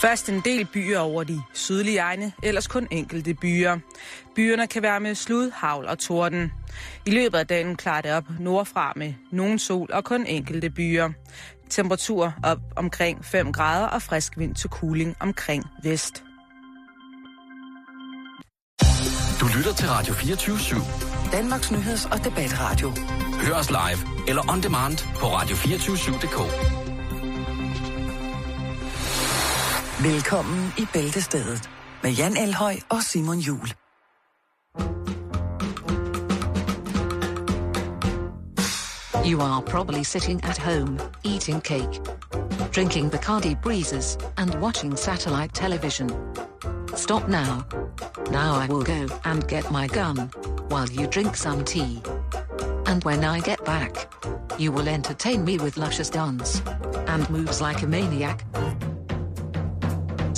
Først 0.00 0.28
en 0.28 0.40
del 0.40 0.64
byer 0.72 0.98
over 0.98 1.24
de 1.24 1.42
sydlige 1.54 1.98
egne, 1.98 2.32
ellers 2.42 2.66
kun 2.66 2.88
enkelte 2.90 3.34
byer. 3.34 3.78
Byerne 4.34 4.66
kan 4.66 4.82
være 4.82 5.00
med 5.00 5.14
slud, 5.14 5.50
havl 5.54 5.86
og 5.86 5.98
torden. 5.98 6.52
I 7.06 7.10
løbet 7.10 7.38
af 7.38 7.46
dagen 7.46 7.76
klarer 7.76 8.00
det 8.00 8.12
op 8.12 8.24
nordfra 8.40 8.92
med 8.96 9.14
nogen 9.32 9.58
sol 9.58 9.92
og 9.92 10.04
kun 10.04 10.26
enkelte 10.26 10.70
byer. 10.70 11.10
Temperatur 11.70 12.34
op 12.44 12.58
omkring 12.76 13.24
5 13.24 13.52
grader 13.52 13.86
og 13.86 14.02
frisk 14.02 14.38
vind 14.38 14.54
til 14.54 14.70
cooling 14.70 15.16
omkring 15.20 15.64
vest. 15.82 16.24
Du 19.40 19.46
lytter 19.56 19.72
til 19.72 19.88
Radio 19.88 20.14
24 20.14 20.56
/7. 20.56 21.32
Danmarks 21.32 21.70
Nyheds- 21.72 22.12
og 22.12 22.24
Debatradio. 22.24 22.92
Hør 23.40 23.54
os 23.54 23.70
live 23.70 24.28
eller 24.28 24.52
on 24.52 24.62
demand 24.62 24.98
på 25.16 25.26
radio247.dk. 25.26 26.87
Velkommen 30.02 30.72
i 30.78 30.86
Bæltestedet 30.92 31.70
med 32.02 32.10
Jan 32.10 32.36
Elhøj 32.36 32.76
og 32.88 33.02
Simon 33.02 33.38
Jul. 33.38 33.72
You 39.26 39.40
are 39.40 39.62
probably 39.62 40.02
sitting 40.02 40.44
at 40.44 40.58
home, 40.58 41.00
eating 41.24 41.62
cake, 41.64 42.00
drinking 42.74 43.10
Bacardi 43.12 43.56
breezes, 43.62 44.18
and 44.36 44.54
watching 44.54 44.98
satellite 44.98 45.54
television. 45.54 46.10
Stop 46.96 47.28
now. 47.28 47.62
Now 48.30 48.64
I 48.64 48.66
will 48.72 48.84
go 48.84 49.14
and 49.24 49.48
get 49.48 49.70
my 49.70 49.86
gun, 49.88 50.16
while 50.70 50.90
you 50.92 51.06
drink 51.06 51.36
some 51.36 51.64
tea. 51.64 52.02
And 52.86 53.04
when 53.04 53.24
I 53.24 53.40
get 53.40 53.64
back, 53.64 53.92
you 54.58 54.72
will 54.72 54.88
entertain 54.88 55.44
me 55.44 55.58
with 55.58 55.76
luscious 55.76 56.10
dance 56.10 56.62
and 57.06 57.30
moves 57.30 57.60
like 57.60 57.82
a 57.82 57.86
maniac. 57.86 58.44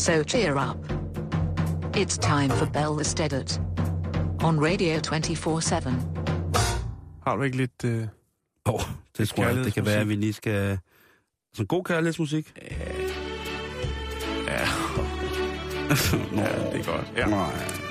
So 0.00 0.22
cheer 0.22 0.56
up. 0.56 0.78
It's 1.94 2.16
time 2.18 2.48
for 2.48 2.66
Bell 2.66 3.00
Estedet 3.00 3.60
on 4.42 4.58
Radio 4.60 5.00
24 5.00 5.62
7. 5.62 5.74
Har 7.26 7.36
du 7.36 7.42
ikke 7.42 7.56
lidt... 7.56 7.84
Øh... 7.84 8.06
Åh, 8.66 8.74
oh, 8.74 8.80
det 9.18 9.28
tror 9.28 9.44
jeg, 9.44 9.56
det 9.56 9.74
kan 9.74 9.86
være, 9.86 10.00
at 10.00 10.08
vi 10.08 10.14
lige 10.14 10.32
skal... 10.32 10.78
Sådan 11.54 11.66
god 11.66 11.84
kærlighedsmusik? 11.84 12.52
Ja. 14.46 14.68
Nå, 16.36 16.42
ja, 16.42 16.72
det 16.72 16.80
er 16.80 16.96
godt. 16.96 17.12
Ja. 17.16 17.26
Nej. 17.26 17.89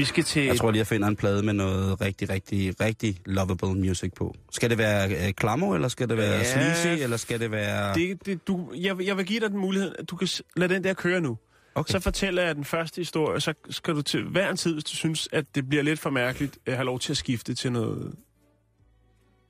Vi 0.00 0.04
skal 0.04 0.24
til... 0.24 0.44
Jeg 0.44 0.56
tror 0.56 0.70
lige, 0.70 0.78
jeg 0.78 0.86
finder 0.86 1.08
en 1.08 1.16
plade 1.16 1.42
med 1.42 1.52
noget 1.52 2.00
rigtig, 2.00 2.30
rigtig, 2.30 2.80
rigtig 2.80 3.16
lovable 3.26 3.74
music 3.74 4.12
på. 4.16 4.34
Skal 4.50 4.70
det 4.70 4.78
være 4.78 5.26
øh, 5.26 5.32
klammer, 5.34 5.74
eller 5.74 5.88
skal 5.88 6.08
det 6.08 6.16
være 6.16 6.36
Ja. 6.38 6.44
sleazy, 6.44 7.02
eller 7.02 7.16
skal 7.16 7.40
det 7.40 7.50
være... 7.50 7.94
Det, 7.94 8.26
det, 8.26 8.46
du, 8.46 8.72
jeg, 8.76 8.98
vil- 8.98 9.06
jeg 9.06 9.16
vil 9.16 9.26
give 9.26 9.40
dig 9.40 9.50
den 9.50 9.58
mulighed, 9.58 9.94
at 9.98 10.10
du 10.10 10.16
kan 10.16 10.28
lade 10.56 10.74
den 10.74 10.84
der 10.84 10.94
køre 10.94 11.20
nu. 11.20 11.38
Okay. 11.74 11.92
Så 11.92 12.00
fortæller 12.00 12.42
jeg 12.42 12.54
den 12.54 12.64
første 12.64 12.96
historie, 13.00 13.40
så 13.40 13.54
skal 13.70 13.94
du 13.94 14.02
til 14.02 14.24
hver 14.24 14.50
en 14.50 14.56
tid, 14.56 14.72
hvis 14.72 14.84
du 14.84 14.96
synes, 14.96 15.28
at 15.32 15.54
det 15.54 15.68
bliver 15.68 15.82
lidt 15.82 16.00
for 16.00 16.10
mærkeligt, 16.10 16.58
øh, 16.66 16.74
have 16.74 16.84
lov 16.86 16.98
til 16.98 17.12
at 17.12 17.16
skifte 17.16 17.54
til 17.54 17.72
noget 17.72 18.14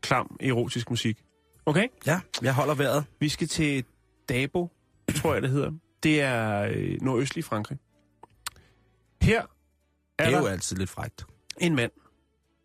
klam, 0.01 0.37
erotisk 0.41 0.91
musik. 0.91 1.19
Okay? 1.67 1.87
Ja, 2.07 2.21
jeg 2.43 2.55
holder 2.55 2.75
vejret. 2.75 3.05
Vi 3.21 3.29
skal 3.29 3.49
til 3.49 3.85
Dabo, 4.29 4.71
tror 5.17 5.33
jeg 5.33 5.43
det 5.43 5.51
hedder. 5.51 5.73
Det 6.03 6.21
er 6.21 6.61
øh, 6.75 6.97
nordøstlig 7.03 7.45
Frankrig. 7.45 7.79
Her 9.23 9.43
er, 10.21 10.27
Det 10.27 10.35
er 10.35 10.41
jo 10.41 10.47
altid 10.47 10.77
lidt 10.77 10.91
frægt. 10.91 11.27
en 11.61 11.75
mand. 11.77 11.91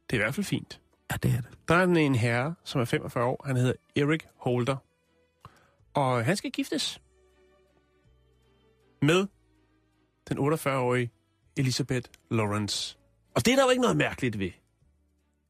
Det 0.10 0.16
er 0.16 0.22
i 0.22 0.24
hvert 0.24 0.36
fald 0.36 0.46
fint. 0.46 0.82
Ja, 1.12 1.16
det 1.24 1.32
er 1.32 1.42
det. 1.42 1.50
Der 1.68 1.76
er 1.76 1.84
en- 1.84 1.98
en 1.98 2.16
herre, 2.16 2.56
som 2.64 2.82
er 2.82 2.86
45 2.86 3.26
år. 3.26 3.44
Han 3.46 3.56
hedder 3.56 3.74
Eric 3.96 4.20
Holder. 4.36 4.76
Og 5.94 6.26
han 6.26 6.38
skal 6.38 6.52
giftes 6.52 7.02
med 9.02 9.28
den 10.30 10.38
48-årige 10.38 11.12
Elisabeth 11.58 12.10
Lawrence. 12.32 12.98
Og 13.36 13.46
det 13.46 13.52
er 13.52 13.56
der 13.56 13.64
jo 13.64 13.70
ikke 13.70 13.82
noget 13.82 13.98
mærkeligt 13.98 14.40
ved. 14.40 14.52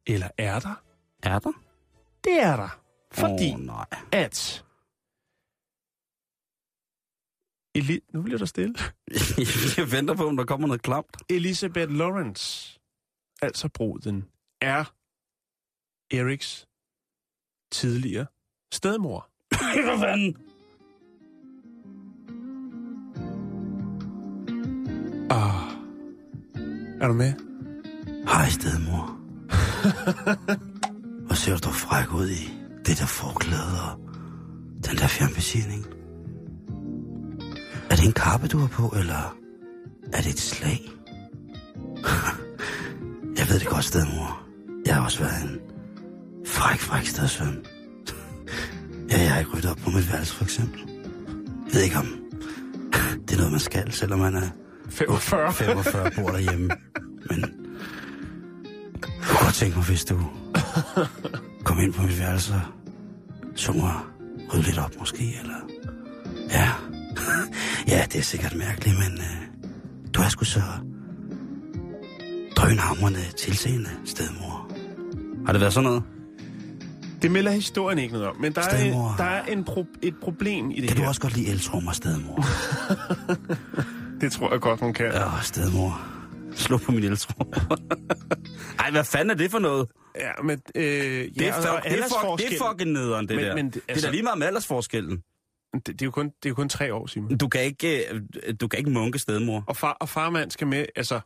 Eller 0.08 0.30
er 0.38 0.60
der? 0.60 0.82
Er 1.24 1.40
der? 1.40 1.52
Det 2.24 2.42
er 2.42 2.56
der. 2.56 2.80
Fordi 3.12 3.54
Åh, 3.54 3.60
nej. 3.60 3.86
at... 4.12 4.65
Eli- 7.76 8.00
nu 8.14 8.22
bliver 8.22 8.38
der 8.38 8.46
stille. 8.46 8.76
jeg 9.78 9.92
venter 9.92 10.14
på, 10.16 10.28
om 10.28 10.38
der 10.38 10.46
kommer 10.46 10.68
noget 10.68 10.82
klamt. 10.82 11.18
Elisabeth 11.30 11.92
Lawrence, 11.92 12.80
altså 13.42 13.70
bruden, 13.70 14.26
er 14.62 14.94
Eriks 16.12 16.68
tidligere 17.72 18.26
stedmor. 18.74 19.30
Hvad 19.50 20.00
fanden? 20.08 20.38
Ah. 25.30 25.72
Er 27.02 27.08
du 27.08 27.14
med? 27.14 27.34
Hej, 28.28 28.50
stedmor. 28.50 29.06
Hvor 31.26 31.36
ser 31.36 31.58
du 31.58 31.70
fræk 31.70 32.14
ud 32.14 32.30
i 32.30 32.50
det 32.86 32.98
der 33.00 33.06
forklæde 33.06 33.82
og 33.92 34.00
den 34.90 34.98
der 34.98 35.08
fjernbetjening? 35.08 35.86
Er 37.90 37.96
det 37.96 38.06
en 38.06 38.14
kappe, 38.14 38.48
du 38.48 38.58
har 38.58 38.68
på, 38.68 38.94
eller 38.98 39.36
er 40.14 40.22
det 40.22 40.30
et 40.30 40.40
slag? 40.40 40.82
Jeg 43.38 43.50
ved 43.50 43.60
det 43.60 43.68
godt, 43.68 43.86
stedmor. 43.86 44.42
Jeg 44.86 44.96
har 44.96 45.04
også 45.04 45.20
været 45.20 45.44
en 45.44 45.60
fræk, 46.48 46.80
fræk 46.80 47.06
stedsøn. 47.06 47.66
Ja, 49.12 49.22
jeg 49.22 49.32
har 49.32 49.40
ikke 49.40 49.52
ryddet 49.52 49.72
op 49.72 49.78
på 49.78 49.90
mit 49.90 50.12
værelse, 50.12 50.34
for 50.34 50.44
eksempel. 50.44 50.80
Jeg 51.66 51.74
ved 51.74 51.82
ikke 51.82 51.98
om 51.98 52.06
det 53.28 53.34
er 53.34 53.38
noget, 53.38 53.52
man 53.52 53.60
skal, 53.60 53.92
selvom 53.92 54.20
man 54.20 54.36
er 54.36 54.50
45. 54.90 55.54
45 55.54 56.12
bor 56.16 56.30
derhjemme. 56.30 56.70
Men 57.30 57.40
jeg 57.42 57.50
kunne 59.28 59.40
godt 59.44 59.54
tænke 59.54 59.78
mig, 59.78 59.86
hvis 59.86 60.06
du 60.06 60.20
kom 61.64 61.80
ind 61.80 61.94
på 61.94 62.02
mit 62.02 62.20
værelse 62.20 62.54
og 62.54 62.62
så 63.56 63.72
mig 63.72 63.94
rydde 64.54 64.64
lidt 64.64 64.78
op 64.78 64.92
måske, 65.00 65.38
eller... 65.42 65.56
Ja, 66.50 66.72
ja, 67.88 68.06
det 68.12 68.16
er 68.20 68.22
sikkert 68.24 68.56
mærkeligt, 68.56 68.96
men 69.00 69.18
uh, 69.18 69.70
du 70.14 70.22
er 70.22 70.30
sgu 70.30 70.46
så 70.46 70.62
drønhamrende 72.56 73.20
tilseende 73.38 73.90
stedmor. 74.06 74.72
Har 75.46 75.52
det 75.54 75.62
været 75.62 75.74
sådan 75.74 75.90
noget? 75.90 76.04
Det 77.22 77.32
melder 77.32 77.52
historien 77.52 78.00
ikke 78.00 78.14
noget 78.14 78.28
om, 78.28 78.38
men 78.38 78.54
der 78.56 78.62
er, 78.62 78.70
Stedmor. 78.70 79.16
der 79.18 79.24
er 79.24 79.46
en 79.46 79.66
pro- 79.70 80.00
et 80.02 80.16
problem 80.22 80.72
i 80.72 80.82
det 80.82 80.88
Kan 80.90 80.98
her. 80.98 81.04
du 81.04 81.08
også 81.10 81.22
godt 81.22 81.36
lide 81.38 81.48
eltrummer, 81.48 81.92
stedmor? 81.92 82.46
Det 84.22 84.32
tror 84.32 84.52
jeg 84.52 84.62
godt, 84.62 84.80
hun 84.80 84.94
kan. 84.94 85.06
Ja, 85.06 85.30
stedmor. 85.42 86.02
Slå 86.56 86.78
på 86.78 86.92
min 86.92 87.04
eltrummer. 87.04 87.78
Ej, 88.80 88.92
hvad 88.92 89.04
fanden 89.04 89.30
er 89.30 89.34
det 89.36 89.52
for 89.52 89.60
noget? 89.60 89.88
Ja, 90.20 90.30
men... 90.44 90.62
Øh, 90.76 90.84
Det 90.84 91.32
ja, 91.42 91.48
er, 91.48 91.54
fuck, 91.62 91.68
og 91.68 91.82
det, 91.84 91.92
er 92.00 92.04
fuck, 92.04 92.40
det 92.50 92.54
er 92.62 92.64
fucking 92.72 92.92
nederen, 92.92 93.28
det 93.28 93.36
Men- 93.36 93.46
der. 93.46 93.56
men 93.56 93.66
det, 93.66 93.74
det- 93.74 93.82
er 93.88 93.94
altså- 93.94 94.08
da 94.08 94.12
lige 94.12 94.24
meget 94.24 94.38
med 94.40 94.48
aldersforskellen. 94.48 95.18
Det, 95.80 95.88
det, 95.88 96.02
er 96.02 96.06
jo 96.06 96.12
kun, 96.12 96.26
det 96.26 96.46
er 96.46 96.50
jo 96.50 96.56
kun 96.56 96.70
tre 96.70 96.94
år, 96.94 97.08
Simon. 97.08 97.38
Du 97.38 97.48
kan 97.48 97.62
ikke, 97.64 98.14
øh, 98.14 98.54
du 98.62 98.68
kan 98.68 98.78
ikke 98.80 98.90
munke 98.92 99.20
stedmor. 99.20 99.64
Og, 99.68 99.78
far, 99.78 99.92
og 99.92 100.10
farmand 100.10 100.52
skal 100.52 100.68
med, 100.68 100.86
altså 100.96 101.20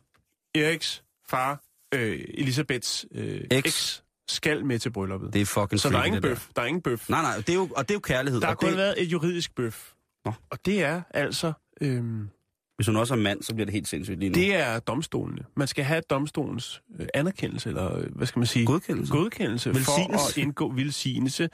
Eriks 0.54 1.02
far, 1.30 1.62
øh, 1.94 2.20
Elisabeths 2.34 3.06
øh, 3.14 3.40
Eks. 3.50 4.02
skal 4.28 4.64
med 4.66 4.78
til 4.78 4.90
brylluppet. 4.90 5.32
Det 5.32 5.40
er 5.40 5.46
fucking 5.46 5.80
Så 5.80 5.88
der 5.88 5.94
er 5.94 5.98
freaky, 5.98 6.06
ingen 6.06 6.22
det 6.22 6.28
der. 6.28 6.34
bøf. 6.34 6.48
Der 6.56 6.62
er 6.62 6.66
ingen 6.66 6.82
bøf. 6.82 7.08
Nej, 7.08 7.22
nej, 7.22 7.36
det 7.36 7.48
er 7.48 7.54
jo, 7.54 7.68
og 7.76 7.88
det 7.88 7.90
er 7.90 7.96
jo 7.96 8.00
kærlighed. 8.00 8.40
Der 8.40 8.46
har 8.46 8.54
kun 8.54 8.68
det, 8.68 8.76
været 8.76 9.02
et 9.02 9.06
juridisk 9.06 9.54
bøf. 9.54 9.92
Nå. 10.24 10.32
Og 10.50 10.58
det 10.66 10.82
er 10.82 11.02
altså... 11.10 11.52
Øhm, 11.80 12.28
Hvis 12.76 12.86
hun 12.86 12.96
også 12.96 13.14
er 13.14 13.18
mand, 13.18 13.42
så 13.42 13.54
bliver 13.54 13.64
det 13.64 13.72
helt 13.72 13.88
sindssygt 13.88 14.18
lige 14.18 14.28
nu. 14.28 14.34
det 14.34 14.54
er 14.54 14.78
domstolene. 14.78 15.42
Man 15.56 15.68
skal 15.68 15.84
have 15.84 16.00
domstolens 16.10 16.82
øh, 17.00 17.06
anerkendelse, 17.14 17.68
eller 17.68 17.96
øh, 17.98 18.04
hvad 18.16 18.26
skal 18.26 18.38
man 18.40 18.46
sige? 18.46 18.66
Godkendelse. 18.66 19.12
Godkendelse 19.12 19.70
for 19.70 19.74
Velsignelse. 19.74 20.40
at 20.40 20.44
indgå 20.46 20.72
velsignelse, 20.72 21.48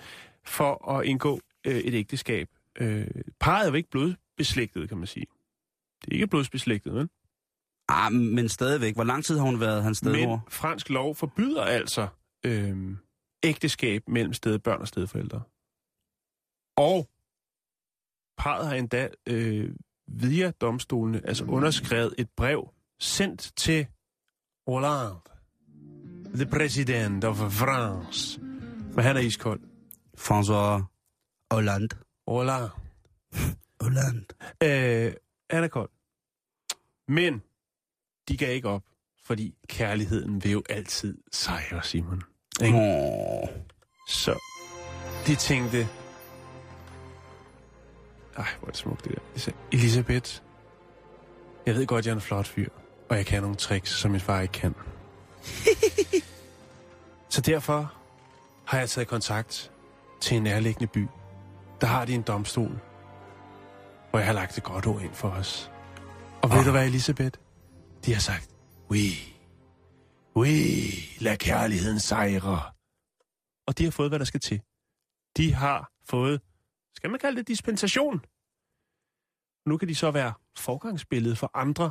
for 0.45 0.91
at 0.91 1.05
indgå 1.07 1.41
øh, 1.67 1.75
et 1.77 1.95
ægteskab. 1.95 2.49
Øh, 2.81 3.07
parret 3.41 3.65
er 3.67 3.69
jo 3.71 3.75
ikke 3.75 3.91
blodbeslægtet, 3.91 4.89
kan 4.89 4.99
man 4.99 5.07
sige. 5.07 5.27
Det 6.01 6.09
er 6.11 6.13
ikke 6.15 6.27
blodsbeslægtet, 6.27 6.95
vel? 6.95 7.09
Ah, 7.89 8.13
men 8.13 8.49
stadigvæk. 8.49 8.95
Hvor 8.95 9.05
lang 9.05 9.25
tid 9.25 9.39
har 9.39 9.45
hun 9.45 9.61
været 9.61 9.83
hans 9.83 10.03
Men 10.03 10.15
stedmor? 10.15 10.45
fransk 10.49 10.91
lov 10.91 11.15
forbyder 11.15 11.63
altså 11.63 12.09
øh, 12.47 12.97
ægteskab 13.43 14.09
mellem 14.09 14.33
stedbørn 14.33 14.81
og 14.81 14.89
stedforældre. 14.89 15.43
Og 16.77 17.09
parret 18.39 18.67
har 18.69 18.75
endda 18.75 19.09
øh, 19.29 19.71
via 20.09 20.51
domstolene 20.51 21.27
altså 21.27 21.45
underskrevet 21.45 22.15
et 22.19 22.29
brev 22.37 22.71
sendt 23.01 23.53
til 23.57 23.87
Hollande, 24.67 25.21
the 26.35 26.47
president 26.47 27.25
of 27.25 27.37
France. 27.37 28.41
Men 28.95 28.99
han 29.05 29.17
er 29.17 29.21
iskold. 29.21 29.61
François 30.19 30.83
Hollande. 31.51 32.06
Hollande. 32.29 32.71
Hollande. 33.81 34.25
Øh, 34.63 35.13
han 35.51 35.65
er 35.65 35.69
kold. 35.69 35.91
Men 37.09 37.43
de 38.29 38.37
gav 38.37 38.55
ikke 38.55 38.69
op, 38.69 38.83
fordi 39.25 39.55
kærligheden 39.69 40.45
vil 40.45 40.53
jo 40.53 40.63
altid 40.71 41.19
sejre, 41.33 41.83
Simon. 41.83 42.23
Ikke? 42.65 42.79
Åh. 42.79 43.49
Så 44.09 44.39
de 45.27 45.35
tænkte, 45.35 45.89
Ej, 48.37 48.47
hvor 48.59 48.67
er 48.69 48.71
det 48.71 48.77
smukt, 48.77 49.05
det 49.05 49.13
der. 49.13 49.19
Elisa- 49.37 49.55
Elisabeth, 49.73 50.41
jeg 51.67 51.75
ved 51.75 51.87
godt, 51.87 52.07
jeg 52.07 52.13
er 52.13 52.17
en 52.17 52.21
flot 52.21 52.47
fyr, 52.47 52.69
og 53.09 53.17
jeg 53.17 53.27
kan 53.27 53.43
nogle 53.43 53.57
tricks, 53.57 53.91
som 53.91 54.11
min 54.11 54.21
far 54.21 54.41
ikke 54.41 54.53
kan. 54.53 54.75
Så 57.29 57.41
derfor 57.41 57.95
har 58.67 58.79
jeg 58.79 58.91
taget 58.91 59.09
kontakt 59.09 59.73
til 60.21 60.37
en 60.37 60.43
nærliggende 60.43 60.87
by. 60.87 61.07
Der 61.81 61.87
har 61.87 62.05
de 62.05 62.15
en 62.15 62.23
domstol, 62.23 62.81
hvor 64.11 64.19
jeg 64.19 64.27
har 64.27 64.33
lagt 64.33 64.59
et 64.59 64.65
godt 64.65 64.87
ord 64.87 65.03
ind 65.03 65.15
for 65.15 65.29
os. 65.29 65.71
Og 66.43 66.51
ved 66.51 66.59
Åh. 66.59 66.65
du 66.67 66.71
hvad, 66.71 66.87
Elisabeth? 66.87 67.39
De 68.05 68.13
har 68.13 68.21
sagt, 68.21 68.55
oui, 68.91 69.07
oui, 70.37 70.55
lad 71.21 71.37
kærligheden 71.37 72.01
sejre. 72.01 72.73
Og 73.67 73.79
de 73.79 73.85
har 73.85 73.91
fået, 73.91 74.11
hvad 74.11 74.19
der 74.19 74.25
skal 74.25 74.41
til. 74.41 74.63
De 75.37 75.55
har 75.55 75.93
fået, 76.05 76.41
skal 76.97 77.11
man 77.11 77.21
kalde 77.21 77.37
det 77.39 77.49
dispensation? 77.49 78.19
Nu 79.69 79.79
kan 79.79 79.89
de 79.89 79.95
så 79.95 80.11
være 80.11 80.35
forgangsbillede 80.59 81.37
for 81.37 81.51
andre, 81.55 81.91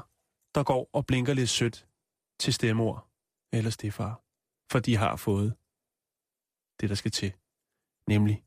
der 0.56 0.64
går 0.64 0.90
og 0.94 1.06
blinker 1.06 1.34
lidt 1.34 1.50
sødt 1.50 1.88
til 2.40 2.54
stemor 2.54 3.10
eller 3.54 3.72
stefar. 3.72 4.22
For 4.72 4.80
de 4.80 4.98
har 4.98 5.16
fået 5.16 5.56
det, 6.80 6.90
der 6.90 6.96
skal 6.96 7.12
til. 7.12 7.34
Nemlig 8.08 8.44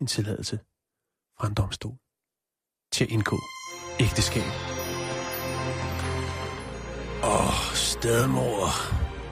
en 0.00 0.06
tilladelse 0.06 0.60
fra 1.40 1.46
en 1.46 1.54
domstol 1.54 1.96
til 2.92 3.04
at 3.04 3.10
indgå 3.10 3.38
ægteskab. 4.00 4.52
Åh, 7.22 7.46
oh, 7.46 7.74
stedmor. 7.74 8.68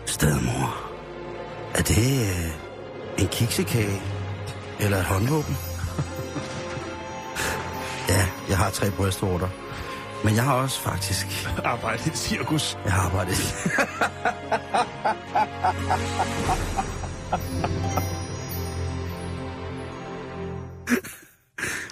Stedmor. 0.07 0.91
Er 1.75 1.83
det 1.83 2.13
øh, 2.29 3.23
en 3.23 3.29
kiksekage? 3.29 4.03
Eller 4.81 4.99
et 4.99 5.05
håndvåben? 5.05 5.57
ja, 8.15 8.29
jeg 8.49 8.59
har 8.59 8.71
tre 8.71 8.91
brystvorter. 8.91 9.49
Men 10.25 10.35
jeg 10.35 10.45
har 10.45 10.55
også 10.55 10.81
faktisk... 10.81 11.27
Arbejde 11.65 12.03
i 12.07 12.17
cirkus. 12.17 12.79
Jeg 12.85 12.93
har 12.93 13.03
arbejdet... 13.03 13.37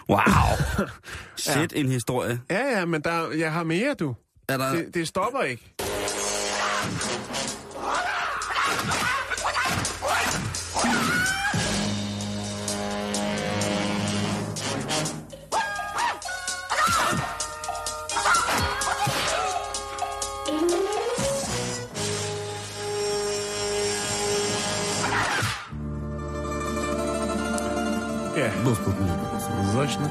wow. 0.09 0.89
Sæt 1.37 1.73
en 1.73 1.89
historie. 1.89 2.41
Ja, 2.51 2.79
ja, 2.79 2.85
men 2.85 3.01
der, 3.01 3.31
jeg 3.31 3.53
har 3.53 3.65
mere, 3.65 3.95
du. 3.95 4.15
Er 4.49 4.57
der... 4.57 4.75
Det, 4.75 4.95
det 4.95 5.09
stopper 5.09 5.43
ikke. 5.43 5.75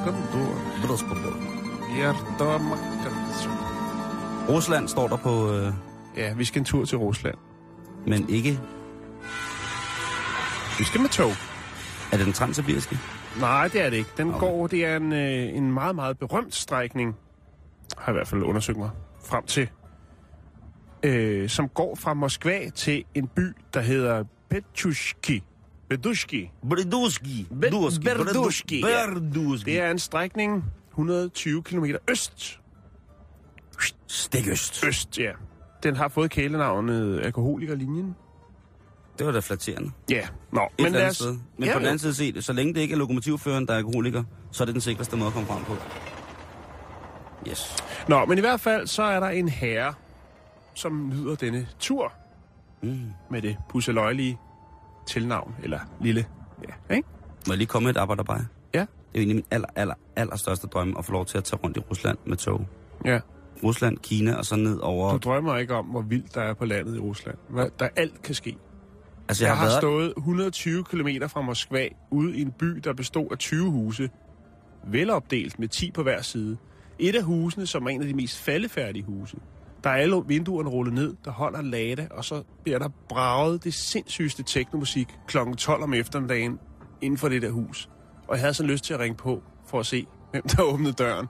Commodore. 0.05 0.61
Blodsprodor. 0.83 1.35
Hjerter, 1.95 2.59
Rusland 4.49 4.87
står 4.87 5.07
der 5.07 5.17
på... 5.17 5.53
Øh... 5.53 5.73
Ja, 6.17 6.33
vi 6.33 6.45
skal 6.45 6.59
en 6.59 6.65
tur 6.65 6.85
til 6.85 6.97
Rusland. 6.97 7.35
Men 8.07 8.29
ikke... 8.29 8.59
Vi 10.77 10.83
skal 10.83 11.01
med 11.01 11.09
tog. 11.09 11.31
Er 12.11 12.17
det 12.17 12.25
den 12.25 12.33
transsibiriske? 12.33 12.97
Nej, 13.39 13.67
det 13.67 13.81
er 13.81 13.89
det 13.89 13.97
ikke. 13.97 14.09
Den 14.17 14.29
okay. 14.29 14.39
går, 14.39 14.67
det 14.67 14.85
er 14.85 14.97
en, 14.97 15.13
øh, 15.13 15.57
en 15.57 15.71
meget, 15.71 15.95
meget 15.95 16.19
berømt 16.19 16.55
strækning, 16.55 17.15
har 17.97 18.11
jeg 18.11 18.13
i 18.13 18.17
hvert 18.17 18.27
fald 18.27 18.43
undersøgt 18.43 18.77
mig 18.77 18.89
frem 19.25 19.45
til, 19.45 19.69
øh, 21.03 21.49
som 21.49 21.69
går 21.69 21.95
fra 21.95 22.13
Moskva 22.13 22.69
til 22.69 23.03
en 23.13 23.27
by, 23.27 23.55
der 23.73 23.81
hedder 23.81 24.23
Petushki. 24.49 25.43
Bedushki. 25.89 26.51
Berduski. 26.69 27.47
Be- 27.49 27.55
Berduski. 27.61 28.81
Berduski. 28.81 29.71
Det 29.71 29.79
er 29.79 29.91
en 29.91 29.99
strækning 29.99 30.63
120 30.91 31.63
km 31.63 31.85
øst. 32.09 32.59
Stikøst. 34.07 34.83
Øst, 34.85 35.19
ja. 35.19 35.31
Den 35.83 35.95
har 35.95 36.07
fået 36.07 36.31
kælenavnet 36.31 37.19
Alkoholikerlinjen. 37.23 38.15
Det 39.19 39.25
var 39.25 39.31
da 39.33 39.39
flatterende. 39.39 39.91
Ja, 40.09 40.27
nå. 40.51 40.61
Et 40.77 40.83
men 40.83 40.91
lad 40.93 41.09
os... 41.09 41.15
sted. 41.15 41.37
Men 41.57 41.67
ja, 41.67 41.73
på 41.73 41.79
den 41.79 41.87
anden 41.87 41.99
side 41.99 42.13
set, 42.13 42.43
så 42.43 42.53
længe 42.53 42.73
det 42.73 42.81
ikke 42.81 42.93
er 42.93 42.97
lokomotivføreren, 42.97 43.65
der 43.67 43.73
er 43.73 43.77
alkoholiker, 43.77 44.23
så 44.51 44.63
er 44.63 44.65
det 44.65 44.73
den 44.75 44.81
sikreste 44.81 45.17
måde 45.17 45.27
at 45.27 45.33
komme 45.33 45.47
frem 45.47 45.63
på. 45.63 45.75
Yes. 47.49 47.75
Nå, 48.07 48.25
men 48.25 48.37
i 48.37 48.41
hvert 48.41 48.59
fald, 48.59 48.87
så 48.87 49.03
er 49.03 49.19
der 49.19 49.27
en 49.27 49.49
herre, 49.49 49.93
som 50.73 51.09
nyder 51.09 51.35
denne 51.35 51.67
tur 51.79 52.11
Mm. 52.81 52.99
med 53.31 53.41
det 53.41 53.57
pusseløjelige 53.69 54.37
tilnavn, 55.05 55.55
eller 55.63 55.79
lille, 56.01 56.25
ja, 56.89 56.95
ikke? 56.95 57.07
Må 57.47 57.53
jeg 57.53 57.57
lige 57.57 57.67
komme 57.67 57.85
med 57.85 57.95
et 57.95 57.99
arbejderbej? 57.99 58.41
Ja. 58.73 58.79
Det 58.79 58.81
er 58.81 58.85
jo 59.15 59.19
egentlig 59.19 59.35
min 59.35 59.45
aller, 59.51 59.67
aller, 59.75 59.93
aller 60.15 60.35
største 60.35 60.67
drøm 60.67 60.95
at 60.99 61.05
få 61.05 61.11
lov 61.11 61.25
til 61.25 61.37
at 61.37 61.43
tage 61.43 61.59
rundt 61.63 61.77
i 61.77 61.79
Rusland 61.79 62.17
med 62.25 62.37
tog. 62.37 62.67
Ja. 63.05 63.19
Rusland, 63.63 63.97
Kina 63.97 64.35
og 64.35 64.45
så 64.45 64.55
ned 64.55 64.79
over... 64.79 65.11
Du 65.11 65.17
drømmer 65.17 65.57
ikke 65.57 65.73
om, 65.75 65.85
hvor 65.85 66.01
vildt 66.01 66.35
der 66.35 66.41
er 66.41 66.53
på 66.53 66.65
landet 66.65 66.95
i 66.95 66.99
Rusland. 66.99 67.37
Hvad, 67.49 67.69
der 67.79 67.87
alt 67.95 68.21
kan 68.21 68.35
ske. 68.35 68.57
altså, 69.27 69.43
Jeg, 69.43 69.49
jeg, 69.49 69.53
jeg 69.53 69.57
har 69.59 69.65
været... 69.65 69.81
stået 69.81 70.13
120 70.17 70.83
km 70.83 71.07
fra 71.27 71.41
Moskva 71.41 71.87
ude 72.11 72.37
i 72.37 72.41
en 72.41 72.51
by, 72.51 72.65
der 72.65 72.93
bestod 72.93 73.27
af 73.31 73.37
20 73.37 73.71
huse. 73.71 74.09
Velopdelt 74.87 75.59
med 75.59 75.67
10 75.67 75.91
på 75.91 76.03
hver 76.03 76.21
side. 76.21 76.57
Et 76.99 77.15
af 77.15 77.23
husene, 77.23 77.65
som 77.67 77.85
er 77.85 77.89
en 77.89 78.01
af 78.01 78.07
de 78.07 78.13
mest 78.13 78.37
faldefærdige 78.37 79.03
huse. 79.03 79.37
Der 79.85 79.91
er 79.91 79.95
alle 79.95 80.21
vinduerne 80.27 80.69
rullet 80.69 80.93
ned, 80.93 81.15
der 81.25 81.31
holder 81.31 81.61
lada, 81.61 82.07
og 82.11 82.25
så 82.25 82.43
bliver 82.63 82.79
der 82.79 82.89
braget 83.09 83.63
det 83.63 83.73
sindssygeste 83.73 84.43
teknomusik 84.43 85.07
kl. 85.27 85.37
12 85.57 85.83
om 85.83 85.93
eftermiddagen 85.93 86.59
inden 87.01 87.17
for 87.17 87.29
det 87.29 87.41
der 87.41 87.49
hus. 87.49 87.89
Og 88.27 88.35
jeg 88.35 88.39
havde 88.41 88.53
så 88.53 88.63
lyst 88.63 88.83
til 88.83 88.93
at 88.93 88.99
ringe 88.99 89.17
på 89.17 89.43
for 89.67 89.79
at 89.79 89.85
se, 89.85 90.05
hvem 90.31 90.43
der 90.47 90.63
åbnede 90.63 90.93
døren. 90.93 91.27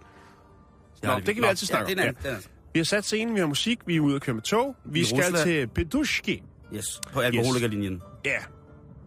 Nå, 1.03 1.09
har 1.09 1.19
det 1.19 1.35
kan 1.35 1.43
vi 1.43 1.47
altid 1.47 1.67
snakke 1.67 1.89
ja, 1.89 1.95
det 1.95 2.05
er 2.05 2.09
om, 2.09 2.15
anden- 2.25 2.43
Vi 2.73 2.79
har 2.79 2.83
sat 2.85 3.05
scenen, 3.05 3.35
vi 3.35 3.39
har 3.39 3.47
musik, 3.47 3.79
vi 3.85 3.95
er 3.95 3.99
ude 3.99 4.15
at 4.15 4.21
køre 4.21 4.33
med 4.33 4.43
tog. 4.43 4.75
Vi 4.85 4.99
I 4.99 5.03
skal 5.03 5.17
Rusland. 5.23 5.43
til 5.43 5.67
Bedushki. 5.67 6.43
Yes, 6.75 6.85
på 7.13 7.19
alkoholikerlinjen. 7.19 8.01
Ja. 8.25 8.37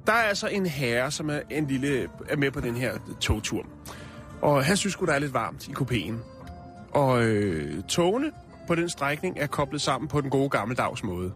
Der 0.06 0.12
er 0.12 0.16
altså 0.22 0.46
en 0.48 0.66
herre, 0.66 1.10
som 1.10 1.30
er, 1.30 1.40
en 1.50 1.66
lille, 1.66 2.08
er 2.28 2.36
med 2.36 2.50
på 2.50 2.60
den 2.60 2.74
her 2.76 2.98
togtur. 3.20 3.66
Og 4.42 4.64
han 4.64 4.76
synes 4.76 4.92
sgu, 4.92 5.06
der 5.06 5.12
er 5.12 5.18
lidt 5.18 5.34
varmt 5.34 5.68
i 5.68 5.72
kupéen. 5.78 6.14
Og 6.92 7.24
øh, 7.24 7.82
togene 7.88 8.30
på 8.68 8.74
den 8.74 8.88
strækning 8.88 9.38
er 9.38 9.46
koblet 9.46 9.80
sammen 9.80 10.08
på 10.08 10.20
den 10.20 10.30
gode 10.30 10.48
gammeldags 10.48 11.02
måde. 11.02 11.32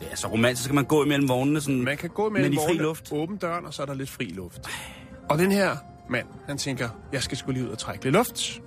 Det 0.00 0.08
er 0.12 0.16
så 0.16 0.28
romantisk, 0.28 0.68
at 0.68 0.74
man 0.74 0.84
gå 0.84 1.04
imellem 1.04 1.28
vognene 1.28 1.60
sådan... 1.60 1.80
Man 1.80 1.96
kan 1.96 2.10
gå 2.10 2.28
med 2.28 2.50
i 2.50 2.56
fri 2.56 2.74
luft? 2.74 3.12
åben 3.12 3.36
døren, 3.36 3.66
og 3.66 3.74
så 3.74 3.82
er 3.82 3.86
der 3.86 3.94
lidt 3.94 4.10
fri 4.10 4.24
luft. 4.24 4.60
Og 5.28 5.38
den 5.38 5.52
her 5.52 5.76
mand, 6.10 6.26
han 6.46 6.58
tænker, 6.58 6.88
jeg 7.12 7.22
skal 7.22 7.36
sgu 7.36 7.52
lige 7.52 7.64
ud 7.64 7.70
og 7.70 7.78
trække 7.78 8.04
lidt 8.04 8.14
luft. 8.14 8.62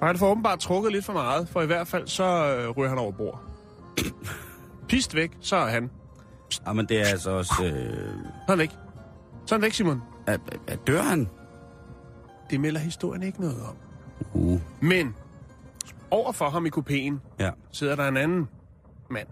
Og 0.00 0.06
han 0.06 0.18
får 0.18 0.30
åbenbart 0.30 0.58
trukket 0.58 0.92
lidt 0.92 1.04
for 1.04 1.12
meget, 1.12 1.48
for 1.48 1.62
i 1.62 1.66
hvert 1.66 1.88
fald 1.88 2.08
så 2.08 2.24
øh, 2.24 2.70
ryger 2.70 2.88
han 2.88 2.98
over 2.98 3.12
bord. 3.12 3.42
Pist 4.88 5.14
væk, 5.14 5.30
så 5.40 5.56
er 5.56 5.66
han. 5.66 5.90
Ja, 6.66 6.72
men 6.72 6.86
det 6.86 7.00
er 7.00 7.04
altså 7.04 7.30
også... 7.30 7.52
Øh... 7.64 7.72
Så 7.72 8.48
er 8.48 8.50
han 8.50 8.58
væk. 8.58 8.70
Så 9.46 9.54
er 9.54 9.58
han 9.58 9.62
væk, 9.62 9.72
Simon. 9.72 10.02
Er, 10.26 10.32
er, 10.32 10.38
er 10.66 10.76
dør 10.76 11.02
han? 11.02 11.28
Det 12.50 12.60
melder 12.60 12.80
historien 12.80 13.22
ikke 13.22 13.40
noget 13.40 13.62
om. 13.68 13.76
Uh, 14.32 14.60
Men 14.80 15.14
over 16.10 16.32
for 16.32 16.50
ham 16.50 16.66
i 16.66 16.70
kupéen 16.76 17.14
ja. 17.38 17.50
sidder 17.72 17.96
der 17.96 18.08
en 18.08 18.16
anden 18.16 18.48
mand. 19.10 19.28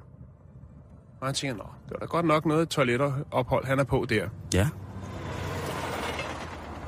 Og 1.20 1.26
han 1.28 1.34
tænker, 1.34 1.56
nå, 1.56 1.64
det 1.84 1.90
var 1.92 1.98
da 1.98 2.04
godt 2.06 2.26
nok 2.26 2.46
noget 2.46 2.68
toiletophold, 2.68 3.66
han 3.66 3.78
er 3.78 3.84
på 3.84 4.06
der. 4.08 4.28
Ja. 4.54 4.68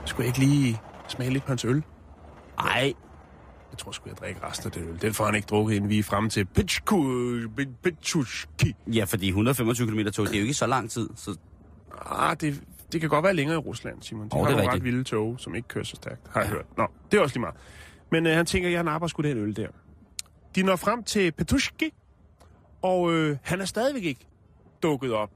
Skulle 0.04 0.28
jeg 0.28 0.38
ikke 0.38 0.52
lige 0.52 0.80
smage 1.08 1.30
lidt 1.30 1.44
på 1.44 1.48
hans 1.48 1.64
øl? 1.64 1.82
Ej, 2.58 2.92
Jeg 3.70 3.78
tror 3.78 3.92
sgu, 3.92 4.08
jeg 4.08 4.16
drikker 4.18 4.50
resten 4.50 4.66
af 4.66 4.72
det 4.72 4.82
øl. 4.88 5.02
Den 5.02 5.14
får 5.14 5.24
han 5.24 5.34
ikke 5.34 5.46
drukket, 5.46 5.74
inden 5.74 5.90
vi 5.90 5.98
er 5.98 6.02
fremme 6.02 6.30
til 6.30 6.44
Pitchushki. 7.84 8.74
ja, 8.86 9.04
fordi 9.04 9.28
125 9.28 9.88
km 9.88 10.08
tog, 10.10 10.26
det 10.26 10.34
er 10.34 10.38
jo 10.38 10.42
ikke 10.42 10.54
så 10.54 10.66
lang 10.66 10.90
tid. 10.90 11.08
Så 11.16 11.36
Ah, 12.10 12.36
det, 12.40 12.62
det 12.92 13.00
kan 13.00 13.10
godt 13.10 13.24
være 13.24 13.34
længere 13.34 13.56
i 13.56 13.58
Rusland, 13.58 14.02
Simon. 14.02 14.28
De 14.28 14.34
oh, 14.34 14.38
det 14.40 14.46
er 14.46 14.50
har 14.50 14.56
nogle 14.62 14.72
ret 14.76 14.84
vilde 14.84 15.04
tog, 15.04 15.34
som 15.38 15.54
ikke 15.54 15.68
kører 15.68 15.84
så 15.84 15.96
stærkt, 15.96 16.20
har 16.30 16.40
jeg 16.40 16.50
hørt. 16.50 16.64
Nå, 16.76 16.86
det 17.10 17.18
er 17.18 17.22
også 17.22 17.34
lige 17.34 17.40
meget. 17.40 17.54
Men 18.10 18.26
øh, 18.26 18.36
han 18.36 18.46
tænker, 18.46 18.68
jeg 18.68 18.82
napper 18.82 19.08
sgu 19.08 19.22
den 19.22 19.38
øl 19.38 19.56
der. 19.56 19.68
De 20.54 20.62
når 20.62 20.76
frem 20.76 21.02
til 21.02 21.32
Petushki, 21.32 21.90
og 22.82 23.12
øh, 23.12 23.36
han 23.42 23.60
er 23.60 23.64
stadigvæk 23.64 24.04
ikke 24.04 24.26
dukket 24.82 25.12
op. 25.12 25.30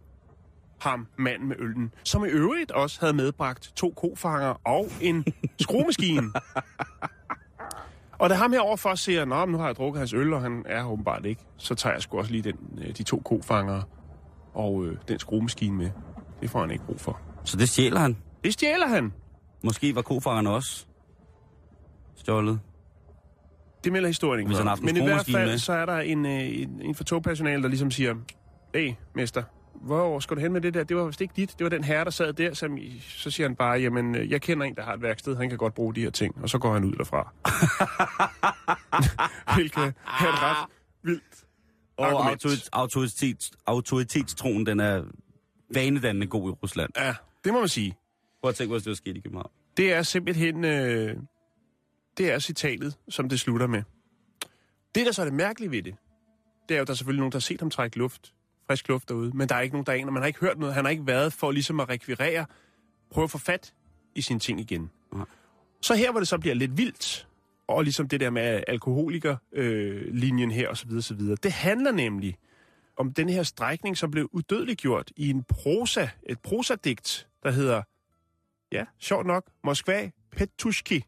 Ham, 0.81 1.07
manden 1.19 1.49
med 1.49 1.57
øllen, 1.59 1.95
som 2.05 2.25
i 2.25 2.29
øvrigt 2.29 2.71
også 2.71 3.01
havde 3.01 3.13
medbragt 3.13 3.73
to 3.77 3.91
kofanger 3.91 4.61
og 4.65 4.89
en 5.01 5.25
skruemaskine. 5.61 6.33
og 8.19 8.31
da 8.31 8.35
ham 8.35 8.53
her 8.53 8.61
overfor 8.61 8.95
siger, 8.95 9.25
Nå, 9.25 9.45
men 9.45 9.53
nu 9.53 9.59
har 9.59 9.67
jeg 9.67 9.77
drukket 9.77 9.99
hans 9.99 10.13
øl, 10.13 10.33
og 10.33 10.41
han 10.41 10.65
er 10.67 10.85
åbenbart 10.85 11.27
ikke, 11.27 11.43
så 11.57 11.75
tager 11.75 11.93
jeg 11.93 12.03
sgu 12.03 12.19
også 12.19 12.33
lige 12.33 12.43
den, 12.43 12.57
øh, 12.79 12.97
de 12.97 13.03
to 13.03 13.23
kofanger 13.25 13.83
og 14.55 14.85
øh, 14.85 14.97
den 15.09 15.19
skruemaskine 15.19 15.77
med. 15.77 15.91
Det 16.41 16.51
får 16.51 16.61
han 16.61 16.71
ikke 16.71 16.85
brug 16.85 17.01
for. 17.01 17.21
Så 17.45 17.57
det 17.57 17.69
stjæler 17.69 18.01
han. 18.01 18.17
Det 18.45 18.53
stjæler 18.53 18.87
han. 18.87 19.13
Måske 19.63 19.95
var 19.95 20.03
kofangerne 20.03 20.51
også 20.51 20.87
stjålet. 22.21 22.61
Det 23.85 23.93
melder 23.93 24.09
historien 24.09 24.41
ikke 24.41 24.65
noget 24.65 24.83
Men 24.83 24.97
i 24.97 25.05
hvert 25.05 25.27
fald, 25.33 25.49
med. 25.51 25.59
så 25.59 25.73
er 25.73 25.87
der 25.87 25.99
en, 25.99 26.27
øh, 26.27 26.59
en, 26.61 26.81
en 26.83 26.95
for 26.95 27.05
togpersonale, 27.05 27.63
der 27.63 27.69
ligesom 27.69 27.91
siger, 27.91 28.15
Hey, 28.75 28.93
mester, 29.15 29.43
hvor 29.75 30.21
skal 30.21 30.37
du 30.37 30.41
hen 30.41 30.53
med 30.53 30.61
det 30.61 30.75
der? 30.75 30.85
Det 30.85 30.97
var 30.97 31.05
vist 31.05 31.21
ikke 31.21 31.35
dit. 31.37 31.55
Det 31.59 31.65
var 31.65 31.71
den 31.71 31.85
herre, 31.85 32.05
der 32.05 32.11
sad 32.11 32.33
der. 32.33 32.55
Som, 32.55 32.79
så 33.01 33.31
siger 33.31 33.49
han 33.49 33.57
bare, 33.57 33.79
jamen, 33.81 34.15
øh, 34.15 34.31
jeg 34.31 34.41
kender 34.41 34.67
en, 34.67 34.75
der 34.75 34.83
har 34.83 34.95
et 34.95 35.03
værksted. 35.03 35.37
Han 35.37 35.49
kan 35.49 35.59
godt 35.59 35.75
bruge 35.75 35.95
de 35.95 36.01
her 36.01 36.11
ting. 36.11 36.35
Og 36.43 36.49
så 36.51 36.59
går 36.59 36.73
han 36.73 36.85
ud 36.85 36.93
derfra. 36.93 37.33
Hvilket 39.57 39.83
er 39.83 39.89
et 39.89 40.43
ret 40.43 40.67
vildt 41.03 41.23
Og 41.97 42.07
argument. 42.07 42.31
autoritet, 42.45 42.69
autoritet, 42.73 43.51
autoritetstroen, 43.67 44.67
den 44.67 44.81
er 44.81 45.03
vanedannende 45.75 46.27
god 46.27 46.51
i 46.51 46.53
Rusland. 46.63 46.91
Ja, 46.97 47.15
det 47.45 47.53
må 47.53 47.59
man 47.59 47.69
sige. 47.69 47.97
Prøv 48.43 48.49
at 48.49 48.55
tænke, 48.55 48.73
hvis 48.73 48.83
det 48.83 48.91
var 48.91 48.95
sket 48.95 49.17
i 49.17 49.21
København. 49.21 49.51
Det 49.77 49.93
er 49.93 50.03
simpelthen... 50.03 50.65
Øh, 50.65 51.17
det 52.21 52.31
er 52.31 52.39
citatet, 52.39 52.97
som 53.09 53.29
det 53.29 53.41
slutter 53.41 53.67
med. 53.67 53.83
Det, 54.95 55.07
der 55.07 55.13
så 55.13 55.23
er 55.23 55.27
det 55.27 55.35
mærkelige 55.35 55.71
ved 55.71 55.83
det, 55.83 55.95
det 56.69 56.75
er 56.75 56.79
jo, 56.79 56.83
at 56.83 56.87
der 56.87 56.93
er 56.93 56.97
selvfølgelig 56.97 57.21
nogen, 57.21 57.33
der 57.33 57.39
har 57.39 57.41
set 57.41 57.61
ham 57.61 57.71
trække 57.71 57.99
luft, 57.99 58.35
frisk 58.67 58.89
luft 58.89 59.09
derude, 59.09 59.37
men 59.37 59.49
der 59.49 59.55
er 59.55 59.61
ikke 59.61 59.75
nogen, 59.75 59.87
der 59.87 59.93
aner. 59.93 60.11
Man 60.11 60.23
har 60.23 60.27
ikke 60.27 60.41
hørt 60.41 60.59
noget. 60.59 60.75
Han 60.75 60.85
har 60.85 60.91
ikke 60.91 61.07
været 61.07 61.33
for 61.33 61.51
ligesom 61.51 61.81
at 61.81 61.89
rekvirere, 61.89 62.47
prøve 63.11 63.25
at 63.25 63.31
få 63.31 63.39
fat 63.39 63.75
i 64.15 64.23
sine 64.23 64.39
ting 64.39 64.61
igen. 64.61 64.91
Nej. 65.13 65.25
Så 65.83 65.95
her, 65.95 66.11
hvor 66.11 66.21
det 66.21 66.29
så 66.29 66.39
bliver 66.39 66.55
lidt 66.55 66.77
vildt, 66.77 67.29
og 67.69 67.83
ligesom 67.83 68.09
det 68.09 68.21
der 68.21 68.31
med 68.31 68.65
alkoholiker-linjen 68.69 70.09
øh, 70.09 70.15
linjen 70.15 70.51
her 70.51 70.69
osv., 70.69 70.91
osv., 70.97 71.21
det 71.43 71.53
handler 71.53 71.93
nemlig 71.93 72.37
om 72.97 73.13
den 73.13 73.29
her 73.29 73.43
strækning, 73.43 73.97
som 73.97 74.11
blev 74.11 74.29
udødeliggjort 74.33 75.13
i 75.17 75.31
en 75.31 75.45
prosa, 75.45 76.09
et 76.27 76.41
prosadigt, 76.41 77.29
der 77.43 77.51
hedder 77.51 77.83
ja, 78.73 78.85
sjovt 78.99 79.27
nok, 79.27 79.45
Moskva 79.65 80.11
Petushki 80.31 81.05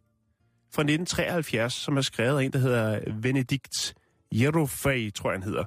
fra 0.75 0.83
1973, 0.83 1.73
som 1.73 1.97
er 1.97 2.01
skrevet 2.01 2.39
af 2.39 2.45
en, 2.45 2.53
der 2.53 2.59
hedder 2.59 3.01
Benedikt 3.23 3.95
Jerofej, 4.33 5.11
tror 5.11 5.31
jeg 5.31 5.41
han 5.41 5.49
hedder, 5.49 5.65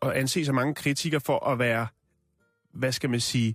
og 0.00 0.18
anses 0.18 0.48
af 0.48 0.54
mange 0.54 0.74
kritikere 0.74 1.20
for 1.20 1.46
at 1.46 1.58
være, 1.58 1.86
hvad 2.72 2.92
skal 2.92 3.10
man 3.10 3.20
sige, 3.20 3.54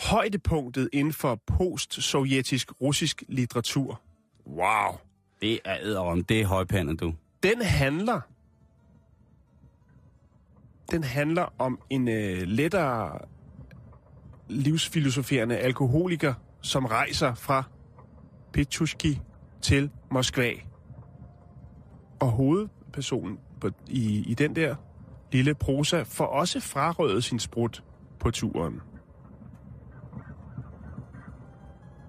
højdepunktet 0.00 0.88
inden 0.92 1.12
for 1.12 1.40
post-sovjetisk 1.46 2.72
russisk 2.80 3.22
litteratur. 3.28 4.00
Wow. 4.46 4.98
Det 5.42 5.60
er 5.64 5.76
æderom, 5.82 6.24
det 6.24 6.40
er 6.40 6.46
højpandet, 6.46 7.00
du. 7.00 7.14
Den 7.42 7.62
handler 7.62 8.20
den 10.90 11.04
handler 11.04 11.54
om 11.58 11.78
en 11.90 12.08
øh, 12.08 12.42
lettere 12.42 13.18
livsfilosoferende 14.48 15.56
alkoholiker, 15.56 16.34
som 16.60 16.84
rejser 16.84 17.34
fra 17.34 17.62
Petushki 18.52 19.20
til 19.66 19.90
Moskva. 20.10 20.50
Og 22.20 22.30
hovedpersonen 22.30 23.38
på, 23.60 23.70
i, 23.88 24.24
i 24.30 24.34
den 24.34 24.56
der 24.56 24.76
lille 25.32 25.54
prosa 25.54 26.02
får 26.02 26.26
også 26.26 26.60
frarøvet 26.60 27.24
sin 27.24 27.38
sprut 27.38 27.82
på 28.20 28.30
turen. 28.30 28.80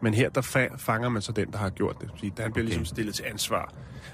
Men 0.01 0.13
her 0.13 0.29
der 0.29 0.41
fa- 0.41 0.77
fanger 0.77 1.09
man 1.09 1.21
så 1.21 1.31
den, 1.31 1.51
der 1.51 1.57
har 1.57 1.69
gjort 1.69 2.01
det. 2.01 2.09
Fordi 2.09 2.25
han 2.27 2.35
bliver 2.35 2.49
Okay. 2.49 2.61
ligesom 2.63 2.85
stillet 2.85 3.15
til 3.15 3.23
ansvar. 3.23 3.73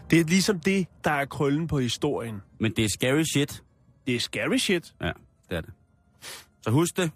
Det 0.10 0.20
er 0.20 0.24
ligesom 0.24 0.60
det, 0.60 0.88
der 1.04 1.12
er 1.12 1.26
krøllen 1.26 1.68
på 1.68 1.80
historien. 1.80 2.42
Men 2.60 2.74
det 2.76 2.86
er 2.86 2.90
scary 2.90 3.24
shit. 3.34 3.64
Det 4.08 4.16
er 4.16 4.20
scary 4.20 4.58
shit. 4.58 4.94
Ja, 5.02 5.12
det 5.50 5.58
er 5.58 5.62
det. 5.62 5.74
Så 6.62 6.72
husk 6.72 6.98
det. 6.98 7.12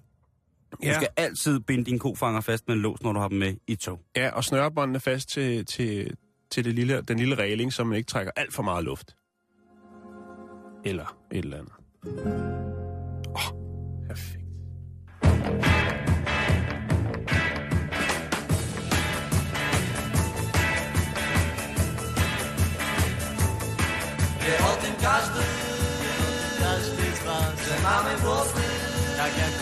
Du 0.71 0.93
skal 0.93 1.07
altid 1.17 1.59
binde 1.59 1.85
din 1.85 1.99
kofanger 1.99 2.41
fast 2.41 2.67
med 2.67 2.75
en 2.75 2.81
lås, 2.81 3.01
når 3.01 3.13
du 3.13 3.19
har 3.19 3.27
dem 3.27 3.37
med 3.37 3.55
i 3.67 3.75
tog. 3.75 3.99
Ja, 4.15 4.29
og 4.29 4.43
snørebåndene 4.43 4.99
fast 4.99 5.29
til, 5.29 5.65
til, 5.65 6.15
til 6.51 6.65
det 6.65 6.73
lille, 6.73 7.01
den 7.01 7.19
lille 7.19 7.35
regling, 7.35 7.73
så 7.73 7.83
man 7.83 7.97
ikke 7.97 8.07
trækker 8.07 8.31
alt 8.35 8.53
for 8.53 8.63
meget 8.63 8.83
luft. 8.83 9.15
Eller 10.85 11.17
et 11.31 11.43
eller 11.45 11.57
andet. 11.57 12.66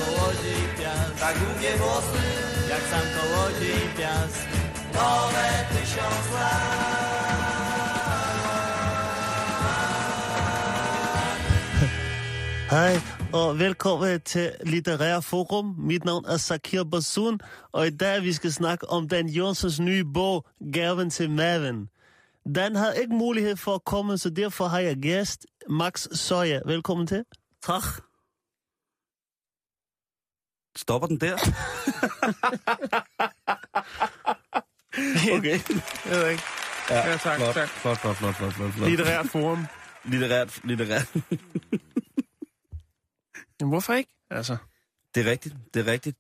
Tak 0.06 0.14
kołodziej 0.14 0.62
piast 0.78 1.20
Tak 1.20 1.36
długie 1.40 1.78
włosy, 1.78 2.22
jak 2.70 2.82
sam 2.82 3.02
kołodziej 3.18 3.80
piast 3.98 4.46
Nowe 4.94 5.66
tysiąc 5.70 6.32
lat 6.34 6.96
Hej, 12.70 13.02
og 13.32 13.58
velkommen 13.58 14.22
til 14.22 14.52
Litterær 14.64 15.20
Forum. 15.22 15.76
Mit 15.78 16.06
navn 16.06 16.26
er 16.26 16.38
Sakir 16.38 16.84
Basun, 16.84 17.40
og 17.72 17.88
i 17.88 17.90
dag 17.90 18.24
vi 18.24 18.34
skal 18.34 18.52
snakke 18.52 18.90
om 18.90 19.08
Dan 19.08 19.28
Jonsens 19.30 19.80
nye 19.80 20.06
bog, 20.14 20.46
Gaven 20.74 21.10
til 21.10 21.30
maven. 21.30 21.90
Dan 22.56 22.76
har 22.76 22.92
ikke 22.92 23.16
mulighed 23.16 23.56
for 23.56 23.76
at 23.76 23.86
komme, 23.86 24.18
så 24.18 24.30
derfor 24.30 24.66
har 24.66 24.80
jeg 24.80 24.96
gæst, 24.96 25.46
Max 25.70 26.08
Søje. 26.12 26.62
Velkommen 26.66 27.08
til. 27.08 27.24
Tak. 27.64 27.84
Stopper 30.76 31.08
den 31.08 31.22
der? 31.22 31.38
Okay. 35.38 35.60
Jeg 36.06 36.12
ved 36.12 36.30
ikke. 36.30 36.44
Ja, 36.90 37.10
ja 37.10 37.18
tak, 37.18 37.38
flot, 37.38 37.54
tak. 37.54 37.70
Flot, 37.70 37.98
flot, 37.98 38.16
flot, 38.16 38.36
flot, 38.36 38.54
flot, 38.54 38.72
flot. 38.74 38.90
Litterær 38.90 39.24
forum. 39.24 39.66
Litterært, 40.04 40.60
litterært. 40.64 41.16
Men 43.60 43.70
hvorfor 43.70 43.94
ikke? 43.94 44.12
Altså. 44.32 44.58
Det 45.16 45.28
er 45.28 45.32
rigtigt, 45.32 45.56
det 45.74 45.88
er 45.88 45.92
rigtigt. 45.92 46.18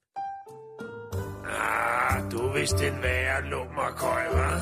Ah, 1.49 2.31
du 2.31 2.37
er 2.37 2.53
vist 2.53 2.73
en 2.81 3.01
værre 3.01 3.49
lummerkøj, 3.49 4.23
hva'? 4.25 4.61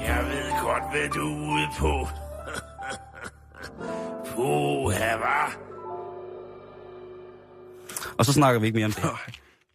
Jeg 0.08 0.24
ved 0.24 0.60
godt, 0.62 0.90
hvad 0.90 1.08
du 1.08 1.28
er 1.28 1.52
ude 1.52 1.68
på. 1.78 2.08
Puha, 4.30 5.16
hva'? 5.16 5.50
Og 8.18 8.24
så 8.24 8.32
snakker 8.32 8.60
vi 8.60 8.66
ikke 8.66 8.76
mere 8.76 8.86
om 8.86 8.92
det. 8.92 9.04
Nej, 9.04 9.32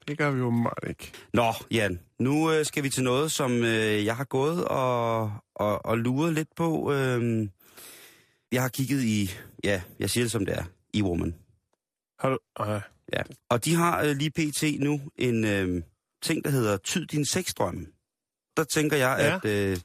det 0.07 0.17
gør 0.17 0.31
vi 0.31 0.39
jo 0.39 0.49
meget 0.49 0.89
ikke. 0.89 1.11
Nå, 1.33 1.53
Jan, 1.71 1.99
nu 2.19 2.51
øh, 2.51 2.65
skal 2.65 2.83
vi 2.83 2.89
til 2.89 3.03
noget, 3.03 3.31
som 3.31 3.51
øh, 3.51 4.05
jeg 4.05 4.15
har 4.15 4.23
gået 4.23 4.65
og, 4.65 5.31
og, 5.55 5.85
og 5.85 5.97
luret 5.97 6.33
lidt 6.33 6.55
på. 6.55 6.93
Øh, 6.93 7.47
jeg 8.51 8.61
har 8.61 8.69
kigget 8.69 9.03
i, 9.03 9.31
ja, 9.63 9.81
jeg 9.99 10.09
siger 10.09 10.23
det 10.23 10.31
som 10.31 10.45
det 10.45 10.57
er, 10.57 10.63
i 10.93 11.01
Woman. 11.01 11.35
Har 12.19 12.29
du... 12.29 12.37
Ja. 13.13 13.21
Og 13.49 13.65
de 13.65 13.75
har 13.75 14.03
øh, 14.03 14.15
lige 14.15 14.31
pt. 14.31 14.63
nu 14.79 15.01
en 15.15 15.45
øh, 15.45 15.83
ting, 16.21 16.43
der 16.43 16.49
hedder 16.49 16.77
Tyd 16.77 17.05
din 17.05 17.25
sexdrøm. 17.25 17.87
Der 18.57 18.63
tænker 18.63 18.97
jeg, 18.97 19.17
ja. 19.19 19.35
at 19.35 19.71
øh, 19.71 19.77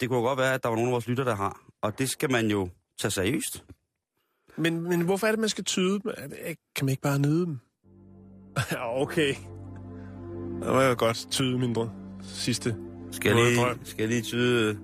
det 0.00 0.08
kunne 0.08 0.22
godt 0.22 0.38
være, 0.38 0.54
at 0.54 0.62
der 0.62 0.68
var 0.68 0.76
nogle 0.76 0.90
af 0.90 0.92
vores 0.92 1.08
lytter, 1.08 1.24
der 1.24 1.34
har. 1.34 1.60
Og 1.82 1.98
det 1.98 2.10
skal 2.10 2.30
man 2.30 2.50
jo 2.50 2.68
tage 3.00 3.10
seriøst. 3.10 3.64
Men, 4.58 4.82
men 4.88 5.00
hvorfor 5.00 5.26
er 5.26 5.30
det, 5.32 5.40
man 5.40 5.48
skal 5.48 5.64
tyde 5.64 5.92
dem? 5.92 6.12
Kan 6.76 6.84
man 6.84 6.88
ikke 6.88 7.02
bare 7.02 7.18
nyde 7.18 7.46
dem? 7.46 7.58
ja, 8.72 9.00
okay. 9.02 9.34
Det 10.60 10.68
var 10.68 10.84
jo 10.84 10.94
godt 10.98 11.26
tyde 11.30 11.58
mindre 11.58 11.90
sidste. 12.22 12.76
Skal 13.10 13.36
jeg 13.36 13.44
lige, 13.44 13.60
drøm. 13.60 13.78
skal 13.84 14.02
jeg 14.02 14.08
lige 14.08 14.22
tyde, 14.22 14.78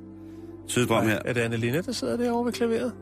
tyde 0.69 0.87
drøm 0.87 1.07
her? 1.07 1.19
Er 1.25 1.33
det 1.33 1.41
Annelina, 1.41 1.81
der 1.81 1.93
sidder 1.93 2.17
derovre 2.17 2.45
ved 2.45 2.53
klaveret? 2.53 2.93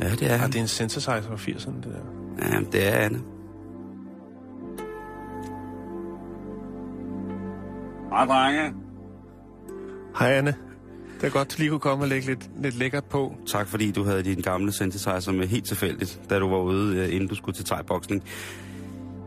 Ja, 0.00 0.10
det 0.10 0.30
er 0.30 0.36
han. 0.36 0.50
det 0.50 0.56
er 0.56 0.62
en 0.62 0.68
synthesizer 0.68 1.20
fra 1.22 1.34
80'erne, 1.34 1.76
det 1.76 1.84
der. 1.84 2.48
Ja, 2.48 2.60
det 2.72 2.88
er 2.88 2.98
Anne. 2.98 3.22
Hej, 8.10 8.24
drenge. 8.26 8.74
Hej, 10.18 10.32
Anne. 10.32 10.54
Det 11.20 11.26
er 11.26 11.30
godt, 11.30 11.52
du 11.52 11.54
lige 11.58 11.70
kunne 11.70 11.80
komme 11.80 12.04
og 12.04 12.08
lægge 12.08 12.26
lidt, 12.26 12.50
lidt 12.62 12.78
lækkert 12.78 13.04
på. 13.04 13.34
Tak 13.46 13.68
fordi 13.68 13.90
du 13.90 14.04
havde 14.04 14.22
din 14.22 14.40
gamle 14.40 14.72
synthesizer 14.72 15.32
med 15.32 15.46
helt 15.46 15.64
tilfældigt, 15.66 16.20
da 16.30 16.38
du 16.38 16.48
var 16.48 16.58
ude, 16.58 16.96
øh, 16.98 17.14
inden 17.14 17.28
du 17.28 17.34
skulle 17.34 17.54
til 17.56 17.64
thai-boksning. 17.64 18.22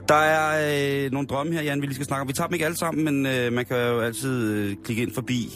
Der 0.08 0.16
er 0.16 1.06
øh, 1.06 1.12
nogle 1.12 1.28
drømme 1.28 1.54
her, 1.54 1.62
Jan, 1.62 1.82
vi 1.82 1.86
lige 1.86 1.96
skal 1.96 2.06
snakke 2.06 2.22
om. 2.22 2.28
Vi 2.28 2.34
tager 2.34 2.48
dem 2.48 2.54
ikke 2.54 2.66
alle 2.66 2.78
sammen, 2.78 3.04
men 3.06 3.26
øh, 3.26 3.54
man 3.54 3.66
kan 3.66 3.78
jo 3.78 4.00
altid 4.00 4.54
øh, 4.54 4.76
klikke 4.84 5.02
ind 5.04 5.12
forbi 5.14 5.50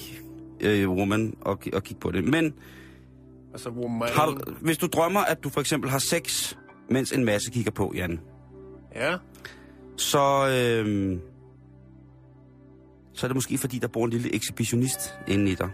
øh, 0.62 0.90
Woman 0.90 1.34
og, 1.42 1.60
og 1.74 1.84
kigge 1.84 2.00
på 2.02 2.12
det. 2.12 2.24
Men 2.24 2.54
Altså, 3.54 3.70
woman. 3.70 4.10
har 4.12 4.26
du, 4.26 4.38
hvis 4.62 4.78
du 4.78 4.88
drømmer, 4.88 5.20
at 5.20 5.44
du 5.44 5.50
for 5.50 5.62
eksempel 5.62 5.90
har 5.90 6.00
sex, 6.00 6.54
mens 6.90 7.12
en 7.12 7.26
masse 7.26 7.52
kigger 7.52 7.72
på, 7.72 7.92
Jan, 7.96 8.20
Ja. 8.96 9.16
så, 9.98 10.48
øh, 10.48 11.18
så 13.14 13.26
er 13.26 13.28
det 13.28 13.36
måske 13.36 13.58
fordi, 13.58 13.80
der 13.80 13.88
bor 13.88 14.06
en 14.06 14.12
lille 14.12 14.36
ekshibitionist 14.36 15.14
inde 15.28 15.52
i 15.52 15.56
dig. 15.56 15.70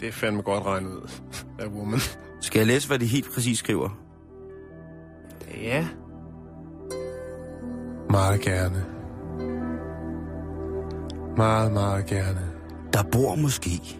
Det 0.00 0.08
er 0.08 0.12
fandme 0.12 0.42
godt 0.42 0.64
regnet 0.64 0.90
ud 0.90 1.10
af 1.64 1.66
woman. 1.66 2.00
Skal 2.40 2.58
jeg 2.58 2.66
læse, 2.66 2.88
hvad 2.88 2.98
de 2.98 3.06
helt 3.06 3.34
præcis 3.34 3.58
skriver? 3.58 3.88
Ja. 5.62 5.88
Meget 8.10 8.40
gerne. 8.40 8.84
Meget, 11.36 11.72
meget 11.72 12.06
gerne. 12.06 12.40
Der 12.92 13.02
bor 13.12 13.34
måske 13.34 13.98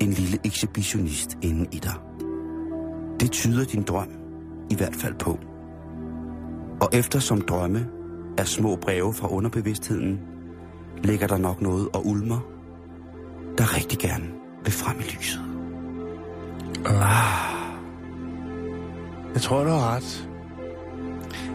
en 0.00 0.10
lille 0.10 0.38
ekshibitionist 0.44 1.38
inde 1.42 1.66
i 1.72 1.78
dig. 1.78 1.94
Det 3.20 3.30
tyder 3.30 3.64
din 3.64 3.82
drøm 3.82 4.08
i 4.70 4.74
hvert 4.74 4.94
fald 4.94 5.14
på. 5.14 5.38
Og 6.80 6.88
eftersom 6.92 7.40
drømme 7.40 7.86
er 8.38 8.44
små 8.44 8.76
breve 8.76 9.14
fra 9.14 9.28
underbevidstheden, 9.32 10.20
ligger 11.04 11.26
der 11.26 11.38
nok 11.38 11.60
noget 11.60 11.88
og 11.92 12.06
ulmer, 12.06 12.40
der 13.58 13.76
rigtig 13.76 13.98
gerne 13.98 14.43
vil 14.64 14.72
frem 14.72 15.00
i 15.00 15.02
lyset. 15.02 15.40
Jeg 19.34 19.42
tror, 19.42 19.64
du 19.64 19.70
har 19.70 19.96
ret. 19.96 20.28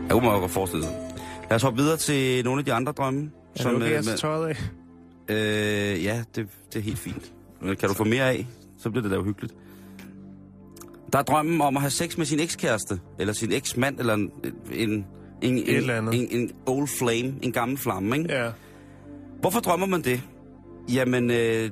Jeg 0.01 0.11
kunne 0.11 0.25
meget 0.25 0.41
godt 0.41 0.51
forestille 0.51 0.83
sig. 0.83 0.95
Lad 1.49 1.55
os 1.55 1.61
hoppe 1.61 1.81
videre 1.81 1.97
til 1.97 2.43
nogle 2.45 2.59
af 2.59 2.65
de 2.65 2.73
andre 2.73 2.91
drømme. 2.91 3.31
Er 3.55 3.63
det 3.63 3.75
okay, 3.75 3.97
øh, 3.97 4.03
tager 4.03 4.17
tøjet 4.17 4.47
af? 4.47 4.57
Øh, 5.29 6.03
ja, 6.03 6.23
det, 6.35 6.47
det 6.73 6.79
er 6.79 6.83
helt 6.83 6.99
fint. 6.99 7.31
Men 7.61 7.75
kan 7.75 7.89
du 7.89 7.95
få 7.95 8.03
mere 8.03 8.29
af, 8.29 8.47
så 8.77 8.89
bliver 8.89 9.01
det 9.01 9.11
da 9.11 9.15
jo 9.15 9.23
hyggeligt. 9.23 9.53
Der 11.13 11.19
er 11.19 11.23
drømmen 11.23 11.61
om 11.61 11.75
at 11.77 11.81
have 11.81 11.91
sex 11.91 12.17
med 12.17 12.25
sin 12.25 12.39
ekskæreste, 12.39 12.99
eller 13.19 13.33
sin 13.33 13.51
eksmand, 13.51 13.99
eller 13.99 14.13
en, 14.13 14.31
en, 14.71 15.05
en, 15.41 15.57
Et 15.57 15.97
en, 15.97 16.13
en, 16.13 16.27
en 16.31 16.51
old 16.65 16.87
flame, 16.99 17.33
en 17.41 17.51
gammel 17.51 17.77
flamme, 17.77 18.17
ikke? 18.17 18.33
Ja. 18.33 18.51
Hvorfor 19.41 19.59
drømmer 19.59 19.85
man 19.85 20.01
det? 20.01 20.21
Jamen, 20.93 21.31
øh, 21.31 21.69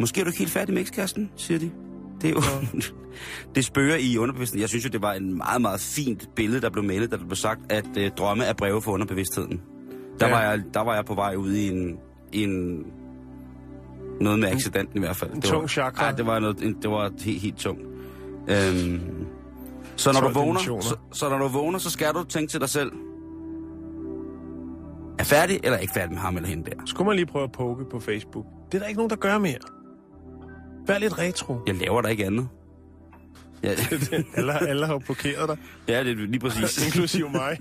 måske 0.00 0.20
er 0.20 0.24
du 0.24 0.28
ikke 0.28 0.38
helt 0.38 0.50
færdig 0.50 0.74
med 0.74 0.82
ekskæresten, 0.82 1.30
siger 1.36 1.58
de. 1.58 1.70
Det 2.22 2.30
er 2.30 2.34
jo... 2.34 2.40
det 3.54 3.64
spørger 3.64 3.96
i 3.96 4.16
underbevidstheden. 4.18 4.60
Jeg 4.60 4.68
synes 4.68 4.84
jo, 4.84 4.88
det 4.90 5.02
var 5.02 5.12
en 5.12 5.36
meget, 5.36 5.62
meget 5.62 5.80
fint 5.80 6.28
billede, 6.36 6.60
der 6.60 6.70
blev 6.70 6.84
malet, 6.84 7.10
da 7.10 7.16
der 7.16 7.24
blev 7.24 7.36
sagt, 7.36 7.60
at 7.72 7.86
øh, 7.98 8.10
drømme 8.18 8.44
er 8.44 8.52
breve 8.52 8.82
for 8.82 8.92
underbevidstheden. 8.92 9.60
Der, 10.20 10.26
Ja. 10.28 10.32
var 10.34 10.42
jeg, 10.42 10.62
der 10.74 10.80
var 10.80 10.94
jeg 10.94 11.04
på 11.04 11.14
vej 11.14 11.34
ud 11.34 11.52
i 11.52 11.68
en... 11.68 11.96
en 12.32 12.84
noget 14.20 14.38
med 14.38 14.48
accidenten 14.48 14.96
i 14.96 15.00
hvert 15.00 15.16
fald. 15.16 15.30
En 15.30 15.36
det 15.36 15.44
tung 15.44 15.60
var, 15.62 15.66
chakra. 15.68 16.06
Ja, 16.06 16.12
det 16.12 16.26
var, 16.26 16.38
noget, 16.38 16.62
en- 16.62 16.76
det 16.82 16.90
var 16.90 17.10
helt, 17.20 17.40
helt 17.42 17.56
tungt. 17.56 17.82
Øhm, 18.48 19.00
så 19.96 20.12
når 20.12 20.20
du 20.20 20.26
12 20.26 20.34
vågner, 20.34 20.60
så, 20.60 20.96
så 21.12 21.28
når 21.28 21.38
du 21.38 21.48
vågner, 21.48 21.78
så 21.78 21.90
skal 21.90 22.12
du 22.14 22.24
tænke 22.24 22.50
til 22.50 22.60
dig 22.60 22.68
selv, 22.68 22.92
er 25.18 25.24
færdig 25.24 25.60
eller 25.64 25.78
ikke 25.78 25.92
færdig 25.94 26.12
med 26.12 26.18
ham 26.20 26.36
eller 26.36 26.48
hende 26.48 26.70
der? 26.70 26.76
Skulle 26.86 27.06
man 27.06 27.16
lige 27.16 27.26
prøve 27.26 27.44
at 27.44 27.52
poke 27.52 27.84
på 27.90 28.00
Facebook? 28.00 28.44
Det 28.72 28.74
er 28.74 28.78
der 28.78 28.86
ikke 28.86 28.98
nogen, 28.98 29.10
der 29.10 29.16
gør 29.16 29.38
mere. 29.38 29.58
Vær 30.86 30.98
lidt 30.98 31.18
retro. 31.18 31.58
Jeg 31.66 31.74
laver 31.74 32.00
der 32.02 32.08
ikke 32.08 32.26
andet. 32.26 32.48
Ja, 33.62 33.68
Alle, 34.36 34.68
alle 34.68 34.86
har 34.86 34.98
blokeret 34.98 35.48
dig, 35.48 35.58
ja 35.88 36.04
det 36.04 36.10
er 36.10 36.14
lige 36.14 36.40
præcis. 36.40 36.78
inklusiv 36.86 37.28
mig. 37.30 37.58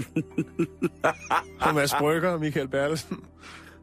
Og 1.62 1.76
Mads 1.76 1.94
Brygger 2.00 2.30
og 2.30 2.40
Michael 2.40 2.68
Bertelsen. 2.68 3.18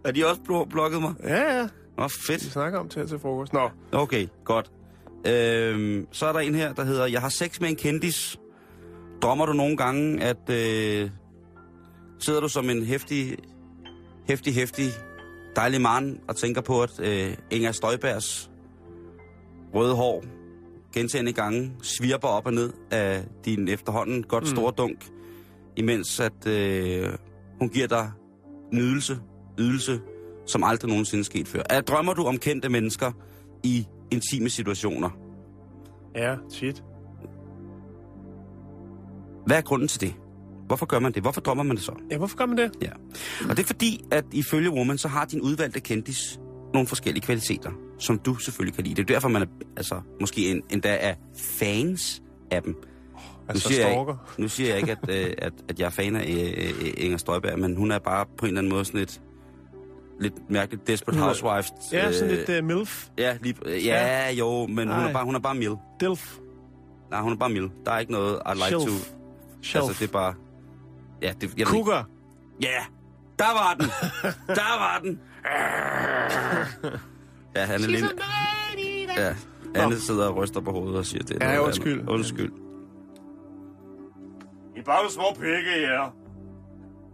Er 0.05 0.11
de 0.13 0.27
også 0.27 0.41
blo- 0.41 0.69
blokket 0.69 1.01
mig? 1.01 1.15
Ja, 1.25 1.57
ja. 1.59 1.69
Nå, 1.99 2.05
Vi 2.05 2.13
fedt. 2.27 2.43
snakker 2.43 2.79
om 2.79 2.89
til 2.89 3.09
til 3.09 3.19
frokost. 3.19 3.53
Nå, 3.53 3.71
Okay, 3.93 4.27
godt. 4.45 4.71
Øhm, 5.27 6.07
så 6.13 6.27
er 6.27 6.33
der 6.33 6.41
en 6.41 6.55
her, 6.55 6.73
der 6.73 6.85
hedder, 6.85 7.07
jeg 7.07 7.21
har 7.21 7.29
sex 7.29 7.61
med 7.61 7.69
en 7.69 7.77
kendis. 7.77 8.39
Drømmer 9.23 9.47
du 9.47 9.53
nogle 9.53 9.77
gange, 9.77 10.23
at 10.23 10.51
øh, 10.51 11.11
sidder 12.19 12.41
du 12.41 12.49
som 12.49 12.71
en 12.71 12.85
hæftig, 12.85 13.37
hæftig, 14.29 14.55
hæftig, 14.55 14.87
dejlig 15.57 15.81
mand 15.81 16.19
og 16.29 16.37
tænker 16.37 16.61
på, 16.61 16.83
at 16.83 17.01
øh, 17.01 17.35
Inger 17.51 17.73
Støjbergs 17.73 18.51
røde 19.77 19.95
hår 19.95 20.25
gentagende 20.95 21.33
gange 21.33 21.73
svirper 21.83 22.29
op 22.29 22.47
og 22.47 22.53
ned 22.55 22.73
af 22.91 23.25
din 23.45 23.69
efterhånden 23.69 24.23
godt 24.23 24.45
Mm. 24.45 24.51
store 24.57 24.73
dunk, 24.79 25.07
imens 25.77 26.21
at 26.21 26.47
øh, 26.47 27.09
hun 27.59 27.69
giver 27.69 27.87
dig 27.87 28.11
nydelse, 28.73 29.19
ydelse, 29.59 30.01
som 30.47 30.65
aldrig 30.65 30.89
nogensinde 30.89 31.25
sket 31.25 31.49
før. 31.49 31.63
Er, 31.71 31.81
drømmer 31.81 32.15
du 32.15 32.25
om 32.25 32.39
kendte 32.39 32.69
mennesker 32.69 33.13
i 33.63 33.87
intime 34.11 34.49
situationer? 34.49 35.11
ja, 36.17 36.37
shit. 36.51 36.85
Hvad 39.47 39.57
er 39.57 39.61
grunden 39.61 39.89
til 39.89 40.01
det? 40.01 40.15
Hvorfor 40.67 40.87
gør 40.87 40.99
man 40.99 41.13
det? 41.13 41.23
Hvorfor 41.23 41.41
drømmer 41.41 41.63
man 41.65 41.77
det 41.77 41.85
så? 41.85 41.93
Ja, 42.11 42.19
hvorfor 42.19 42.37
gør 42.37 42.47
man 42.47 42.59
det? 42.59 42.71
Ja. 42.83 42.91
Og 43.51 43.57
det 43.57 43.59
er 43.63 43.67
fordi, 43.67 44.05
at 44.11 44.25
ifølge 44.33 44.71
Woman, 44.71 44.99
så 44.99 45.09
har 45.09 45.25
din 45.25 45.41
udvalgte 45.41 45.81
kendis 45.81 46.41
nogle 46.77 46.89
forskellige 46.89 47.23
kvaliteter, 47.25 47.71
som 47.99 48.19
du 48.19 48.35
selvfølgelig 48.37 48.75
kan 48.75 48.85
lide. 48.85 48.95
Det 48.95 49.03
er 49.11 49.15
derfor, 49.15 49.29
man 49.29 49.43
er, 49.43 49.47
altså, 49.77 50.01
måske 50.21 50.51
en, 50.51 50.63
endda 50.71 50.97
er 51.01 51.15
fans 51.39 52.23
af 52.51 52.63
dem. 52.63 52.77
Altså 53.49 53.69
siger 53.69 53.81
jeg 53.81 53.93
stalker. 53.93 54.13
ikke, 54.13 54.43
nu 54.43 54.49
siger 54.49 54.69
jeg 54.69 54.79
ikke, 54.79 54.93
at, 54.93 55.27
øh, 55.29 55.35
at, 55.39 55.53
at 55.69 55.79
jeg 55.81 55.87
er 55.87 55.91
fan 55.91 56.17
af 56.17 56.25
øh, 56.57 56.75
øh, 56.81 56.93
Inger 56.97 57.19
Støjberg, 57.19 57.59
men 57.59 57.77
hun 57.77 57.91
er 57.91 57.99
bare 57.99 58.27
på 58.39 58.47
en 58.47 58.49
eller 58.49 58.61
anden 58.61 58.73
måde 58.73 58.85
sådan 58.85 59.01
lidt, 59.01 59.21
lidt 60.21 60.51
mærkeligt 60.51 60.87
Desperate 60.87 61.19
er- 61.19 61.25
Housewives. 61.25 61.67
Ja, 61.93 62.13
sådan 62.13 62.31
øh, 62.31 62.47
lidt 62.49 62.63
uh, 62.63 62.65
MILF. 62.77 63.09
Ja, 63.19 63.37
lige, 63.43 63.55
øh, 63.65 63.87
ja, 63.87 64.31
jo, 64.33 64.67
men 64.67 64.89
hun 64.89 65.05
er, 65.05 65.13
bare, 65.13 65.25
hun 65.25 65.35
er 65.35 65.39
bare 65.41 65.55
mild. 65.55 65.75
Dilf. 66.01 66.37
Nej, 67.11 67.21
hun 67.21 67.33
er 67.33 67.37
bare 67.37 67.51
mild. 67.51 67.71
Der 67.87 67.93
er 67.93 67.99
ikke 67.99 68.13
noget, 68.13 68.41
I 68.47 68.55
like 68.55 68.67
Shelf. 68.67 68.83
to... 68.83 68.91
Shelf. 69.63 69.85
Altså, 69.89 70.01
det 70.05 70.09
er 70.09 70.13
bare... 70.13 70.35
Ja, 71.23 71.33
det, 71.41 71.55
jeg. 71.59 71.67
Cougar. 71.67 72.09
Ja, 72.63 72.79
der 73.39 73.53
var 73.53 73.75
den. 73.81 73.87
der 74.61 74.79
var 74.79 75.01
den. 75.05 75.21
Ja, 77.57 77.65
han 77.65 77.83
er 77.83 77.87
lille. 77.89 78.09
Ja, 79.17 79.35
Anne 79.75 79.97
sidder 80.01 80.27
og 80.29 80.37
ryster 80.37 80.61
på 80.61 80.71
hovedet 80.73 80.99
og 80.99 81.07
siger 81.07 81.25
det. 81.25 81.43
Ja, 81.43 81.61
undskyld. 81.65 81.93
andet. 82.01 82.09
Undskyld. 82.13 82.53
I 84.77 84.79
er 84.79 84.83
bare 84.85 85.11
små 85.11 85.25
pikke, 85.35 85.81
ja. 85.81 86.07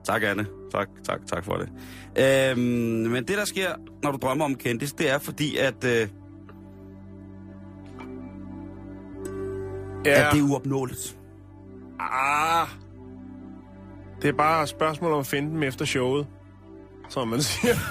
Tak, 0.04 0.22
Anne. 0.22 0.46
Tak, 0.72 0.88
tak, 1.04 1.26
tak 1.26 1.44
for 1.44 1.54
det. 1.56 1.68
Øhm, 2.50 2.60
men 3.10 3.24
det, 3.24 3.38
der 3.38 3.44
sker, 3.44 3.74
når 4.02 4.10
du 4.12 4.18
drømmer 4.22 4.44
om 4.44 4.54
kendis, 4.54 4.92
det 4.92 5.10
er 5.10 5.18
fordi, 5.18 5.56
at, 5.56 5.84
øh, 5.84 6.08
Ja, 10.04 10.26
at 10.26 10.32
det 10.32 10.40
er 10.40 10.44
uopnåeligt. 10.50 11.18
ah. 12.00 12.68
Det 14.22 14.28
er 14.28 14.32
bare 14.32 14.62
et 14.62 14.68
spørgsmål 14.68 15.12
om 15.12 15.18
at 15.20 15.26
finde 15.26 15.50
dem 15.50 15.62
efter 15.62 15.84
showet, 15.84 16.26
som 17.12 17.28
man 17.28 17.42
siger. 17.42 17.74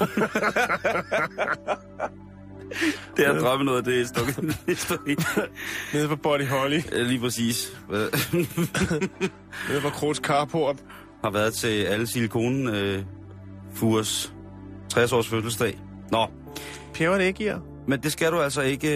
Det 3.17 3.27
er 3.27 3.33
at 3.33 3.41
drømme 3.41 3.65
noget, 3.65 3.85
det 3.85 4.01
er 4.01 4.05
stukket 4.05 4.57
historie. 4.67 5.15
Nede 5.93 6.07
på 6.07 6.15
Body 6.15 6.47
Holly. 6.47 6.79
Lige 6.91 7.19
præcis. 7.19 7.77
Nede 9.69 9.81
på 9.81 9.89
Krogs 9.89 10.19
Carport. 10.19 10.75
har 11.23 11.31
været 11.31 11.53
til 11.53 11.83
alle 11.83 12.07
silikon 12.07 12.67
øh, 12.67 13.03
Furs 13.73 14.33
60 14.89 15.11
års 15.13 15.27
fødselsdag. 15.27 15.79
Nå, 16.11 16.27
Pjæver 16.93 17.17
det 17.17 17.25
ikke 17.25 17.43
i 17.43 17.47
jer? 17.47 17.59
men 17.87 17.99
det 17.99 18.11
skal 18.11 18.31
du 18.31 18.39
altså 18.39 18.61
ikke 18.61 18.87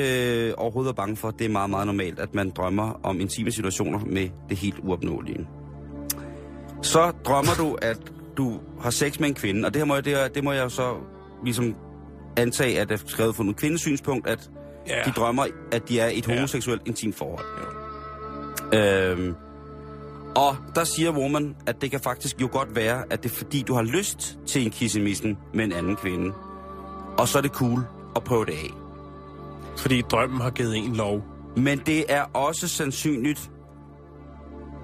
øh, 0.47 0.53
overhovedet 0.57 0.87
være 0.87 0.95
bange 0.95 1.15
for. 1.15 1.31
Det 1.31 1.45
er 1.45 1.49
meget, 1.49 1.69
meget 1.69 1.87
normalt, 1.87 2.19
at 2.19 2.35
man 2.35 2.49
drømmer 2.49 2.99
om 3.03 3.19
intime 3.19 3.51
situationer 3.51 3.99
med 4.05 4.29
det 4.49 4.57
helt 4.57 4.79
uopnåelige. 4.83 5.47
Så 6.81 7.11
drømmer 7.25 7.51
du, 7.57 7.77
at 7.81 7.97
du 8.37 8.59
har 8.81 8.89
sex 8.89 9.19
med 9.19 9.27
en 9.29 9.35
kvinde, 9.35 9.65
og 9.65 9.73
det 9.73 9.79
her 9.79 9.85
må 9.85 9.95
jeg, 9.95 10.05
det, 10.05 10.13
her- 10.17 10.27
det 10.27 10.43
må 10.43 10.51
jeg 10.51 10.63
jo 10.63 10.69
så 10.69 10.93
ligesom 11.43 11.75
antage, 12.37 12.79
at 12.79 12.89
det 12.89 13.01
er 13.01 13.07
skrevet 13.07 13.35
fra 13.35 13.43
en 13.43 13.53
kvindes 13.53 13.81
synspunkt, 13.81 14.27
at 14.27 14.49
Ja. 14.87 15.01
de 15.05 15.11
drømmer, 15.11 15.45
at 15.71 15.89
de 15.89 15.99
er 15.99 16.09
et 16.13 16.27
Ja. 16.27 16.33
homoseksuelt 16.35 16.81
intimt 16.85 17.15
forhold. 17.15 17.45
Øhm, 18.73 19.35
og 20.35 20.55
der 20.75 20.83
siger 20.83 21.11
Woman, 21.11 21.55
at 21.67 21.81
det 21.81 21.91
kan 21.91 21.99
faktisk 21.99 22.41
jo 22.41 22.49
godt 22.51 22.75
være, 22.75 23.03
at 23.09 23.23
det 23.23 23.31
er 23.31 23.35
fordi, 23.35 23.61
du 23.61 23.73
har 23.73 23.81
lyst 23.83 24.37
til 24.47 24.65
en 24.65 24.71
kissemissen 24.71 25.37
med 25.53 25.65
en 25.65 25.71
anden 25.71 25.95
kvinde. 25.95 26.33
Og 27.17 27.27
så 27.27 27.37
er 27.37 27.41
det 27.41 27.51
cool 27.51 27.79
at 28.15 28.23
prøve 28.23 28.45
det 28.45 28.51
af. 28.51 28.69
Fordi 29.77 30.01
drømmen 30.01 30.41
har 30.41 30.49
givet 30.49 30.77
en 30.77 30.95
lov. 30.95 31.23
Men 31.57 31.79
det 31.85 32.05
er 32.09 32.23
også 32.33 32.67
sandsynligt, 32.67 33.51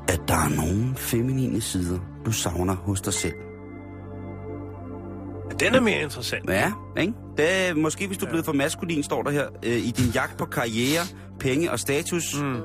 at 0.08 0.22
der 0.28 0.34
er 0.36 0.50
nogle 0.56 0.96
feminine 0.96 1.62
sider, 1.62 2.00
du 2.26 2.32
savner 2.32 2.76
hos 2.76 3.02
dig 3.02 3.14
selv. 3.14 3.34
Den 5.60 5.76
er 5.76 5.80
mere 5.82 6.02
interessant. 6.02 6.50
Ja, 6.50 6.72
ikke? 6.98 7.14
Det 7.38 7.46
er, 7.70 7.74
måske 7.76 8.08
hvis 8.08 8.18
du 8.18 8.26
er 8.26 8.30
blevet 8.30 8.46
for 8.46 8.54
maskulin, 8.54 9.04
står 9.04 9.22
der 9.24 9.32
her, 9.32 9.46
øh, 9.66 9.72
i 9.78 9.92
din 9.92 10.12
jagt 10.14 10.38
på 10.38 10.46
karriere, 10.46 11.02
penge 11.40 11.72
og 11.72 11.80
status, 11.80 12.42
Mm. 12.42 12.56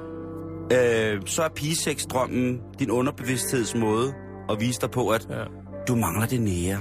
øh, 0.77 1.21
så 1.27 1.43
er 1.43 1.49
pigesex-drømmen 1.49 2.61
din 2.79 2.91
underbevidstheds 2.91 3.75
måde 3.75 4.15
at 4.51 4.61
vise 4.61 4.81
dig 4.81 4.91
på, 4.91 5.09
at 5.09 5.27
Ja. 5.31 5.45
du 5.89 5.95
mangler 5.97 6.27
det 6.27 6.41
nære. 6.41 6.79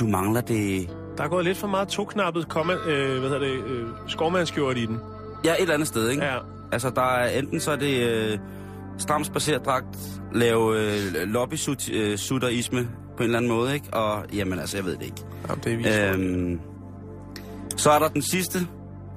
Du 0.00 0.06
mangler 0.06 0.40
det... 0.40 0.90
Der 1.18 1.24
er 1.24 1.28
gået 1.28 1.44
lidt 1.44 1.58
for 1.58 1.66
meget 1.68 1.88
toknappet 1.88 2.48
komma, 2.48 2.72
øh, 2.74 3.20
hvad 3.20 3.30
hedder 3.30 3.38
det, 3.38 3.52
øh, 3.66 3.86
skovmandskjort 4.06 4.78
i 4.78 4.86
den. 4.86 4.98
Ja, 5.44 5.52
et 5.52 5.60
eller 5.60 5.74
andet 5.74 5.88
sted, 5.88 6.08
ikke? 6.08 6.24
Ja. 6.24 6.38
Altså, 6.72 6.90
der 6.90 7.02
er 7.02 7.38
enten 7.38 7.60
så 7.60 7.70
er 7.70 7.76
det 7.76 8.08
øh, 8.08 8.38
stram 8.98 9.24
spacerdragt, 9.24 9.98
lave 10.34 10.80
øh, 10.80 11.28
lobby-suterisme 11.28 12.88
på 13.16 13.22
en 13.22 13.24
eller 13.24 13.38
anden 13.38 13.50
måde, 13.50 13.74
ikke? 13.74 13.94
Og 13.94 14.24
jamen, 14.32 14.58
altså, 14.58 14.76
jeg 14.76 14.84
ved 14.84 14.96
det 14.96 15.02
ikke. 15.02 15.22
Jamen, 15.48 15.64
det 15.64 15.72
er 15.72 15.76
vist. 15.76 16.20
Øhm, 16.20 16.60
så 17.76 17.90
er 17.90 17.98
der 17.98 18.08
den 18.08 18.22
sidste. 18.22 18.58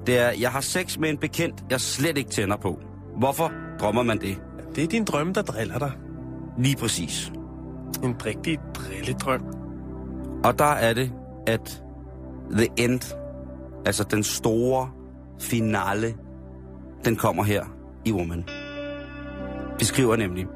Det 0.06 0.18
er, 0.18 0.30
jeg 0.40 0.50
har 0.50 0.60
sex 0.60 0.98
med 0.98 1.10
en 1.10 1.18
bekendt, 1.18 1.64
jeg 1.70 1.80
slet 1.80 2.18
ikke 2.18 2.30
tænder 2.30 2.56
på. 2.56 2.80
Hvorfor 3.18 3.52
drømmer 3.80 4.02
man 4.02 4.20
det? 4.20 4.38
Det 4.74 4.84
er 4.84 4.88
din 4.88 5.04
drøm, 5.04 5.34
der 5.34 5.42
driller 5.42 5.78
dig. 5.78 5.92
Lige 6.58 6.76
præcis. 6.76 7.32
En 8.04 8.16
rigtig 8.26 8.58
drilledrøm. 8.74 9.42
Og 10.44 10.58
der 10.58 10.64
er 10.64 10.94
det, 10.94 11.12
at 11.46 11.82
The 12.52 12.68
End, 12.76 13.16
altså 13.86 14.04
den 14.10 14.22
store 14.22 14.90
finale, 15.40 16.14
den 17.04 17.16
kommer 17.16 17.42
her 17.42 17.64
i 18.04 18.12
Woman. 18.12 18.44
Det 19.78 19.86
skriver 19.86 20.16
nemlig, 20.16 20.46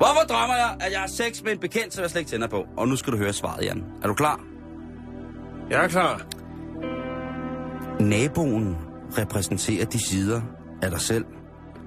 Hvorfor 0.00 0.20
drømmer 0.28 0.56
jeg, 0.56 0.76
at 0.80 0.92
jeg 0.92 1.00
har 1.00 1.06
sex 1.06 1.42
med 1.42 1.52
en 1.52 1.58
bekendt, 1.58 1.94
som 1.94 2.02
jeg 2.02 2.10
slet 2.10 2.20
ikke 2.20 2.30
tænder 2.30 2.48
på? 2.48 2.64
Og 2.76 2.88
nu 2.88 2.96
skal 2.96 3.12
du 3.12 3.18
høre 3.18 3.32
svaret, 3.32 3.64
Jan. 3.64 3.84
Er 4.02 4.06
du 4.06 4.14
klar? 4.14 4.40
Jeg 5.70 5.84
er 5.84 5.88
klar. 5.88 6.26
Naboen 8.00 8.76
repræsenterer 9.18 9.84
de 9.84 9.98
sider 9.98 10.40
af 10.82 10.90
dig 10.90 11.00
selv, 11.00 11.24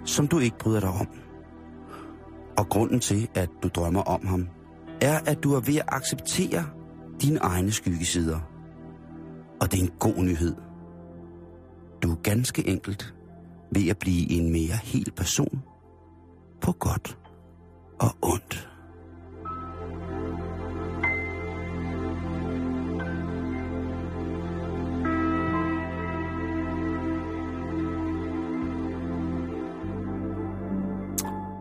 som 0.05 0.27
du 0.27 0.39
ikke 0.39 0.57
bryder 0.57 0.79
dig 0.79 0.89
om. 0.89 1.07
Og 2.57 2.69
grunden 2.69 2.99
til, 2.99 3.27
at 3.35 3.49
du 3.63 3.67
drømmer 3.67 4.01
om 4.01 4.27
ham, 4.27 4.47
er, 5.01 5.19
at 5.25 5.43
du 5.43 5.53
er 5.53 5.59
ved 5.59 5.75
at 5.75 5.85
acceptere 5.87 6.65
dine 7.21 7.39
egne 7.39 7.71
skyggesider. 7.71 8.39
Og 9.61 9.71
det 9.71 9.79
er 9.79 9.83
en 9.83 9.93
god 9.99 10.17
nyhed. 10.17 10.55
Du 12.03 12.11
er 12.11 12.15
ganske 12.15 12.67
enkelt 12.67 13.13
ved 13.71 13.87
at 13.87 13.97
blive 13.97 14.31
en 14.31 14.51
mere 14.51 14.79
hel 14.83 15.11
person 15.17 15.63
på 16.63 16.71
godt 16.71 17.17
og 17.99 18.15
ondt. 18.21 18.69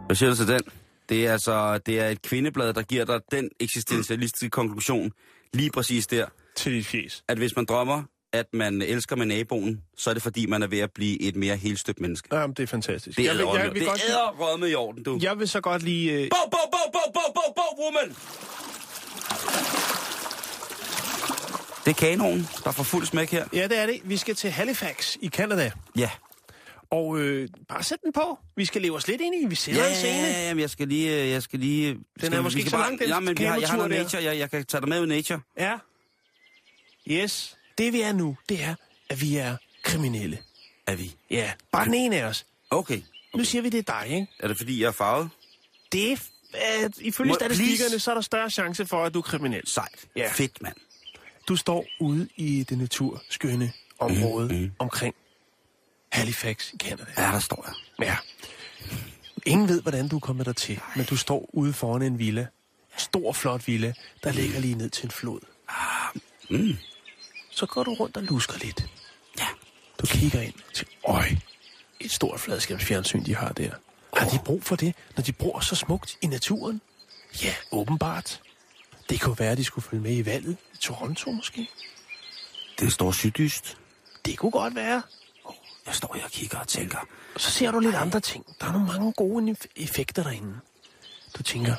Hvad 0.06 0.16
siger 0.16 0.30
du 0.30 0.36
til 0.36 0.48
den? 0.48 0.60
Det 1.08 1.26
er 1.26 1.32
altså 1.32 1.78
det 1.78 2.00
er 2.00 2.08
et 2.08 2.22
kvindeblad, 2.22 2.74
der 2.74 2.82
giver 2.82 3.04
dig 3.04 3.20
den 3.30 3.50
eksistentialistiske 3.60 4.50
konklusion 4.50 5.12
lige 5.54 5.70
præcis 5.70 6.06
der, 6.06 6.26
Til 6.56 6.72
dit 6.72 6.86
fjes. 6.86 7.24
at 7.28 7.38
hvis 7.38 7.56
man 7.56 7.64
drømmer, 7.64 8.02
at 8.32 8.46
man 8.52 8.82
elsker 8.82 9.16
med 9.16 9.26
naboen, 9.26 9.80
så 9.96 10.10
er 10.10 10.14
det 10.14 10.22
fordi, 10.22 10.46
man 10.46 10.62
er 10.62 10.66
ved 10.66 10.78
at 10.78 10.90
blive 10.94 11.22
et 11.22 11.36
mere 11.36 11.56
helstøbt 11.56 12.00
menneske. 12.00 12.28
Jamen, 12.36 12.54
det 12.56 12.62
er 12.62 12.66
fantastisk. 12.66 13.18
Det 13.18 13.26
er 13.26 13.32
er 13.32 14.34
rødme 14.40 14.70
i 14.70 14.74
orden, 14.74 15.02
du. 15.02 15.18
jeg 15.22 15.38
vil 15.38 15.48
så 15.48 15.60
godt 15.60 15.82
lige... 15.82 16.12
Øh, 16.12 16.28
Bo, 16.30 16.36
bo, 16.50 16.56
bo, 16.72 16.78
bo, 16.92 17.12
bo, 17.14 17.32
bo, 17.34 17.52
bo, 17.56 17.84
woman! 17.84 18.16
Det 21.84 21.90
er 21.90 21.94
kanonen, 21.94 22.48
der 22.64 22.70
får 22.70 22.82
fuld 22.82 23.06
smæk 23.06 23.30
her. 23.30 23.44
ja, 23.52 23.68
det 23.68 23.78
er 23.78 23.86
det. 23.86 24.00
Vi 24.04 24.16
skal 24.16 24.34
til 24.34 24.50
Halifax 24.50 25.16
i 25.20 25.28
Canada. 25.28 25.70
Ja. 25.96 26.10
Og 26.90 27.18
øh, 27.18 27.48
bare 27.68 27.82
sæt 27.82 27.98
den 28.04 28.12
på. 28.12 28.38
Vi 28.56 28.64
skal 28.64 28.82
leve 28.82 28.96
os 28.96 29.08
lidt 29.08 29.20
ind 29.20 29.34
i. 29.34 29.46
Vi 29.48 29.54
ser 29.54 29.72
Ja, 29.72 29.78
en 29.86 29.92
ja, 29.92 29.94
scene. 29.98 30.16
ja, 30.26 30.52
ja, 30.54 30.60
jeg 30.60 30.70
skal 30.70 30.88
lige... 30.88 31.22
øh, 31.22 31.28
Jeg 31.30 31.42
skal 31.42 31.58
lige 31.58 31.88
Den 31.94 32.04
skal, 32.18 32.32
er 32.32 32.36
vi 32.36 32.42
måske 32.42 32.50
skal 32.52 32.60
ikke 32.60 32.70
så 32.70 32.76
lang, 32.76 32.98
den 32.98 33.08
Ja, 33.08 33.20
men 33.20 33.38
vi 33.38 33.44
har, 33.44 33.56
jeg 33.58 33.68
har 33.68 33.76
noget 33.76 33.90
nature. 33.90 34.22
Jeg, 34.24 34.38
jeg 34.38 34.50
kan 34.50 34.64
tage 34.66 34.80
dig 34.80 34.88
med 34.88 35.00
ud 35.00 35.06
nature. 35.06 35.40
Ja. 35.58 35.72
Yes. 37.10 37.56
Det 37.78 37.92
vi 37.92 38.00
er 38.00 38.12
nu, 38.12 38.36
det 38.48 38.62
er, 38.62 38.74
at 39.08 39.20
vi 39.20 39.36
er 39.36 39.56
kriminelle. 39.82 40.38
Er 40.86 40.94
vi? 40.96 41.14
Ja, 41.30 41.52
bare 41.72 41.84
den 41.84 41.94
ene 41.94 42.16
af 42.16 42.24
os. 42.24 42.46
Okay. 42.70 43.00
Nu 43.34 43.44
siger 43.44 43.62
vi, 43.62 43.68
det 43.68 43.88
er 43.88 44.00
dig, 44.02 44.08
ikke? 44.14 44.26
Er 44.38 44.48
det 44.48 44.56
fordi, 44.56 44.80
jeg 44.80 44.86
er 44.88 44.92
farvet? 44.92 45.30
Det 45.92 46.12
er, 46.12 46.16
øh, 46.84 46.90
ifølge 46.98 47.28
Må- 47.28 47.34
statistikkerne, 47.34 47.88
please? 47.90 47.98
så 47.98 48.10
er 48.10 48.14
der 48.14 48.22
større 48.22 48.50
chance 48.50 48.86
for, 48.86 49.04
at 49.04 49.14
du 49.14 49.18
er 49.18 49.22
kriminel. 49.22 49.66
Sejt. 49.68 50.06
Ja. 50.16 50.30
Fedt, 50.32 50.62
mand. 50.62 50.76
Du 51.48 51.56
står 51.56 51.86
ude 52.00 52.28
i 52.36 52.62
det 52.62 52.78
naturskønne 52.78 53.72
område 53.98 54.48
Mhm, 54.54 54.62
mm, 54.62 54.72
omkring 54.78 55.14
Halifax 56.12 56.72
i 56.72 56.76
Canada. 56.76 57.04
Ja, 57.16 57.22
der 57.22 57.38
står 57.40 57.64
jeg. 57.68 58.06
Ja. 58.06 58.16
Ingen 59.46 59.68
ved, 59.68 59.82
hvordan 59.82 60.08
du 60.08 60.16
er 60.16 60.20
kommet 60.20 60.46
der 60.46 60.52
til, 60.52 60.80
men 60.96 61.04
du 61.04 61.16
står 61.16 61.50
ude 61.52 61.72
foran 61.72 62.02
en 62.02 62.18
villa. 62.18 62.46
Stor, 62.96 63.32
flot 63.32 63.66
villa, 63.66 63.92
der 64.24 64.32
ligger 64.32 64.60
lige 64.60 64.74
ned 64.74 64.90
til 64.90 65.04
en 65.04 65.10
flod. 65.10 65.40
Mm. 66.50 66.76
Så 67.54 67.66
går 67.66 67.82
du 67.82 67.94
rundt 67.94 68.16
og 68.16 68.22
lusker 68.22 68.58
lidt. 68.58 68.86
Ja. 69.38 69.46
Du 70.00 70.06
kigger 70.06 70.40
ind 70.40 70.54
til, 70.74 70.86
øj, 71.04 71.28
et 72.00 72.10
stort 72.12 72.40
fladskærmsfjernsyn, 72.40 73.24
de 73.24 73.34
har 73.36 73.48
der. 73.52 73.70
Har 74.16 74.28
de 74.28 74.38
brug 74.44 74.62
for 74.64 74.76
det, 74.76 74.94
når 75.16 75.22
de 75.22 75.32
bor 75.32 75.60
så 75.60 75.74
smukt 75.74 76.16
i 76.22 76.26
naturen? 76.26 76.80
Ja, 77.42 77.54
åbenbart. 77.70 78.40
Det 79.10 79.20
kunne 79.20 79.38
være, 79.38 79.50
at 79.52 79.58
de 79.58 79.64
skulle 79.64 79.84
følge 79.88 80.02
med 80.02 80.16
i 80.16 80.26
valget 80.26 80.56
i 80.74 80.76
Toronto 80.76 81.30
måske. 81.30 81.68
Den 82.80 82.90
står 82.90 83.12
syddyst. 83.12 83.76
Det 84.24 84.38
kunne 84.38 84.50
godt 84.52 84.74
være. 84.74 85.02
Jeg 85.86 85.94
står 85.94 86.14
her 86.14 86.24
og 86.24 86.30
kigger 86.30 86.58
og 86.58 86.68
tænker. 86.68 86.98
Og 87.34 87.40
så 87.40 87.50
ser 87.50 87.70
du 87.70 87.78
lidt 87.78 87.94
andre 87.94 88.20
ting. 88.20 88.46
Der 88.60 88.66
er 88.66 88.72
nogle 88.72 88.86
mange 88.86 89.12
gode 89.12 89.52
eff- 89.52 89.72
effekter 89.76 90.22
derinde. 90.22 90.54
Du 91.38 91.42
tænker, 91.42 91.74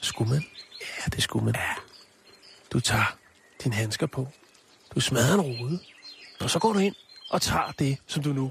skulle 0.00 0.30
man? 0.30 0.44
Ja, 0.80 1.10
det 1.12 1.22
skulle 1.22 1.44
man. 1.44 1.54
Ja. 1.54 1.74
Du 2.72 2.80
tager 2.80 3.16
dine 3.64 3.74
handsker 3.74 4.06
på. 4.06 4.28
Du 4.94 5.00
smadrer 5.00 5.34
en 5.34 5.40
rude. 5.40 5.78
Og 6.40 6.50
så 6.50 6.58
går 6.58 6.72
du 6.72 6.78
ind 6.78 6.94
og 7.30 7.42
tager 7.42 7.72
det, 7.78 7.98
som 8.06 8.22
du 8.22 8.32
nu 8.32 8.50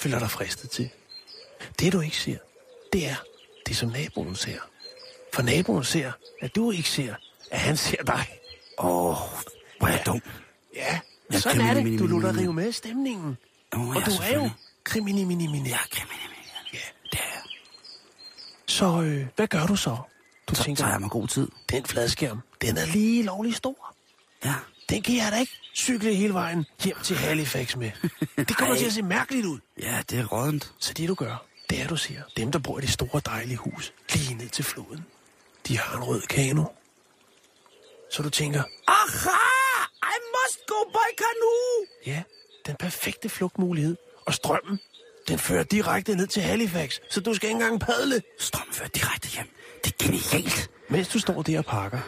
føler 0.00 0.18
dig 0.18 0.30
fristet 0.30 0.70
til. 0.70 0.90
Det 1.80 1.92
du 1.92 2.00
ikke 2.00 2.16
ser, 2.16 2.36
det 2.92 3.06
er 3.08 3.14
det, 3.66 3.76
som 3.76 3.88
naboen 3.88 4.36
ser. 4.36 4.58
For 5.34 5.42
naboen 5.42 5.84
ser, 5.84 6.12
at 6.40 6.54
du 6.56 6.70
ikke 6.70 6.88
ser, 6.88 7.14
at 7.50 7.60
han 7.60 7.76
ser 7.76 8.02
dig. 8.02 8.26
Åh, 8.78 8.86
oh, 9.10 9.16
hvor 9.78 9.88
er 9.88 9.92
jeg 9.92 10.02
dum. 10.06 10.22
Ja, 10.74 11.00
Ja, 11.32 11.38
sådan 11.40 11.60
er 11.60 11.74
det. 11.74 11.98
Du 11.98 12.06
mini- 12.06 12.40
rive 12.40 12.52
med 12.52 12.72
stemningen. 12.72 13.36
Åh, 13.72 13.88
Og 13.88 13.94
ja, 13.94 14.00
du 14.00 14.10
er 14.22 14.34
jo 14.34 14.50
mini 15.04 15.70
er 15.70 15.78
kriminel. 15.90 16.30
Ja. 16.72 16.78
Det 17.12 17.20
er. 17.20 17.48
Så 18.66 19.02
øh, 19.02 19.26
hvad 19.36 19.46
gør 19.46 19.66
du 19.66 19.76
så? 19.76 19.96
Du 20.46 20.54
Så 20.54 20.64
tænker, 20.64 20.82
tager 20.82 20.92
jeg 20.92 21.00
mig 21.00 21.10
god 21.10 21.28
tid. 21.28 21.48
den 21.70 21.84
fladskærm, 21.84 22.40
den 22.62 22.76
er 22.76 22.86
lige 22.86 23.22
lovlig 23.22 23.54
stor. 23.54 23.94
Ja. 24.44 24.54
Den 24.90 25.02
kan 25.02 25.16
jeg 25.16 25.32
da 25.32 25.38
ikke 25.38 25.58
cykle 25.76 26.14
hele 26.14 26.34
vejen 26.34 26.66
hjem 26.84 26.96
til 27.02 27.16
Halifax 27.16 27.76
med. 27.76 27.90
Det 28.36 28.56
kommer 28.56 28.76
til 28.76 28.86
at 28.86 28.92
se 28.92 29.02
mærkeligt 29.02 29.46
ud. 29.46 29.58
Ja, 29.82 30.02
det 30.10 30.18
er 30.18 30.26
rådent. 30.26 30.72
Så 30.78 30.92
det 30.94 31.08
du 31.08 31.14
gør, 31.14 31.44
det 31.70 31.82
er 31.82 31.86
du 31.86 31.96
siger, 31.96 32.22
dem 32.36 32.52
der 32.52 32.58
bor 32.58 32.78
i 32.78 32.80
det 32.82 32.90
store 32.90 33.20
dejlige 33.26 33.56
hus, 33.56 33.92
lige 34.14 34.34
ned 34.34 34.48
til 34.48 34.64
floden, 34.64 35.06
de 35.68 35.78
har 35.78 35.96
en 35.96 36.04
rød 36.04 36.20
kano. 36.22 36.64
Så 38.10 38.22
du 38.22 38.30
tænker, 38.30 38.62
Aha! 38.88 39.36
I 40.02 40.16
must 40.34 40.66
go 40.66 40.84
by 40.92 41.08
canoe! 41.18 41.86
ja, 42.06 42.22
den 42.66 42.76
perfekte 42.76 43.28
flugtmulighed. 43.28 43.96
Og 44.26 44.34
strømmen, 44.34 44.80
den 45.28 45.38
fører 45.38 45.62
direkte 45.62 46.14
ned 46.16 46.26
til 46.26 46.42
Halifax, 46.42 46.98
så 47.10 47.20
du 47.20 47.34
skal 47.34 47.48
ikke 47.48 47.54
engang 47.62 47.80
padle. 47.80 48.22
Strømmen 48.38 48.74
fører 48.74 48.88
direkte 48.88 49.28
hjem. 49.28 49.48
Det 49.84 49.92
er 49.92 50.04
genialt. 50.04 50.70
Mens 50.88 51.08
du 51.08 51.18
står 51.18 51.42
der 51.42 51.58
og 51.58 51.64
pakker, 51.64 52.00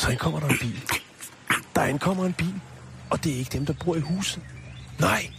så 0.00 0.10
indkommer 0.10 0.40
der 0.40 0.48
en 0.48 0.58
bil. 0.58 0.82
Der 1.74 1.84
indkommer 1.84 2.26
en 2.26 2.32
bil, 2.32 2.60
og 3.10 3.24
det 3.24 3.32
er 3.32 3.36
ikke 3.36 3.50
dem, 3.52 3.66
der 3.66 3.74
bor 3.84 3.96
i 3.96 4.00
huset. 4.00 4.42
Nej, 4.98 5.30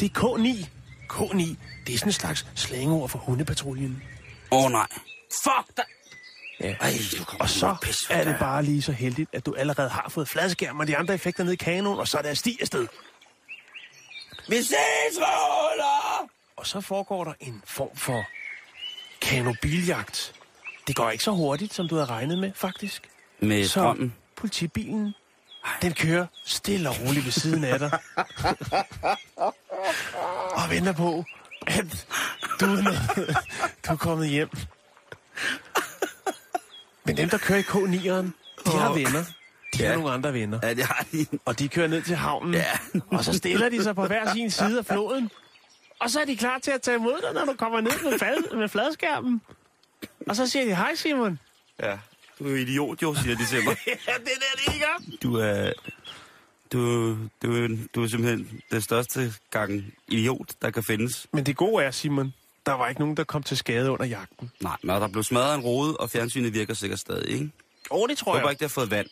det 0.00 0.16
er 0.16 0.20
K9. 0.20 0.66
K9, 1.12 1.38
det 1.86 1.94
er 1.94 1.98
sådan 1.98 2.08
en 2.08 2.12
slags 2.12 2.46
slængeord 2.54 3.08
for 3.08 3.18
hundepatruljen. 3.18 4.02
Åh 4.50 4.64
oh, 4.64 4.70
nej. 4.70 4.86
Fuck 5.44 5.76
dig! 5.76 5.84
Ja. 6.60 6.74
Ej, 6.80 6.92
Og 7.40 7.48
så 7.48 7.76
pis, 7.82 8.06
er 8.10 8.24
det 8.24 8.36
bare 8.38 8.62
lige 8.62 8.82
så 8.82 8.92
heldigt, 8.92 9.30
at 9.32 9.46
du 9.46 9.54
allerede 9.54 9.88
har 9.88 10.06
fået 10.08 10.28
fladskærm 10.28 10.80
og 10.80 10.86
de 10.86 10.96
andre 10.96 11.14
effekter 11.14 11.44
ned 11.44 11.52
i 11.52 11.56
kanonen, 11.56 12.00
og 12.00 12.08
så 12.08 12.18
er 12.18 12.22
der 12.22 12.34
sti 12.34 12.58
afsted. 12.60 12.86
Vi 14.48 14.56
ses, 14.56 15.16
røvler! 15.16 16.28
Og 16.56 16.66
så 16.66 16.80
foregår 16.80 17.24
der 17.24 17.32
en 17.40 17.62
form 17.64 17.96
for 17.96 18.24
kanobiljagt. 19.20 20.34
Det 20.86 20.96
går 20.96 21.10
ikke 21.10 21.24
så 21.24 21.30
hurtigt, 21.30 21.74
som 21.74 21.88
du 21.88 21.94
havde 21.94 22.06
regnet 22.06 22.38
med, 22.38 22.52
faktisk. 22.54 23.08
Med 23.40 23.64
Så 23.64 23.70
strømmen. 23.70 24.14
politibilen, 24.36 25.14
den 25.82 25.92
kører 25.94 26.26
stille 26.44 26.88
og 26.88 26.94
roligt 27.00 27.24
ved 27.24 27.32
siden 27.32 27.64
af 27.64 27.78
dig. 27.78 27.90
og 30.56 30.70
venter 30.70 30.92
på, 30.92 31.24
at 31.66 32.06
du 32.60 32.64
er, 32.66 32.82
nået, 32.82 33.36
du 33.86 33.92
er 33.92 33.96
kommet 33.96 34.28
hjem. 34.28 34.48
Men 37.04 37.16
dem, 37.16 37.28
der 37.28 37.38
kører 37.38 37.58
i 37.58 37.62
K9'eren, 37.62 38.30
de 38.72 38.78
har 38.78 38.92
venner. 38.92 39.24
De 39.74 39.82
har 39.82 39.88
Ja. 39.90 39.94
nogle 39.94 40.10
andre 40.12 40.32
venner. 40.32 40.58
Ja, 40.62 40.74
det 40.74 40.84
har 40.84 41.06
de. 41.12 41.26
Og 41.44 41.58
de 41.58 41.68
kører 41.68 41.88
ned 41.88 42.02
til 42.02 42.16
havnen. 42.16 42.54
Ja. 42.54 42.64
og 43.06 43.24
så 43.24 43.32
stiller 43.32 43.68
de 43.68 43.82
sig 43.82 43.94
på 43.94 44.06
hver 44.06 44.32
sin 44.32 44.50
side 44.50 44.78
af 44.78 44.86
floden. 44.86 45.30
Og 46.00 46.10
så 46.10 46.20
er 46.20 46.24
de 46.24 46.36
klar 46.36 46.58
til 46.58 46.70
at 46.70 46.82
tage 46.82 46.96
imod 46.96 47.20
dig, 47.22 47.32
når 47.34 47.44
du 47.52 47.56
kommer 47.58 47.80
ned 47.80 48.10
med, 48.10 48.18
fad, 48.18 48.56
med 48.56 48.68
fladskærmen. 48.68 49.40
Og 50.28 50.36
så 50.36 50.46
siger 50.46 50.64
de, 50.64 50.74
hej 50.76 50.94
Simon. 50.94 51.38
Ja. 51.82 51.98
Du 52.38 52.44
er 52.48 52.56
idiot, 52.56 53.02
jo, 53.02 53.14
siger 53.14 53.36
de 53.36 53.46
til 53.46 53.64
mig. 53.64 53.76
ja, 53.86 53.92
det 53.92 54.32
er 54.32 54.56
det, 54.66 54.74
de 54.74 54.78
gør. 54.78 55.16
Du 55.22 55.34
er... 55.36 55.72
Du, 56.72 57.10
du, 57.42 57.64
er- 57.64 57.78
du 57.94 58.02
er 58.02 58.08
simpelthen 58.08 58.60
den 58.70 58.80
største 58.82 59.32
gang 59.50 59.94
idiot, 60.08 60.52
der 60.62 60.70
kan 60.70 60.84
findes. 60.84 61.26
Men 61.32 61.46
det 61.46 61.56
gode 61.56 61.84
er, 61.84 61.90
Simon, 61.90 62.34
der 62.66 62.72
var 62.72 62.88
ikke 62.88 63.00
nogen, 63.00 63.16
der 63.16 63.24
kom 63.24 63.42
til 63.42 63.56
skade 63.56 63.90
under 63.90 64.06
jagten. 64.06 64.50
Nej, 64.60 64.76
men 64.82 64.90
der 64.96 65.08
blev 65.08 65.22
smadret 65.24 65.54
en 65.54 65.60
rode, 65.60 65.96
og 65.96 66.10
fjernsynet 66.10 66.54
virker 66.54 66.74
sikkert 66.74 66.98
stadig, 66.98 67.30
ikke? 67.30 67.50
Åh, 67.90 68.00
oh, 68.00 68.08
det 68.08 68.18
tror 68.18 68.34
Jeg 68.34 68.40
håber 68.40 68.50
ikke, 68.50 68.58
det 68.60 68.64
har 68.64 68.74
fået 68.74 68.90
vand. 68.90 69.06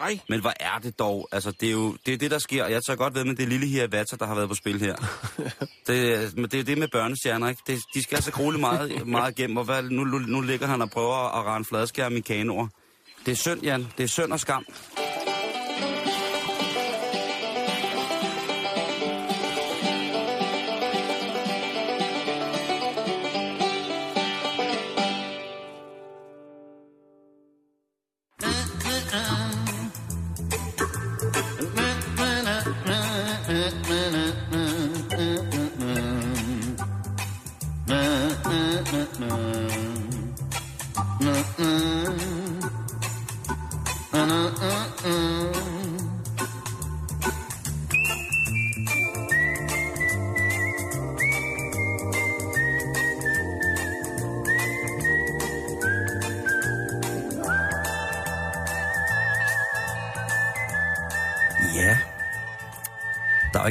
Ej. 0.00 0.18
Men 0.28 0.40
hvor 0.40 0.52
er 0.60 0.78
det 0.82 0.98
dog? 0.98 1.28
Altså, 1.32 1.50
det 1.60 1.66
er 1.68 1.72
jo 1.72 1.96
det, 2.06 2.14
er 2.14 2.18
det 2.18 2.30
der 2.30 2.38
sker. 2.38 2.64
og 2.64 2.70
Jeg 2.72 2.82
tager 2.86 2.96
godt 2.96 3.14
ved 3.14 3.24
med 3.24 3.34
det 3.36 3.48
lille 3.48 3.66
her 3.66 3.86
vatter, 3.86 4.16
der 4.16 4.26
har 4.26 4.34
været 4.34 4.48
på 4.48 4.54
spil 4.54 4.80
her. 4.80 4.94
det, 5.86 6.14
er- 6.14 6.30
men 6.34 6.44
det 6.50 6.60
er 6.60 6.64
det 6.64 6.78
med 6.78 6.88
børnestjerner, 6.88 7.48
ikke? 7.48 7.62
Det, 7.66 7.78
de 7.94 8.02
skal 8.02 8.16
altså 8.16 8.32
grueligt 8.32 8.60
meget, 8.60 9.06
meget 9.06 9.38
igennem. 9.38 9.56
Og 9.56 9.64
hvad, 9.64 9.82
nu, 9.82 10.04
nu, 10.04 10.18
nu 10.18 10.40
ligger 10.40 10.66
han 10.66 10.82
og 10.82 10.90
prøver 10.90 11.38
at 11.40 11.46
rende 11.46 11.68
fladskærm 11.68 12.16
i 12.16 12.20
kanoer. 12.20 12.68
Det 13.26 13.32
er 13.32 13.36
synd, 13.36 13.62
Jan. 13.62 13.86
Det 13.98 14.04
er 14.04 14.08
synd 14.08 14.32
og 14.32 14.40
skam. 14.40 14.64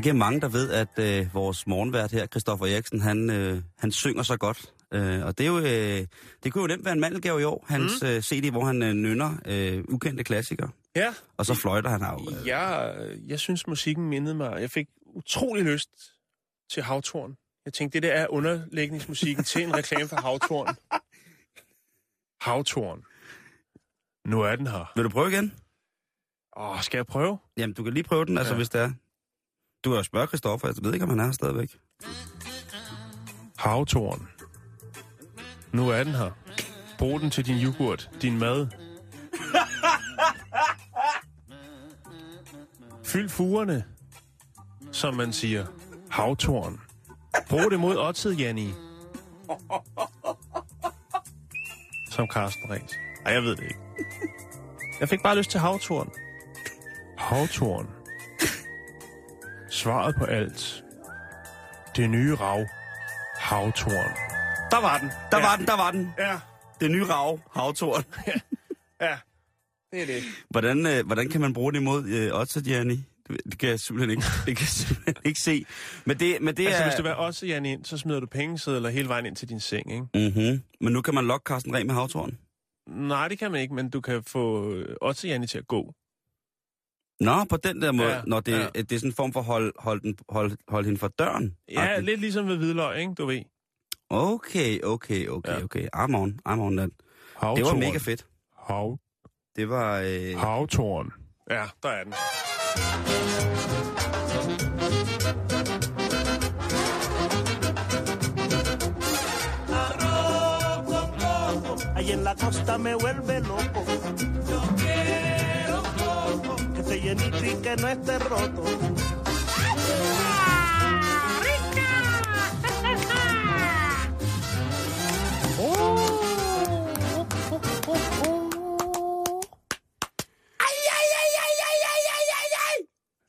Ikke 0.10 0.20
mange, 0.20 0.42
der 0.42 0.48
ved, 0.48 0.72
at 0.72 1.00
øh, 1.00 1.34
vores 1.34 1.68
morgenvært 1.68 2.12
her, 2.12 2.28
Christoffer 2.28 2.66
Eriksen, 2.66 3.02
han, 3.02 3.30
øh, 3.30 3.62
han 3.78 3.92
synger 3.92 4.24
så 4.24 4.38
godt. 4.38 4.74
Øh, 4.94 5.26
og 5.26 5.38
det, 5.38 5.44
er 5.44 5.48
jo, 5.48 5.58
øh, 5.60 6.08
det 6.44 6.54
kunne 6.54 6.62
jo 6.62 6.68
nemt 6.68 6.86
være 6.86 6.94
en 6.94 7.00
mandelgave 7.00 7.42
i 7.42 7.44
år, 7.44 7.66
hans 7.68 7.92
mm. 8.02 8.08
øh, 8.08 8.22
CD, 8.22 8.52
hvor 8.52 8.66
han 8.66 8.84
øh, 8.84 8.94
nynner 8.94 9.38
øh, 9.46 9.84
ukendte 9.90 10.24
klassikere. 10.24 10.70
Ja, 10.96 11.14
Og 11.38 11.46
så 11.46 11.54
fløjter 11.54 11.90
han 11.90 12.02
af. 12.02 12.18
Øh. 12.42 12.48
jeg, 12.48 12.96
jeg 13.28 13.40
synes, 13.40 13.68
musikken 13.68 14.10
mindede 14.10 14.36
mig. 14.36 14.62
Jeg 14.62 14.70
fik 14.72 14.88
utrolig 15.06 15.64
lyst 15.64 15.90
til 16.72 16.84
Havtorn. 16.84 17.36
Jeg 17.66 17.74
tænkte, 17.74 17.96
det 18.02 18.04
der 18.04 18.14
er 18.14 18.28
underlægningsmusikken 18.28 19.44
til 19.44 19.64
en 19.64 19.76
reklame 19.76 20.08
for 20.08 20.16
Havtorn. 20.16 20.76
Havtorn. 22.42 23.04
Nu 24.32 24.42
er 24.42 24.56
den 24.56 24.68
her. 24.68 24.92
Vil 24.96 25.04
du 25.04 25.10
prøve 25.10 25.32
igen? 25.32 25.54
Åh, 26.58 26.82
skal 26.82 26.98
jeg 26.98 27.06
prøve? 27.06 27.38
Jamen, 27.58 27.74
du 27.74 27.84
kan 27.84 27.94
lige 27.94 28.04
prøve 28.04 28.26
den, 28.26 28.38
altså 28.38 28.54
Ja. 28.54 28.58
hvis 28.58 28.70
det 28.70 28.82
er. 28.82 28.92
Du 29.84 29.94
har 29.94 30.02
spørget 30.02 30.30
Christoffer, 30.30 30.68
jeg 30.68 30.76
ved 30.82 30.94
ikke, 30.94 31.04
om 31.04 31.10
han 31.10 31.20
er 31.20 31.32
stadigvæk. 31.32 31.78
Havtorn. 33.58 34.28
Nu 35.72 35.90
er 35.90 36.04
den 36.04 36.14
her. 36.14 36.32
Brug 36.98 37.22
den 37.22 37.30
til 37.30 37.46
din 37.46 37.58
yoghurt, 37.58 38.10
din 38.22 38.40
mad. 38.40 38.68
Fyld 43.04 43.30
fugerne, 43.30 43.86
som 44.92 45.14
man 45.14 45.34
siger. 45.34 45.66
Havtorn. 46.10 46.82
Brug 47.50 47.72
det 47.72 47.80
mod 47.80 47.98
oddset, 47.98 48.40
Janni. 48.40 48.74
Som 52.12 52.28
Carsten 52.34 52.70
Ræs. 52.70 52.92
Ej, 53.26 53.34
jeg 53.34 53.44
ved 53.44 53.56
det 53.56 53.64
ikke. 53.64 53.80
Jeg 55.00 55.10
fik 55.10 55.20
bare 55.24 55.38
lyst 55.38 55.52
til 55.52 55.60
havtorn. 55.60 56.12
Havtorn. 57.18 57.88
Svaret 59.80 60.16
på 60.16 60.26
alt. 60.26 60.84
Det 61.96 62.10
nye 62.10 62.36
rav. 62.36 62.66
Havtorn. 63.38 64.12
Der 64.72 64.82
var 64.82 64.98
den. 64.98 65.10
Der 65.32 65.38
ja. 65.38 65.44
var 65.48 65.56
den, 65.56 65.66
der 65.66 65.78
var 65.78 65.92
den. 65.92 66.14
Ja, 66.18 66.40
Det 66.80 66.92
nye 66.92 67.06
rav, 67.06 67.40
havtorn. 67.56 68.04
ja. 69.02 69.18
Det 69.92 70.02
er 70.02 70.06
det. 70.06 70.24
hvordan, 70.50 70.86
øh, 70.86 71.06
hvordan 71.06 71.30
kan 71.30 71.42
man 71.42 71.54
bruge 71.54 71.74
det 71.74 71.80
imod 71.80 72.06
øh, 72.08 72.40
Otto, 72.40 72.60
Gianni? 72.62 73.04
Det, 73.28 73.60
kan 73.60 73.70
jeg 73.70 73.80
simpelthen 73.80 74.10
ikke, 74.10 74.24
det 74.46 74.58
kan 74.58 74.64
jeg 74.64 74.68
simpelthen 74.68 75.16
ikke 75.26 75.40
se. 75.40 75.66
Men 76.06 76.20
det, 76.20 76.42
men 76.42 76.58
det 76.58 76.66
Altså, 76.68 76.82
er... 76.84 76.88
hvis 76.88 76.96
du 76.96 77.04
vil 77.04 77.16
også, 77.16 77.46
Jan, 77.46 77.66
ind, 77.66 77.86
så 77.86 77.98
smider 77.98 78.20
du 78.20 78.26
pengesedler 78.26 78.90
hele 78.90 79.08
vejen 79.08 79.26
ind 79.26 79.36
til 79.36 79.50
din 79.50 79.60
seng, 79.60 79.92
ikke? 79.92 80.30
Mm-hmm. 80.30 80.64
Men 80.82 80.94
nu 80.94 81.02
kan 81.02 81.14
man 81.14 81.26
lokke 81.26 81.44
Carsten 81.48 81.76
Reh 81.76 81.86
med 81.86 81.94
havtorn. 81.94 82.38
Nej, 82.88 83.28
det 83.28 83.40
kan 83.40 83.52
man 83.52 83.62
ikke, 83.62 83.74
men 83.74 83.90
du 83.90 84.02
kan 84.02 84.24
få 84.24 84.74
øh, 84.74 84.96
også 85.02 85.28
Janne 85.28 85.48
til 85.48 85.58
at 85.58 85.68
gå. 85.68 85.94
Nå, 87.20 87.44
på 87.50 87.58
den 87.58 87.82
der 87.82 87.92
måde. 87.92 88.10
Ja, 88.10 88.22
Når 88.28 88.40
det, 88.40 88.52
ja. 88.52 88.60
ja. 88.76 88.82
det 88.82 88.92
er 88.92 89.00
sådan 89.00 89.10
en 89.10 89.14
form 89.14 89.34
for 89.34 89.42
hold, 89.42 89.74
hold, 89.80 90.02
den, 90.02 90.18
hold, 90.30 90.52
hold 90.68 90.86
hende 90.86 91.00
for 91.00 91.08
døren. 91.08 91.56
Ja, 91.72 91.82
Agtigt. 91.90 92.06
lidt 92.06 92.20
ligesom 92.20 92.48
ved 92.48 92.58
hvidløg, 92.58 93.00
ikke? 93.00 93.14
Du 93.14 93.26
ved. 93.26 93.42
Okay, 94.10 94.82
okay, 94.84 95.28
okay, 95.28 95.52
Ja. 95.52 95.64
okay. 95.64 95.88
I'm 95.96 96.16
on, 96.16 96.40
I'm 96.50 96.60
on 96.60 96.78
that. 96.78 96.90
Havtorn. 97.36 97.58
Det 97.58 97.66
var 97.66 97.74
mega 97.76 97.98
fedt. 97.98 98.26
Hav. 98.68 99.00
Det 99.56 99.70
var... 99.70 100.00
Øh, 100.00 100.38
Havtorn. 100.40 101.14
Ja, 101.50 101.64
der 101.84 101.90
er 101.90 102.04
den. 102.04 102.14
Ahí 111.96 112.12
en 112.12 112.24
la 112.24 112.36
costa 112.36 112.78
me 112.78 112.94
vuelve 112.96 113.40
loco. 113.40 113.82
Quiero 116.90 116.90
coco. 116.90 116.90
Que 116.90 116.96
esté 116.96 117.02
llenito 117.02 117.46
y 117.46 117.62
que 117.62 117.76
no 117.78 117.88
esté 117.88 118.20
roto. 118.20 118.64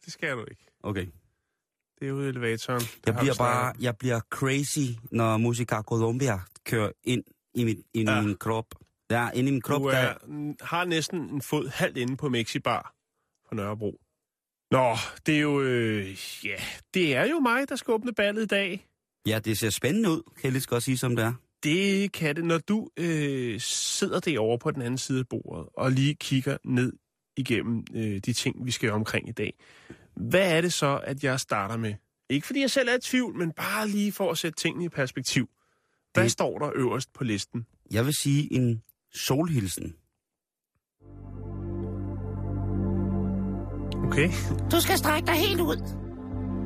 Det 0.04 0.12
skal 0.12 0.36
du 0.36 0.44
ikke. 0.50 0.66
okay. 0.82 1.06
Det 2.00 2.08
er 2.08 2.12
ude 2.12 2.26
i 2.26 2.28
elevatoren. 2.28 2.80
Der 2.80 2.86
Jeg 3.06 3.14
bliver 3.20 3.34
bare, 3.38 3.74
jeg 3.80 3.96
bliver 3.96 4.20
crazy, 4.30 4.98
når 5.12 5.36
Musica 5.36 5.82
Colombia 5.82 6.38
kører 6.66 6.90
ind 7.04 7.22
i, 7.54 7.64
mit, 7.64 7.78
ind 7.94 8.08
Ja. 8.08 8.20
i 8.20 8.24
min 8.24 8.36
krop. 8.36 8.66
Der, 9.10 9.30
ind 9.30 9.48
i 9.48 9.50
min 9.50 9.60
krop, 9.60 9.80
Du 9.82 9.88
der... 9.90 9.96
er, 9.96 10.14
har 10.64 10.84
næsten 10.84 11.20
en 11.20 11.42
fod 11.42 11.68
halvt 11.68 11.96
inde 11.96 12.16
på 12.16 12.28
Mexibar 12.28 12.94
på 13.50 13.54
Nørrebro. 13.54 14.00
Nå, 14.70 14.94
det 15.26 15.36
er 15.36 15.40
jo... 15.40 15.60
Øh, 15.62 16.16
ja, 16.44 16.56
det 16.94 17.14
er 17.14 17.26
jo 17.28 17.40
mig, 17.40 17.68
der 17.68 17.76
skal 17.76 17.92
åbne 17.92 18.12
ballet 18.12 18.42
i 18.42 18.46
dag. 18.46 18.86
Ja, 19.26 19.38
det 19.38 19.58
ser 19.58 19.70
spændende 19.70 20.10
ud, 20.10 20.22
kan 20.22 20.44
jeg 20.44 20.52
lige 20.52 20.64
godt 20.68 20.82
sige, 20.82 20.98
som 20.98 21.16
det 21.16 21.24
er. 21.24 21.32
Det 21.62 22.12
kan 22.12 22.36
det, 22.36 22.44
når 22.44 22.58
du 22.58 22.88
øh, 22.96 23.60
sidder 23.60 24.20
derovre 24.20 24.58
på 24.58 24.70
den 24.70 24.82
anden 24.82 24.98
side 24.98 25.18
af 25.18 25.28
bordet 25.28 25.68
og 25.74 25.92
lige 25.92 26.14
kigger 26.14 26.56
ned 26.64 26.92
igennem 27.36 27.84
øh, 27.94 28.18
de 28.26 28.32
ting, 28.32 28.66
vi 28.66 28.70
skal 28.70 28.90
omkring 28.90 29.28
i 29.28 29.32
dag. 29.32 29.54
Hvad 30.16 30.56
er 30.56 30.60
det 30.60 30.72
så, 30.72 31.00
at 31.04 31.24
jeg 31.24 31.40
starter 31.40 31.76
med? 31.76 31.94
Ikke 32.30 32.46
fordi 32.46 32.60
jeg 32.60 32.70
selv 32.70 32.88
er 32.88 32.96
i 32.96 33.00
tvivl, 33.00 33.34
men 33.38 33.52
bare 33.52 33.88
lige 33.88 34.12
for 34.12 34.30
at 34.30 34.38
sætte 34.38 34.56
tingene 34.58 34.84
i 34.84 34.88
perspektiv. 34.88 35.48
Hvad 36.14 36.22
Det- 36.24 36.32
står 36.32 36.58
der 36.58 36.70
øverst 36.74 37.12
på 37.12 37.24
listen? 37.24 37.66
Jeg 37.90 38.06
vil 38.06 38.14
sige 38.14 38.52
en 38.52 38.82
solhilsen. 39.14 39.96
Okay. 44.04 44.28
Du 44.72 44.80
skal 44.80 44.98
strække 44.98 45.26
dig 45.26 45.34
helt 45.34 45.60
ud. 45.60 45.76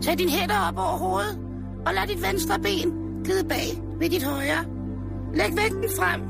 Tag 0.02 0.18
din 0.18 0.28
hænder 0.28 0.58
op 0.68 0.78
over 0.78 0.98
hovedet, 0.98 1.38
og 1.86 1.94
lad 1.94 2.06
dit 2.06 2.22
venstre 2.22 2.58
ben 2.58 2.92
glide 3.24 3.48
bag 3.48 3.82
ved 3.98 4.10
dit 4.10 4.22
højre. 4.22 4.64
Læg 5.34 5.56
vægten 5.56 5.88
frem 5.98 6.20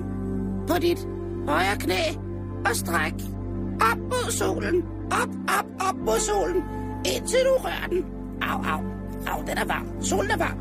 på 0.68 0.74
dit 0.80 1.08
højre 1.48 1.76
knæ, 1.76 2.02
og 2.66 2.76
stræk 2.76 3.14
op 3.90 3.98
mod 3.98 4.30
solen. 4.30 4.82
Op, 5.22 5.28
op, 5.58 5.66
op 5.88 5.96
mod 5.96 6.18
solen, 6.18 6.62
indtil 7.04 7.38
du 7.48 7.54
rører 7.64 7.88
den. 7.90 8.04
Au, 8.42 8.58
au, 8.72 8.80
au, 9.26 9.40
den 9.46 9.58
er 9.58 9.64
varm. 9.64 10.02
Solen 10.02 10.30
er 10.30 10.36
varm. 10.36 10.58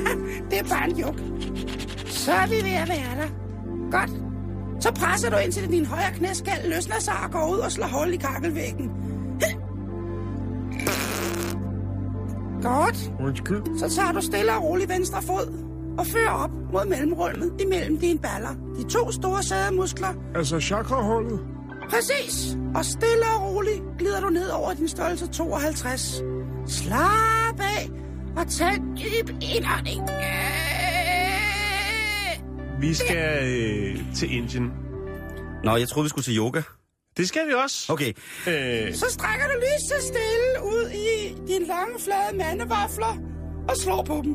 det 0.50 0.58
er 0.58 0.64
bare 0.64 0.90
en 0.90 0.96
juk. 0.98 1.18
Så 2.06 2.32
er 2.32 2.46
vi 2.46 2.54
ved 2.54 2.76
at 2.82 2.88
være 2.88 3.22
der. 3.22 3.28
Godt. 3.90 4.10
Så 4.80 4.92
presser 4.92 5.30
du 5.30 5.36
indtil 5.36 5.70
din 5.70 5.86
højre 5.86 6.12
knæskal 6.14 6.68
løsner 6.68 7.00
sig 7.00 7.14
og 7.24 7.30
går 7.30 7.52
ud 7.52 7.58
og 7.58 7.72
slår 7.72 7.86
hul 7.86 8.14
i 8.14 8.16
kakkelvæggen. 8.16 8.90
Godt. 12.62 13.12
Undskyld. 13.20 13.78
Så 13.78 13.96
tager 13.96 14.12
du 14.12 14.20
stille 14.20 14.52
og 14.52 14.62
roligt 14.62 14.90
venstre 14.90 15.22
fod 15.22 15.52
og 15.98 16.06
fører 16.06 16.30
op 16.30 16.50
mod 16.72 16.86
mellemrummet 16.86 17.52
imellem 17.60 17.98
dine 17.98 18.18
baller. 18.18 18.54
De 18.78 18.88
to 18.88 19.12
store 19.12 19.42
sædemuskler. 19.42 20.08
Altså 20.34 20.60
chakrahullet? 20.60 21.40
Præcis. 21.90 22.56
Og 22.74 22.84
stille 22.84 23.26
og 23.36 23.42
roligt 23.54 23.82
glider 23.98 24.20
du 24.20 24.28
ned 24.28 24.48
over 24.48 24.74
din 24.74 24.88
størrelse 24.88 25.26
52. 25.26 26.22
Slap 26.66 27.60
af 27.60 27.90
og 28.36 28.48
tag 28.48 28.74
en 28.74 28.96
dyb 28.96 29.30
indånding. 29.30 30.02
Vi 32.80 32.94
skal 32.94 33.38
øh, 33.44 34.14
til 34.14 34.34
Indien. 34.36 34.72
Nå, 35.64 35.76
jeg 35.76 35.88
troede, 35.88 36.04
vi 36.04 36.08
skulle 36.08 36.24
til 36.24 36.38
yoga. 36.38 36.62
Det 37.16 37.28
skal 37.28 37.48
vi 37.48 37.52
også. 37.52 37.92
Okay, 37.92 38.12
Øh, 38.48 38.94
Så 38.94 39.06
strækker 39.10 39.46
du 39.46 39.52
lige 39.60 39.80
så 39.88 39.94
stille 40.06 40.64
ud 40.64 40.90
i 40.90 41.34
dine 41.52 41.66
lange, 41.66 41.98
flade 42.00 42.36
mandevafler 42.36 43.18
og 43.68 43.76
slår 43.76 44.02
på 44.02 44.20
dem. 44.24 44.34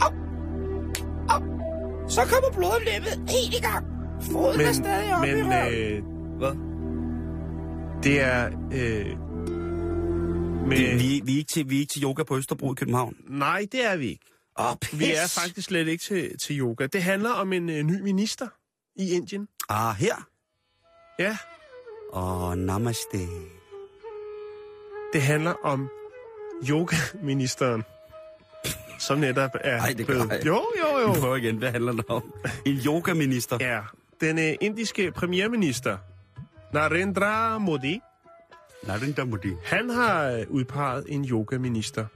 Op. 0.00 0.12
Op. 1.28 1.42
Så 2.10 2.20
kommer 2.24 2.50
blodomløbet 2.52 3.30
helt 3.30 3.54
i 3.54 3.60
gang. 3.60 3.86
Foden 4.32 4.60
er 4.60 4.72
stadig 4.72 5.14
oppe 5.14 5.28
i 5.28 5.34
men 5.34 5.44
røven. 5.52 5.74
øh, 5.74 6.02
hvad? 6.38 6.54
det 8.02 8.20
er... 8.20 8.46
Øh, 8.72 9.18
med, 10.68 10.76
Vi, 10.76 10.84
vi, 10.84 11.20
vi, 11.24 11.32
er 11.34 11.38
ikke 11.38 11.52
til, 11.52 11.70
vi 11.70 11.76
er 11.76 11.80
ikke 11.80 11.92
til 11.92 12.02
yoga 12.04 12.22
på 12.22 12.36
Østerbro 12.36 12.72
i 12.72 12.74
København. 12.74 13.14
Nej, 13.28 13.66
det 13.72 13.84
er 13.84 13.96
vi 13.96 14.06
ikke. 14.08 14.24
Åh, 14.58 14.70
oh, 14.70 15.00
Vi 15.00 15.04
er 15.12 15.26
faktisk 15.44 15.66
slet 15.66 15.88
ikke 15.88 16.04
til, 16.04 16.38
til 16.38 16.58
yoga. 16.60 16.86
Det 16.86 17.02
handler 17.02 17.30
om 17.30 17.52
en 17.52 17.68
øh, 17.68 17.82
ny 17.82 18.00
minister 18.00 18.48
i 18.96 19.10
Indien. 19.12 19.48
Ah, 19.68 19.94
her. 19.96 20.28
Ja, 21.18 21.36
oh, 22.12 22.54
namaste. 22.54 23.18
det 25.12 25.22
handler 25.22 25.54
om 25.62 25.88
yogaministeren, 26.68 27.84
som 28.98 29.18
netop 29.18 29.50
er 29.60 29.80
Ej, 29.80 29.94
det 29.98 30.06
blevet... 30.06 30.42
Jo, 30.46 30.66
jo, 30.78 30.98
jo. 31.00 31.12
Vi 31.14 31.20
prøver 31.20 31.36
igen, 31.36 31.56
hvad 31.56 31.70
handler 31.70 31.92
det 31.92 32.04
om? 32.08 32.34
En 32.66 32.76
yogaminister. 32.86 33.56
Ja, 33.60 33.80
den 34.20 34.38
øh, 34.38 34.54
indiske 34.60 35.12
premierminister, 35.12 35.98
Narendra 36.72 37.58
Modi, 37.58 38.00
Narendra 38.86 39.24
Modi. 39.24 39.52
Han 39.64 39.90
har 39.90 40.30
øh, 40.30 40.44
udpeget 40.48 41.04
en 41.08 41.24
yogaminister. 41.24 42.06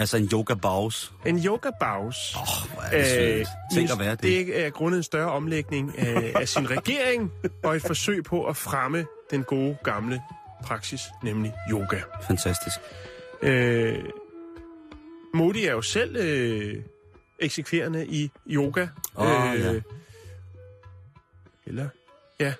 Altså 0.00 0.16
en 0.16 0.28
yoga 0.32 0.54
baus. 0.54 1.12
En 1.26 1.44
yoga 1.44 1.70
baus. 1.80 2.16
Åh, 2.36 2.72
hvor 2.72 2.82
er 2.82 2.98
det 2.98 3.06
sødt. 3.06 3.48
Tænk 3.74 3.90
at 3.90 3.98
være 3.98 4.10
det. 4.10 4.22
det 4.22 4.64
er 4.66 4.70
grundet 4.70 4.96
en 4.96 5.02
større 5.02 5.30
omlægning 5.32 5.98
af, 5.98 6.32
af 6.34 6.48
sin 6.48 6.70
regering, 6.70 7.32
og 7.64 7.76
et 7.76 7.82
forsøg 7.82 8.24
på 8.24 8.44
at 8.46 8.56
fremme 8.56 9.06
den 9.30 9.44
gode 9.44 9.76
gamle 9.84 10.22
praksis, 10.64 11.00
nemlig 11.22 11.52
yoga. 11.70 12.00
Fantastisk. 12.26 12.76
Øh, 13.42 13.98
Modi 15.34 15.64
er 15.64 15.72
jo 15.72 15.82
selv 15.82 16.16
øh, 16.16 16.74
eksekverende 17.38 18.06
i 18.06 18.30
yoga. 18.50 18.86
Åh, 19.16 19.26
ja. 19.60 19.80
Eller, 21.66 21.88
ja, 22.40 22.54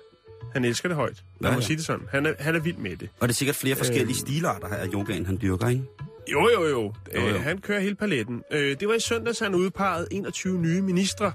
han 0.53 0.65
elsker 0.65 0.89
det 0.89 0.95
højt. 0.95 1.23
Lad 1.39 1.49
Ja, 1.51 1.55
mig 1.55 1.61
ja. 1.61 1.67
sige 1.67 1.77
det 1.77 1.85
sådan. 1.85 2.07
Han 2.11 2.25
er, 2.25 2.33
han 2.39 2.55
er 2.55 2.59
vild 2.59 2.77
med 2.77 2.95
det. 2.97 3.09
Og 3.19 3.27
det 3.27 3.33
er 3.33 3.37
sikkert 3.37 3.55
flere 3.55 3.75
forskellige 3.75 4.05
Øhm. 4.07 4.13
stilarter 4.27 4.67
her 4.69 4.75
af 4.75 4.87
yogaen, 4.93 5.25
han 5.25 5.39
dyrker, 5.41 5.67
ikke? 5.67 5.83
Jo, 6.31 6.49
jo, 6.53 6.63
jo. 6.67 6.93
Jo, 7.15 7.21
jo. 7.21 7.27
Øh, 7.27 7.41
han 7.41 7.57
kører 7.57 7.79
hele 7.79 7.95
paletten. 7.95 8.43
Øh, 8.51 8.79
det 8.79 8.87
var 8.87 8.93
i 8.93 8.99
søndags, 8.99 9.39
han 9.39 9.55
udpegede 9.55 10.07
21 10.11 10.59
nye 10.59 10.81
ministre 10.81 11.31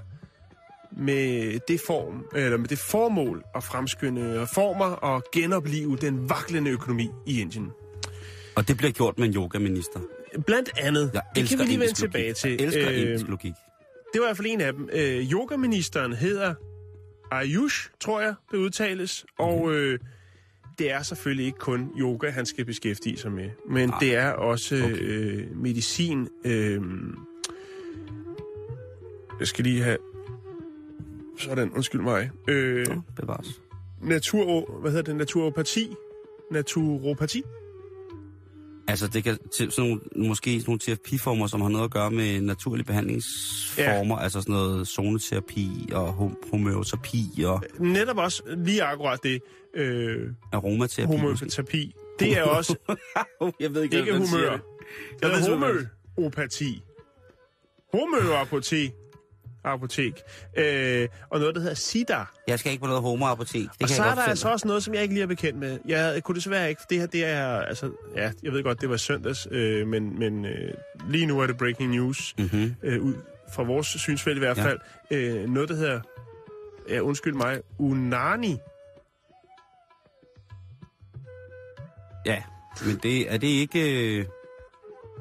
med 0.97 1.59
det, 1.67 1.81
form, 1.87 2.25
eller 2.35 2.57
med 2.57 2.67
det 2.67 2.77
formål 2.79 3.43
at 3.55 3.63
fremskynde 3.63 4.41
reformer 4.41 4.85
og 4.85 5.23
genopleve 5.33 5.97
den 5.97 6.29
vaklende 6.29 6.71
økonomi 6.71 7.09
i 7.27 7.41
Indien. 7.41 7.71
Og 8.55 8.67
det 8.67 8.77
bliver 8.77 8.91
gjort 8.91 9.19
med 9.19 9.27
en 9.27 9.33
yogaminister. 9.35 9.99
Blandt 10.45 10.69
andet, 10.77 11.11
Jeg 11.13 11.21
det 11.35 11.49
kan 11.49 11.59
vi 11.59 11.63
lige 11.63 11.79
vende 11.79 11.93
tilbage 11.93 12.33
til. 12.33 12.51
Jeg 12.51 12.61
elsker 12.61 12.89
Øh, 12.91 13.29
logik. 13.29 13.53
Det 14.13 14.21
var 14.21 14.25
i 14.25 14.27
hvert 14.27 14.37
fald 14.37 14.47
en 14.47 14.61
af 14.61 14.73
dem. 14.73 14.89
Øh, 14.93 15.31
yogaministeren 15.31 16.13
hedder 16.13 16.53
Ayush, 17.31 17.89
tror 17.99 18.21
jeg, 18.21 18.33
det 18.51 18.57
udtales. 18.57 19.25
Og 19.39 19.73
øh, 19.73 19.99
det 20.79 20.91
er 20.91 21.01
selvfølgelig 21.03 21.45
ikke 21.45 21.59
kun 21.59 21.91
yoga, 21.99 22.29
han 22.29 22.45
skal 22.45 22.65
beskæftige 22.65 23.17
sig 23.17 23.31
med. 23.31 23.49
Men 23.69 23.89
Nej. 23.89 23.99
det 23.99 24.15
er 24.15 24.29
også 24.31 24.75
Okay. 24.75 24.97
øh, 25.01 25.57
medicin. 25.57 26.27
Øh, 26.45 26.81
jeg 29.39 29.47
skal 29.47 29.63
lige 29.65 29.83
have... 29.83 29.97
Sådan, 31.37 31.71
undskyld 31.71 32.01
mig. 32.01 32.29
Øh, 32.47 32.87
Nå, 32.87 33.01
bevares. 33.15 33.61
natur... 34.01 34.79
Hvad 34.81 34.91
hedder 34.91 35.03
det? 35.03 35.15
Naturopati? 35.15 35.95
Naturopati? 36.51 37.43
Altså, 38.87 39.07
det 39.07 39.23
kan 39.23 39.37
til 39.55 39.71
sådan 39.71 39.89
nogle, 39.89 40.27
måske 40.29 40.59
sådan 40.59 40.69
nogle 40.69 40.79
terapiformer, 40.79 41.47
som 41.47 41.61
har 41.61 41.69
noget 41.69 41.85
at 41.85 41.91
gøre 41.91 42.11
med 42.11 42.41
naturlige 42.41 42.85
behandlingsformer, 42.85 44.17
ja. 44.17 44.23
altså 44.23 44.41
sådan 44.41 44.55
noget 44.55 44.87
zoneterapi 44.87 45.89
og 45.91 46.13
hom- 46.13 46.49
homeoterapi 46.51 47.43
og 47.45 47.63
Netop 47.79 48.17
også 48.17 48.43
lige 48.57 48.83
akkurat 48.83 49.19
det. 49.23 49.41
Øh, 49.73 50.29
aromaterapi. 50.53 51.11
måske. 51.11 51.21
homoterapi. 51.27 51.95
Det 52.19 52.37
er 52.37 52.43
også 52.43 52.75
jeg 53.59 53.73
ved 53.73 53.83
ikke, 53.83 53.97
Ikke 53.99 54.11
siger 54.11 54.37
humør. 54.37 54.51
det. 54.51 54.61
Hedder 55.23 55.41
simpelthen- 55.41 55.87
homøopati. 56.17 56.81
Apotek. 59.65 60.21
Øh, 60.57 61.07
og 61.29 61.39
noget, 61.39 61.55
der 61.55 61.61
hedder 61.61 61.75
SIDA. 61.75 62.23
Jeg 62.47 62.59
skal 62.59 62.71
ikke 62.71 62.81
på 62.81 62.87
noget 62.87 63.01
homoapotek. 63.01 63.61
Det 63.61 63.69
og 63.71 63.77
kan 63.79 63.87
så 63.87 64.03
jeg 64.03 64.11
er 64.11 64.15
der 64.15 64.21
altså 64.23 64.49
også 64.49 64.67
noget, 64.67 64.83
som 64.83 64.93
jeg 64.93 65.01
ikke 65.01 65.13
lige 65.13 65.23
er 65.23 65.27
bekendt 65.27 65.59
med. 65.59 65.79
Jeg 65.85 66.23
kunne 66.23 66.35
desværre 66.35 66.69
ikke. 66.69 66.81
Det 66.89 66.99
her, 66.99 67.05
det 67.07 67.25
er... 67.25 67.47
Altså, 67.47 67.91
ja, 68.15 68.31
jeg 68.43 68.51
ved 68.51 68.63
godt, 68.63 68.81
det 68.81 68.89
var 68.89 68.97
søndags, 68.97 69.47
øh, 69.51 69.87
men, 69.87 70.19
men 70.19 70.45
øh, 70.45 70.73
lige 71.09 71.25
nu 71.25 71.39
er 71.39 71.47
det 71.47 71.57
breaking 71.57 71.91
news. 71.91 72.35
Mm-hmm. 72.37 72.75
Øh, 72.83 73.01
ud 73.01 73.13
fra 73.53 73.63
vores 73.63 73.87
synsfelt 73.87 74.35
i 74.35 74.39
hvert 74.39 74.57
Ja. 74.57 74.63
fald. 74.65 74.79
Øh, 75.11 75.49
noget, 75.49 75.69
der 75.69 75.75
hedder... 75.75 75.99
Ja, 76.89 76.99
undskyld 76.99 77.33
mig. 77.33 77.61
Unani. 77.79 78.57
Ja, 82.25 82.43
men 82.85 82.99
det, 83.03 83.33
er 83.33 83.37
det 83.37 83.47
ikke... 83.47 84.15
Øh... 84.19 84.25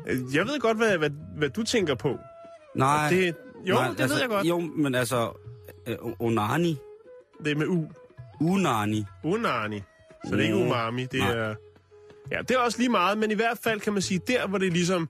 Øh, 0.06 0.34
Jeg 0.34 0.46
ved 0.46 0.60
godt, 0.60 0.76
hvad, 0.76 0.98
hvad, 0.98 1.10
hvad 1.36 1.48
du 1.48 1.62
tænker 1.62 1.94
på. 1.94 2.18
Nej, 2.74 3.08
Det, 3.10 3.34
jo, 3.64 3.74
nej, 3.74 3.88
det 3.88 4.00
altså, 4.00 4.14
ved 4.14 4.20
jeg 4.20 4.28
godt. 4.30 4.46
Jo, 4.46 4.60
men 4.60 4.94
altså... 4.94 5.32
Øh, 5.86 5.96
onani. 6.18 6.76
Det 7.44 7.52
er 7.52 7.56
med 7.56 7.66
U. 7.66 7.84
Unani. 8.40 9.04
Unani. 9.24 9.82
Så 10.24 10.36
det 10.36 10.40
er 10.40 10.44
ikke 10.44 10.56
umami, 10.56 11.04
det 11.04 11.20
Nej. 11.20 11.32
er... 11.32 11.54
Ja, 12.30 12.38
det 12.38 12.50
er 12.50 12.58
også 12.58 12.78
lige 12.78 12.88
meget, 12.88 13.18
men 13.18 13.30
i 13.30 13.34
hvert 13.34 13.58
fald 13.58 13.80
kan 13.80 13.92
man 13.92 14.02
sige, 14.02 14.20
der 14.26 14.46
hvor 14.46 14.58
det 14.58 14.72
ligesom 14.72 15.08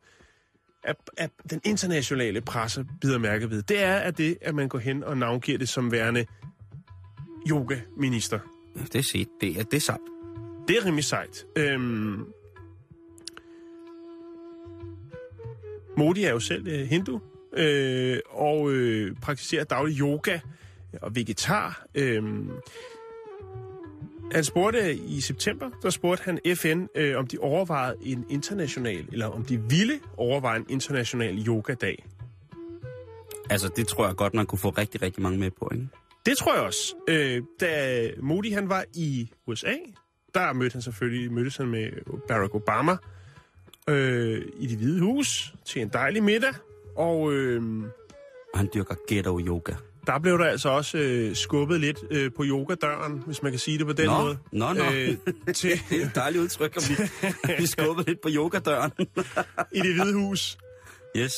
at, 0.84 0.96
at 1.16 1.30
den 1.50 1.60
internationale 1.64 2.40
presse 2.40 2.86
bider 3.00 3.18
mærke 3.18 3.50
ved, 3.50 3.62
det 3.62 3.82
er 3.82 3.96
at 3.96 4.18
det, 4.18 4.38
at 4.40 4.54
man 4.54 4.68
går 4.68 4.78
hen 4.78 5.04
og 5.04 5.18
navngiver 5.18 5.58
det 5.58 5.68
som 5.68 5.92
værende 5.92 6.26
yoga-minister. 7.50 8.38
Ja, 8.76 8.80
det 8.80 8.94
er 8.94 9.02
set. 9.12 9.28
Det 9.40 9.60
er, 9.60 9.62
det 9.62 9.76
er 9.76 9.80
sandt. 9.80 10.02
Det 10.68 10.76
er 10.76 10.84
rimelig 10.84 11.04
sejt. 11.04 11.46
Øhm, 11.56 12.26
Modi 15.96 16.24
er 16.24 16.30
jo 16.30 16.40
selv 16.40 16.68
øh, 16.68 16.86
hindu, 16.86 17.20
øh, 17.56 18.18
og 18.28 18.72
øh, 18.72 19.16
praktiserer 19.16 19.64
daglig 19.64 20.00
yoga 20.00 20.38
og 21.02 21.16
vegetar. 21.16 21.86
Øh, 21.94 22.22
han 24.32 24.44
spurgte 24.44 24.94
i 24.94 25.20
september, 25.20 25.70
der 25.82 25.90
spurgte 25.90 26.24
han 26.24 26.38
FN, 26.54 26.86
øh, 26.94 27.18
om 27.18 27.26
de 27.26 27.38
overvejede 27.38 27.96
en 28.02 28.24
international, 28.30 29.06
eller 29.12 29.26
om 29.26 29.44
de 29.44 29.62
ville 29.70 30.00
overveje 30.16 30.58
en 30.58 30.66
international 30.68 31.46
yogadag. 31.46 32.04
Altså, 33.50 33.70
det 33.76 33.86
tror 33.88 34.06
jeg 34.06 34.16
godt, 34.16 34.34
man 34.34 34.46
kunne 34.46 34.58
få 34.58 34.70
rigtig, 34.70 35.02
rigtig 35.02 35.22
mange 35.22 35.38
med 35.38 35.50
på, 35.50 35.70
ikke? 35.72 35.88
Det 36.26 36.36
tror 36.38 36.54
jeg 36.54 36.62
også. 36.62 36.94
Øh, 37.08 37.42
da 37.60 38.10
Modi 38.20 38.50
han 38.50 38.68
var 38.68 38.84
i 38.94 39.30
USA, 39.46 39.74
der 40.34 40.52
mødte 40.52 40.72
han 40.72 40.82
selvfølgelig 40.82 41.32
mødtes 41.32 41.56
han 41.56 41.66
med 41.66 41.90
Barack 42.28 42.54
Obama 42.54 42.96
øh, 43.88 44.42
i 44.58 44.66
det 44.66 44.78
hvide 44.78 45.00
hus 45.00 45.54
til 45.64 45.82
en 45.82 45.88
dejlig 45.88 46.22
middag. 46.22 46.54
Og 46.96 47.32
øh, 47.32 47.62
han 48.54 48.68
dyrker 48.74 48.94
ghetto 49.08 49.40
yoga. 49.40 49.72
der 50.06 50.18
blev 50.18 50.38
der 50.38 50.44
altså 50.44 50.68
også 50.68 50.98
øh, 50.98 51.36
skubbet 51.36 51.80
lidt 51.80 51.98
øh, 52.10 52.30
på 52.36 52.44
yogadøren, 52.46 53.22
hvis 53.26 53.42
man 53.42 53.52
kan 53.52 53.58
sige 53.58 53.78
det 53.78 53.86
på 53.86 53.92
den 53.92 54.06
Nå, 54.06 54.20
måde. 54.22 54.38
nå, 54.52 54.72
nå. 54.72 54.84
Øh, 54.84 55.16
til, 55.54 55.70
Det 55.90 56.02
er 56.02 56.06
et 56.06 56.14
dejligt 56.14 56.42
udtryk, 56.42 56.76
om 56.76 56.82
vi, 56.88 56.94
vi 57.62 57.66
skubber 57.66 58.02
lidt 58.06 58.20
på 58.20 58.28
yogadøren. 58.32 58.90
I 59.72 59.80
det 59.80 59.94
hvide 59.94 60.14
hus. 60.14 60.58
yes. 61.16 61.32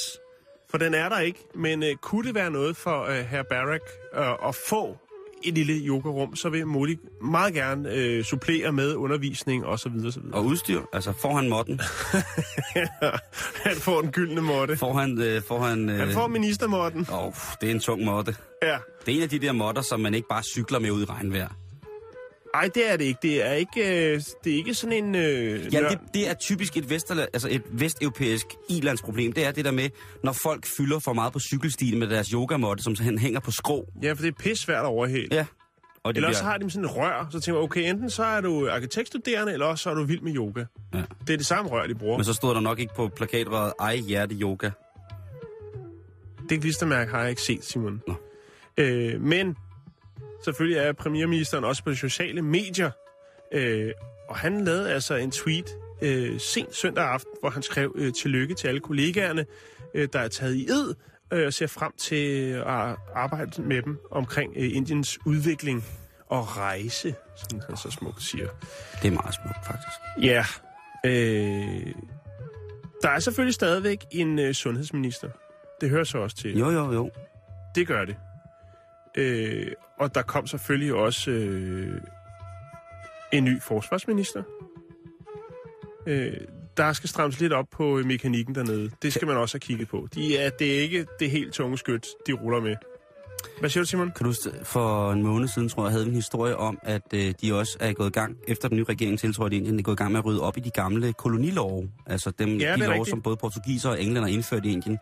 For 0.70 0.78
den 0.78 0.94
er 0.94 1.08
der 1.08 1.20
ikke, 1.20 1.38
men 1.54 1.82
øh, 1.82 1.94
kunne 2.02 2.26
det 2.26 2.34
være 2.34 2.50
noget 2.50 2.76
for 2.76 3.02
øh, 3.04 3.16
herr 3.16 3.42
Barack 3.42 3.82
øh, 4.14 4.48
at 4.48 4.54
få 4.68 4.96
et 5.42 5.54
lille 5.54 5.72
yogarum, 5.72 6.36
så 6.36 6.48
vil 6.48 6.66
Modi 6.66 6.96
meget 7.22 7.54
gerne 7.54 7.92
øh, 7.92 8.24
supplere 8.24 8.72
med 8.72 8.94
undervisning 8.94 9.66
osv. 9.66 9.72
Og, 9.72 9.78
så 9.78 9.88
videre, 9.88 10.12
så 10.12 10.20
videre. 10.20 10.38
Og 10.38 10.44
udstyr, 10.44 10.80
altså 10.92 11.12
får 11.12 11.36
han 11.36 11.48
modden, 11.48 11.80
han 13.68 13.76
får 13.76 14.00
den 14.00 14.10
gyldne 14.10 14.40
måtte. 14.40 14.76
får 14.76 14.92
han... 14.92 15.18
Øh, 15.22 15.42
får 15.42 15.60
han, 15.62 15.88
øh, 15.90 15.98
Han 15.98 16.12
får 16.12 16.26
ministermåtten. 16.26 17.06
Åh, 17.12 17.32
det 17.60 17.66
er 17.66 17.74
en 17.74 17.80
tung 17.80 18.04
måtte. 18.04 18.36
Ja. 18.62 18.76
Det 19.06 19.12
er 19.12 19.16
en 19.16 19.22
af 19.22 19.28
de 19.28 19.38
der 19.38 19.52
modder, 19.52 19.82
som 19.82 20.00
man 20.00 20.14
ikke 20.14 20.28
bare 20.28 20.42
cykler 20.42 20.78
med 20.78 20.90
ud 20.90 21.02
i 21.02 21.04
regnvejr. 21.04 21.48
Ej, 22.56 22.70
det 22.74 22.92
er 22.92 22.96
det 22.96 23.04
ikke. 23.04 23.18
Det 23.22 23.46
er 23.46 23.52
ikke, 23.52 23.80
øh, 24.14 24.20
det 24.44 24.52
er 24.52 24.56
ikke 24.56 24.74
sådan 24.74 25.04
en... 25.04 25.14
Øh, 25.14 25.74
Ja, 25.74 25.80
det, 25.88 25.98
det 26.14 26.28
er 26.30 26.34
typisk 26.34 26.76
et, 26.76 26.90
vesterla, 26.90 27.22
altså 27.22 27.48
et 27.50 27.62
vesteuropæisk 27.70 28.46
ilandsproblem. 28.68 29.32
Det 29.32 29.46
er 29.46 29.52
det 29.52 29.64
der 29.64 29.70
med, 29.70 29.88
når 30.24 30.32
folk 30.32 30.66
fylder 30.66 30.98
for 30.98 31.12
meget 31.12 31.32
på 31.32 31.40
cykelstien 31.40 31.98
med 31.98 32.06
deres 32.08 32.28
yogamåtte, 32.28 32.82
som 32.84 32.96
så 32.96 33.02
hænger 33.02 33.40
på 33.40 33.50
skrå. 33.50 33.88
ja, 34.02 34.12
for 34.12 34.22
det 34.22 34.28
er 34.28 34.32
pis 34.42 34.58
svært 34.58 34.78
at 34.78 34.84
overhale. 34.86 35.28
Ja. 35.32 35.46
Og 36.04 36.12
Eller 36.16 36.28
også 36.28 36.40
bliver- 36.42 36.50
har 36.50 36.58
de 36.58 36.70
sådan 36.70 36.84
et 36.84 36.96
rør, 36.96 37.28
så 37.32 37.40
tænker 37.40 37.60
man, 37.60 37.64
okay, 37.64 37.90
enten 37.90 38.10
så 38.10 38.24
er 38.24 38.40
du 38.40 38.68
arkitektstuderende, 38.70 39.52
eller 39.52 39.66
også 39.66 39.82
så 39.82 39.90
er 39.90 39.94
du 39.94 40.02
vild 40.04 40.20
med 40.20 40.36
yoga. 40.36 40.64
Ja. 40.94 41.02
Det 41.26 41.32
er 41.32 41.36
det 41.36 41.46
samme 41.46 41.70
rør, 41.70 41.86
de 41.86 41.94
bruger. 41.94 42.16
Men 42.18 42.24
så 42.24 42.32
stod 42.32 42.54
der 42.54 42.60
nok 42.60 42.78
ikke 42.78 42.94
på 42.96 43.08
plakatrøret, 43.08 43.72
ej 43.80 43.96
hjerte 43.96 44.34
yoga. 44.34 44.70
Det 46.48 46.60
klistermærke 46.60 47.10
har 47.10 47.20
jeg 47.20 47.30
ikke 47.30 47.42
set, 47.42 47.64
Simon. 47.64 48.02
Nå. 48.08 48.14
Øh, 48.78 49.20
men 49.20 49.56
selvfølgelig 50.44 50.78
er 50.78 50.92
premierministeren 50.92 51.64
også 51.64 51.84
på 51.84 51.90
de 51.90 51.96
sociale 51.96 52.42
medier. 52.42 52.90
Øh, 53.52 53.92
og 54.28 54.36
han 54.36 54.64
lavede 54.64 54.92
altså 54.92 55.14
en 55.14 55.30
tweet 55.30 55.76
øh, 56.02 56.40
sent 56.40 56.74
søndag 56.74 57.04
aften, 57.04 57.32
hvor 57.40 57.50
han 57.50 57.62
skrev 57.62 57.94
øh, 57.98 58.12
tillykke 58.12 58.54
til 58.54 58.68
alle 58.68 58.80
kollegaerne, 58.80 59.46
øh, 59.94 60.08
der 60.12 60.18
er 60.18 60.28
taget 60.28 60.54
i 60.54 60.66
ed, 60.66 60.94
øh, 61.32 61.46
og 61.46 61.52
ser 61.52 61.66
frem 61.66 61.92
til 61.98 62.50
at 62.50 62.96
arbejde 63.14 63.62
med 63.62 63.82
dem 63.82 63.98
omkring 64.10 64.52
øh, 64.56 64.76
Indiens 64.76 65.18
udvikling 65.26 65.84
og 66.26 66.56
rejse, 66.56 67.14
som 67.36 67.60
han 67.68 67.76
så 67.76 67.90
smukt 67.90 68.22
siger. 68.22 68.48
Det 69.02 69.08
er 69.08 69.12
meget 69.12 69.34
smukt, 69.34 69.66
faktisk. 69.66 69.98
Ja, 70.22 70.44
øh, 71.06 71.94
der 73.02 73.08
er 73.08 73.18
selvfølgelig 73.18 73.54
stadigvæk 73.54 74.04
en 74.10 74.38
øh, 74.38 74.54
sundhedsminister. 74.54 75.28
Det 75.80 75.90
hører 75.90 76.04
så 76.04 76.18
også 76.18 76.36
til. 76.36 76.58
Jo, 76.58 76.70
jo, 76.70 76.92
jo. 76.92 77.10
Det 77.74 77.86
gør 77.86 78.04
det. 78.04 78.16
Øh, 79.16 79.66
og 80.00 80.14
der 80.14 80.22
kom 80.22 80.46
selvfølgelig 80.46 80.94
også 80.94 81.30
øh, 81.30 82.00
en 83.32 83.44
ny 83.44 83.62
forsvarsminister. 83.62 84.42
Øh, 86.06 86.32
der 86.76 86.92
skal 86.92 87.08
strammes 87.08 87.40
lidt 87.40 87.52
op 87.52 87.66
på 87.72 88.00
mekanikken 88.04 88.54
dernede. 88.54 88.90
Det 89.02 89.12
skal 89.12 89.28
man 89.28 89.36
også 89.36 89.54
have 89.54 89.60
kigget 89.60 89.88
på. 89.88 90.08
De 90.14 90.36
er, 90.38 90.50
det 90.50 90.76
er 90.76 90.80
ikke 90.80 91.06
det 91.20 91.30
helt 91.30 91.52
tunge 91.54 91.78
skyt, 91.78 92.06
de 92.26 92.32
ruller 92.32 92.60
med. 92.60 92.76
Hvad 93.60 93.70
siger 93.70 93.82
du, 93.82 93.86
Simon? 93.86 94.12
Kan 94.16 94.26
du 94.26 94.32
for 94.62 95.12
en 95.12 95.22
måned 95.22 95.48
siden, 95.48 95.68
tror 95.68 95.84
jeg, 95.84 95.92
havde 95.92 96.06
en 96.06 96.14
historie 96.14 96.56
om, 96.56 96.78
at 96.82 97.02
øh, 97.14 97.34
de 97.42 97.54
også 97.54 97.76
er 97.80 97.92
gået 97.92 98.08
i 98.08 98.12
gang, 98.12 98.36
efter 98.48 98.68
den 98.68 98.76
nye 98.76 98.84
regering 98.84 99.18
tiltrådte 99.18 99.56
i 99.56 99.58
Indien, 99.58 99.78
er 99.78 99.82
gået 99.82 99.94
i 99.94 99.96
gang 99.96 100.12
med 100.12 100.18
at 100.18 100.24
rydde 100.24 100.42
op 100.42 100.56
i 100.56 100.60
de 100.60 100.70
gamle 100.70 101.12
kolonilove. 101.12 101.90
Altså 102.06 102.30
dem, 102.30 102.48
Ja, 102.58 102.72
de 102.72 102.78
love, 102.78 102.90
rigtigt. 102.92 103.10
som 103.10 103.22
både 103.22 103.36
portugiser 103.36 103.90
og 103.90 104.02
englænder 104.02 104.28
har 104.28 104.34
indført 104.34 104.64
i 104.64 104.72
Indien. 104.72 104.98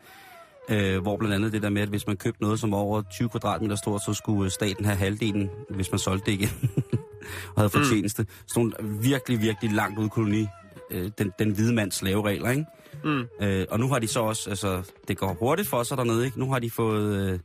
Øh, 0.68 1.02
hvor 1.02 1.16
blandt 1.16 1.34
andet 1.34 1.52
det 1.52 1.62
der 1.62 1.70
med, 1.70 1.82
at 1.82 1.88
hvis 1.88 2.06
man 2.06 2.16
købte 2.16 2.42
noget, 2.42 2.60
som 2.60 2.70
var 2.70 2.78
over 2.78 3.02
20 3.02 3.28
kvadratmeter 3.28 3.76
stort, 3.76 4.04
så 4.04 4.14
skulle 4.14 4.50
staten 4.50 4.84
have 4.84 4.96
halvdelen, 4.96 5.50
hvis 5.70 5.90
man 5.92 5.98
solgte 5.98 6.26
det 6.26 6.32
igen. 6.32 6.70
og 7.54 7.60
havde 7.62 7.70
fortjeneste. 7.70 8.22
Mm. 8.22 8.28
Sådan 8.46 8.72
nogle 8.80 8.98
virkelig, 9.02 9.40
virkelig 9.40 9.72
langt 9.72 9.98
ud 9.98 10.08
koloni. 10.08 10.46
Øh, 10.90 11.10
den, 11.18 11.32
den 11.38 11.50
hvide 11.50 11.74
mands 11.74 11.94
slaveregler, 11.94 12.50
ikke? 12.50 12.64
Mm. 13.04 13.24
Øh, 13.40 13.66
og 13.70 13.80
nu 13.80 13.88
har 13.88 13.98
de 13.98 14.08
så 14.08 14.20
også, 14.20 14.50
altså, 14.50 14.82
det 15.08 15.18
går 15.18 15.36
hurtigt 15.40 15.68
for 15.68 15.82
sig 15.82 15.96
dernede, 15.96 16.24
ikke? 16.24 16.38
Nu 16.38 16.52
har 16.52 16.58
de 16.58 16.70
fået, 16.70 17.32
øh, 17.32 17.38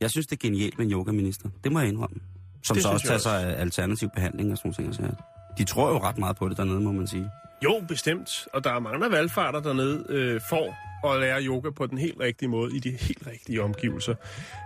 jeg 0.00 0.10
synes, 0.10 0.26
det 0.26 0.36
er 0.36 0.48
genialt 0.48 0.78
med 0.78 0.86
en 0.86 0.92
yogaminister. 0.92 1.48
Det 1.64 1.72
må 1.72 1.80
jeg 1.80 1.88
indrømme. 1.88 2.16
Som 2.62 2.74
Det 2.74 2.82
så 2.82 2.88
også 2.88 3.06
tager 3.06 3.18
sig 3.18 3.42
af 3.42 3.60
alternativ 3.60 4.08
behandling 4.14 4.52
og 4.52 4.58
sådan 4.58 4.74
nogle 4.78 4.94
ting. 4.94 4.94
Så 4.94 5.24
de 5.58 5.64
tror 5.64 5.88
jo 5.88 5.98
ret 5.98 6.18
meget 6.18 6.36
på 6.36 6.48
det 6.48 6.56
dernede, 6.56 6.80
må 6.80 6.92
man 6.92 7.06
sige. 7.06 7.30
Jo, 7.64 7.84
bestemt. 7.88 8.48
Og 8.54 8.64
der 8.64 8.72
er 8.72 8.78
mange 8.78 9.10
valgfarter 9.10 9.60
dernede 9.60 10.06
øh, 10.08 10.40
for 10.48 10.74
og 11.06 11.20
lære 11.20 11.42
yoga 11.42 11.70
på 11.70 11.86
den 11.86 11.98
helt 11.98 12.20
rigtige 12.20 12.48
måde, 12.48 12.76
i 12.76 12.78
de 12.78 12.90
helt 12.90 13.26
rigtige 13.26 13.62
omgivelser. 13.62 14.14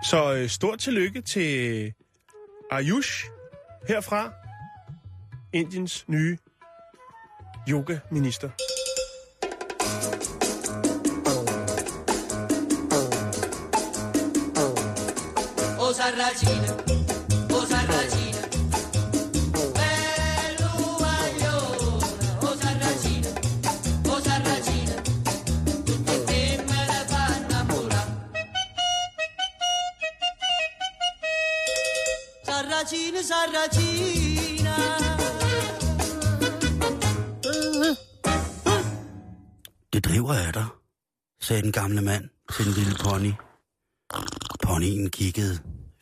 Så 0.04 0.34
øh, 0.34 0.48
stort 0.48 0.78
tillykke 0.78 1.20
til 1.20 1.92
Ayush 2.70 3.24
herfra, 3.88 4.32
Indiens 5.52 6.04
nye 6.08 6.38
yoga-minister. 7.68 8.50
Oh 15.80 15.94
Sarracina, 15.94 16.99
sagde 41.60 41.72
den 41.72 41.82
gamle 41.82 42.02
mand 42.02 42.24
til 42.52 42.64
den 42.64 42.74
lille 42.74 42.94
pony. 43.04 43.32
Ponyen 44.62 45.10
kiggede 45.10 45.58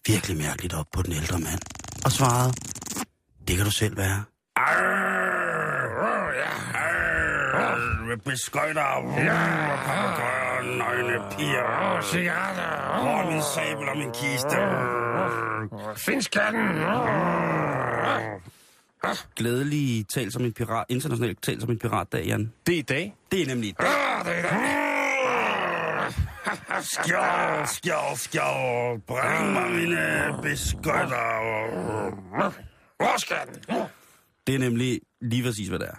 virkelig 0.06 0.36
mærkeligt 0.36 0.74
op 0.74 0.86
på 0.92 1.02
den 1.02 1.12
ældre 1.12 1.38
mand 1.38 1.60
og 2.04 2.12
svarede, 2.12 2.52
det 3.48 3.56
kan 3.56 3.64
du 3.64 3.70
selv 3.70 3.96
være. 3.96 4.24
Med 8.08 8.16
beskøjter, 8.16 8.90
papagøjer, 9.86 10.76
nøgne 10.78 11.18
piger, 11.30 12.00
cigaretter, 12.12 13.02
hvor 13.02 13.30
min 13.30 13.42
sabel 13.54 13.88
og 13.88 13.96
min 13.96 14.12
kiste. 14.20 14.58
Finskatten! 15.96 16.66
Glædelig 19.36 20.08
tal 20.08 20.32
som 20.32 20.44
en 20.44 20.52
pirat, 20.52 20.84
internationalt 20.88 21.42
tal 21.42 21.60
som 21.60 21.70
en 21.70 21.78
piratdag, 21.78 22.26
Jan. 22.26 22.52
Det 22.66 22.74
er 22.74 22.78
i 22.78 22.82
dag. 22.82 23.14
Det 23.32 23.42
er 23.42 23.46
nemlig 23.46 23.74
det. 23.78 23.86
Skjov, 26.80 27.66
skjov, 27.66 28.16
skjov, 28.16 28.98
bring 29.06 29.52
mig 29.52 29.70
mine 29.70 30.34
beskøjter. 30.42 31.28
Hvor 32.96 33.20
skal 33.20 33.36
den? 33.46 33.76
Det 34.46 34.54
er 34.54 34.58
nemlig 34.58 35.00
lige 35.20 35.42
præcis, 35.42 35.68
hvad 35.68 35.78
det 35.78 35.88
er. 35.88 35.98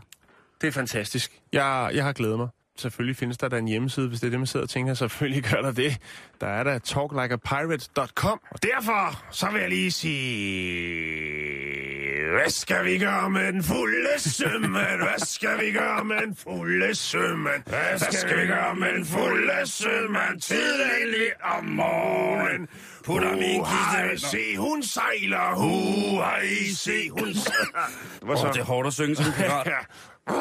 Det 0.62 0.68
er 0.68 0.72
fantastisk. 0.72 1.41
Jeg, 1.54 1.91
jeg 1.93 2.04
har 2.04 2.14
glædet 2.14 2.38
mig. 2.38 2.47
Selvfølgelig 2.78 3.16
findes 3.16 3.38
der 3.38 3.47
da 3.47 3.58
en 3.58 3.68
hjemmeside, 3.68 4.08
hvis 4.08 4.20
det 4.20 4.28
er 4.28 4.32
det, 4.32 4.39
man 4.39 4.47
sidder 4.47 4.66
og 4.66 4.70
tænker. 4.70 4.93
Selvfølgelig 4.93 5.43
gør 5.43 5.62
der 5.62 5.72
det. 5.72 5.97
Der 6.41 6.47
er 6.47 6.64
der 6.64 6.80
talklikeapirate.com. 6.80 8.41
Og 8.52 8.64
derfor, 8.64 9.26
så 9.32 9.50
vil 9.52 9.62
jeg 9.62 9.70
lige 9.70 9.91
sige... 9.91 11.89
Hvad 12.32 12.50
skal 12.50 12.86
vi 12.86 12.98
gøre 13.00 13.30
med 13.30 13.54
den 13.54 13.64
fulde 13.64 14.08
sømand? 14.18 14.98
Hvad 15.02 15.26
skal 15.26 15.60
vi 15.66 15.72
gøre 15.72 16.04
med 16.06 16.16
den 16.26 16.36
fulde 16.36 16.96
sømand? 16.96 17.64
Hvad 17.66 18.00
skal 18.00 18.42
vi 18.42 18.48
gøre 18.48 18.76
med 18.76 18.94
den 18.94 19.06
fulde 19.06 19.52
sømand? 19.66 20.42
Tidligt 20.42 21.34
om 21.58 21.66
morgenen. 21.66 22.68
Putter 23.06 23.32
min 23.36 23.66
Hej, 23.66 24.10
kiste- 24.12 24.30
se 24.30 24.58
hun 24.58 24.84
sejler. 24.84 25.56
Hu, 25.56 26.16
hej, 26.16 26.46
se 26.76 27.10
hun 27.10 27.34
sejler. 27.34 27.90
Hvad 28.26 28.36
Åh, 28.46 28.54
det 28.54 28.60
er 28.60 28.64
hårdt 28.64 28.88
at 28.88 28.94
synge 28.94 29.16
som 29.16 29.26
en 29.26 29.32
pirat. 29.34 29.72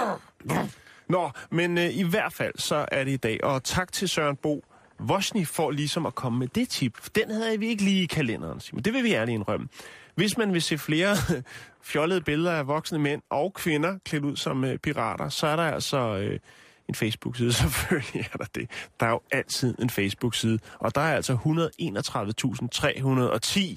Nå, 1.09 1.30
men 1.51 1.78
øh, 1.78 1.84
i 1.97 2.03
hvert 2.03 2.32
fald 2.32 2.53
så 2.59 2.86
er 2.93 3.05
det 3.05 3.11
i 3.12 3.16
dag. 3.16 3.45
Og 3.45 3.64
tak 3.64 3.93
til 3.93 4.09
Søren 4.09 4.36
Bo 4.36 4.64
Vosni 5.01 5.45
for 5.45 5.70
ligesom 5.70 6.07
at 6.07 6.14
komme 6.14 6.39
med 6.39 6.49
det 6.49 6.68
tip. 6.68 6.99
Den 7.14 7.30
havde 7.30 7.59
vi 7.59 7.66
ikke 7.68 7.84
lige 7.84 8.03
i 8.03 8.07
kalenderen, 8.07 8.61
Simon. 8.61 8.82
Det 8.82 8.93
vil 8.93 9.05
vi 9.05 9.12
ærligt 9.14 9.34
indrømme. 9.34 9.68
Hvis 10.18 10.38
man 10.38 10.52
vil 10.52 10.62
se 10.62 10.78
flere 10.78 11.16
fjollede 11.92 12.20
billeder 12.20 12.52
af 12.52 12.66
voksne 12.66 12.98
mænd 12.98 13.22
og 13.30 13.54
kvinder 13.54 13.98
klædt 14.04 14.24
ud 14.24 14.36
som 14.36 14.64
øh, 14.64 14.78
pirater, 14.78 15.28
så 15.28 15.46
er 15.46 15.56
der 15.56 15.62
altså 15.62 15.98
øh, 15.98 16.38
en 16.88 16.94
Facebook-side. 16.94 17.52
Selvfølgelig 17.62 18.28
er 18.32 18.38
der 18.38 18.44
det. 18.54 18.70
Der 19.00 19.06
er 19.06 19.10
jo 19.10 19.20
altid 19.32 19.74
en 19.78 19.90
Facebook-side. 19.90 20.58
Og 20.78 20.94
der 20.94 21.00
er 21.00 21.16
altså 21.16 21.34
131.310 21.34 23.76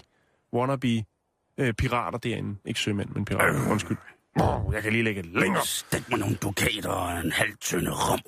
wannabe 0.54 1.04
øh, 1.58 1.74
pirater 1.74 2.18
derinde. 2.18 2.60
Ikke 2.66 2.80
sømænd, 2.80 3.10
men 3.10 3.26
pirater. 3.26 3.72
Undskyld. 3.72 3.98
Oh, 4.40 4.74
jeg 4.74 4.84
kan 4.84 4.92
lige 4.92 5.04
lægge 5.04 5.20
et 5.20 5.26
længere. 5.26 5.66
Stik 5.66 6.10
mig 6.10 6.20
nogle 6.20 6.36
dukater 6.36 6.90
og 6.90 7.20
en 7.20 7.32
halv 7.32 7.54
tynde 7.62 7.92
rom. 7.92 8.20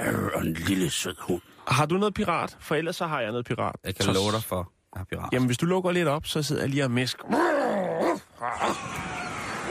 Øh, 0.00 0.30
og 0.34 0.46
en 0.46 0.52
lille 0.52 0.90
sød 0.90 1.16
hund. 1.18 1.40
Har 1.68 1.86
du 1.86 1.96
noget 1.96 2.14
pirat? 2.14 2.56
For 2.60 2.74
ellers 2.74 2.96
så 2.96 3.06
har 3.06 3.20
jeg 3.20 3.30
noget 3.30 3.46
pirat. 3.46 3.76
Jeg 3.84 3.94
kan 3.94 4.14
love 4.14 4.32
dig 4.32 4.42
for, 4.42 4.72
er 4.96 5.04
pirat. 5.10 5.28
Jamen, 5.32 5.46
hvis 5.46 5.58
du 5.58 5.66
lukker 5.66 5.90
lidt 5.90 6.08
op, 6.08 6.26
så 6.26 6.42
sidder 6.42 6.62
jeg 6.62 6.70
lige 6.70 6.84
og 6.84 6.90
misk. 6.90 7.16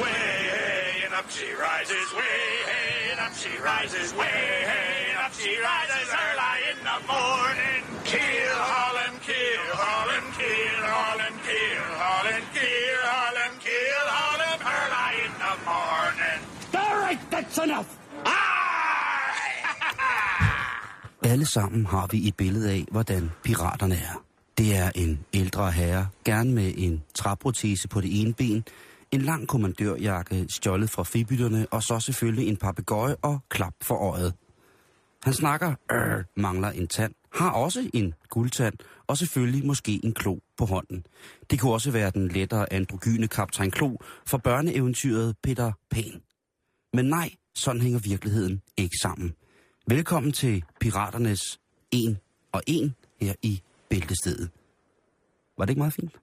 Way 0.02 1.06
and 1.06 1.14
up 1.20 1.28
she 1.38 1.48
rises, 1.68 2.08
way 2.20 2.46
and 3.12 3.20
up 3.26 3.34
she 3.42 3.52
rises, 3.72 4.10
way 4.22 4.46
and 5.12 5.20
up 5.26 5.34
she 5.42 5.52
rises 5.70 6.08
early 6.26 6.58
in 6.72 6.78
the 6.90 6.98
morning. 7.14 7.82
Kill 8.14 8.56
Holland, 8.74 9.16
kill 9.30 9.64
Holland, 9.84 10.28
kill 10.40 10.80
Holland, 10.94 11.36
kill 11.50 11.86
Holland, 12.04 12.46
kill 12.58 13.00
Holland, 13.14 13.56
kill 13.68 14.06
Holland 14.18 14.60
early 14.78 15.12
in 15.26 15.34
the 15.46 15.54
morning. 15.72 16.40
All 16.82 16.96
right, 17.06 17.22
that's 17.34 17.58
enough. 17.68 17.90
Alle 21.32 21.46
sammen 21.46 21.86
har 21.86 22.08
vi 22.12 22.28
et 22.28 22.36
billede 22.36 22.72
af, 22.72 22.86
hvordan 22.92 23.32
piraterne 23.44 23.96
er. 23.96 24.24
Det 24.58 24.76
er 24.76 24.92
en 24.96 25.26
ældre 25.34 25.72
herre, 25.72 26.08
gerne 26.26 26.54
med 26.54 26.74
en 26.78 27.04
træprotese 27.16 27.88
på 27.88 28.02
det 28.02 28.22
ene 28.22 28.34
ben, 28.34 28.64
en 29.12 29.22
lang 29.22 29.48
kommandørjakke 29.48 30.46
stjålet 30.50 30.90
fra 30.90 31.04
fribytterne, 31.04 31.68
og 31.72 31.84
så 31.84 32.00
selvfølgelig 32.00 32.48
en 32.48 32.58
papegøje 32.58 33.16
og 33.22 33.40
klap 33.50 33.74
for 33.82 33.96
øjet. 33.96 34.34
Han 35.24 35.34
snakker, 35.34 35.76
øh, 35.92 36.24
mangler 36.36 36.70
en 36.70 36.88
tand, 36.88 37.14
har 37.34 37.52
også 37.52 37.90
en 37.94 38.14
guldtand, 38.30 38.74
og 39.08 39.18
selvfølgelig 39.18 39.66
måske 39.66 40.00
en 40.04 40.14
klo 40.14 40.40
på 40.58 40.66
hånden. 40.66 41.06
Det 41.52 41.60
kunne 41.60 41.74
også 41.74 41.92
være 41.92 42.12
den 42.12 42.28
lettere 42.28 42.74
androgyne 42.74 43.28
kaptajn 43.28 43.72
Klo 43.72 43.98
fra 44.28 44.38
børneeventyret 44.38 45.36
Peter 45.44 45.72
Pan. 45.92 46.22
Men 46.94 47.06
nej, 47.06 47.30
sådan 47.56 47.82
hænger 47.82 48.00
virkeligheden 48.00 48.62
ikke 48.78 48.98
sammen. 49.02 49.34
Velkommen 49.88 50.32
til 50.32 50.64
Piraternes 50.80 51.60
1 51.92 52.18
og 52.52 52.62
1 52.68 52.94
her 53.22 53.34
i 53.42 53.62
Bæltestedet. 53.94 54.50
Var 55.58 55.66
det 55.66 55.70
ikke 55.70 55.80
meget 55.80 55.94
fint? 55.94 56.14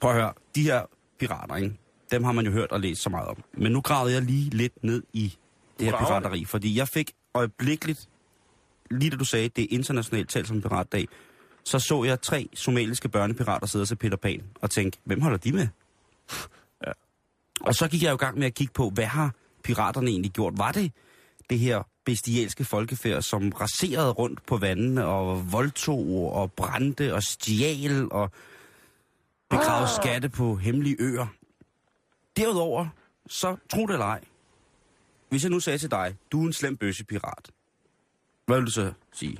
Prøv 0.00 0.10
at 0.10 0.16
høre, 0.16 0.32
de 0.54 0.62
her 0.62 0.82
pirater, 1.18 1.56
ikke? 1.56 1.78
dem 2.10 2.24
har 2.24 2.32
man 2.32 2.44
jo 2.44 2.52
hørt 2.52 2.72
og 2.72 2.80
læst 2.80 3.02
så 3.02 3.10
meget 3.10 3.28
om. 3.28 3.36
Men 3.52 3.72
nu 3.72 3.80
gravede 3.80 4.14
jeg 4.14 4.22
lige 4.22 4.50
lidt 4.50 4.84
ned 4.84 5.02
i 5.12 5.36
det 5.78 5.86
her 5.86 5.98
pirateri, 5.98 6.44
fordi 6.44 6.78
jeg 6.78 6.88
fik 6.88 7.12
øjeblikkeligt, 7.34 8.08
lige 8.90 9.10
da 9.10 9.16
du 9.16 9.24
sagde, 9.24 9.48
det 9.48 9.64
er 9.64 9.68
internationalt 9.70 10.30
talt 10.30 10.48
som 10.48 10.62
piratdag, 10.62 11.08
så 11.64 11.78
så 11.78 12.04
jeg 12.04 12.20
tre 12.20 12.48
somaliske 12.54 13.08
børnepirater 13.08 13.66
sidde 13.66 13.82
og 13.82 13.88
se 13.88 13.96
Peter 13.96 14.16
Pan 14.16 14.42
og 14.60 14.70
tænke, 14.70 14.98
hvem 15.04 15.20
holder 15.20 15.38
de 15.38 15.52
med? 15.52 15.68
Ja. 16.86 16.92
Og 17.60 17.74
så 17.74 17.88
gik 17.88 18.02
jeg 18.02 18.10
jo 18.10 18.14
i 18.14 18.18
gang 18.18 18.38
med 18.38 18.46
at 18.46 18.54
kigge 18.54 18.72
på, 18.72 18.90
hvad 18.90 19.04
har 19.04 19.34
piraterne 19.62 20.10
egentlig 20.10 20.30
gjort? 20.30 20.58
Var 20.58 20.72
det 20.72 20.92
det 21.50 21.58
her 21.58 21.82
bestialske 22.04 22.64
folkefærd, 22.64 23.22
som 23.22 23.48
raserede 23.48 24.10
rundt 24.10 24.46
på 24.46 24.56
vandene 24.56 25.06
og 25.06 25.52
voldtog 25.52 26.32
og 26.32 26.52
brændte 26.52 27.14
og 27.14 27.22
stjal 27.22 28.12
og 28.12 28.30
begravede 29.50 29.88
skatte 30.02 30.28
på 30.28 30.56
hemmelige 30.56 30.96
øer? 30.98 31.26
Derudover, 32.36 32.86
så 33.28 33.56
tro 33.70 33.86
det 33.86 33.92
eller 33.92 34.06
ej, 34.06 34.24
hvis 35.28 35.42
jeg 35.42 35.50
nu 35.50 35.60
sagde 35.60 35.78
til 35.78 35.90
dig, 35.90 36.16
du 36.32 36.42
er 36.42 36.46
en 36.46 36.52
slem 36.52 36.76
bøssepirat, 36.76 37.50
Hvad 38.46 38.56
vil 38.56 38.66
du 38.66 38.70
så 38.70 38.92
sige? 39.12 39.38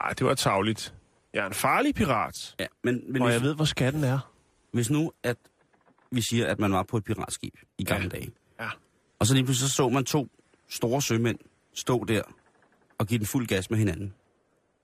Ej, 0.00 0.12
det 0.12 0.26
var 0.26 0.34
tavligt. 0.34 0.94
Jeg 1.34 1.42
er 1.42 1.46
en 1.46 1.54
farlig 1.54 1.94
pirat. 1.94 2.54
Ja, 2.60 2.66
men, 2.84 3.12
men 3.12 3.22
Og 3.22 3.28
hvis, 3.28 3.34
jeg 3.34 3.42
ved, 3.42 3.54
hvor 3.54 3.64
skatten 3.64 4.04
er. 4.04 4.32
hvis 4.72 4.90
nu, 4.90 5.12
at 5.22 5.36
vi 6.10 6.22
siger, 6.30 6.46
at 6.46 6.58
man 6.58 6.72
var 6.72 6.82
på 6.82 6.96
et 6.96 7.04
piratskib 7.04 7.54
i 7.78 7.84
gamle 7.84 8.04
Ja. 8.04 8.08
dage, 8.08 8.32
Ja. 8.60 8.68
og 9.18 9.26
så 9.26 9.34
lige 9.34 9.44
pludselig 9.44 9.70
så, 9.70 9.74
så 9.76 9.88
man 9.88 10.04
to 10.04 10.28
store 10.68 11.02
sømænd 11.02 11.38
stå 11.74 12.04
der 12.04 12.22
og 12.98 13.06
give 13.06 13.18
den 13.18 13.26
fuld 13.26 13.46
gas 13.46 13.70
med 13.70 13.78
hinanden. 13.78 14.14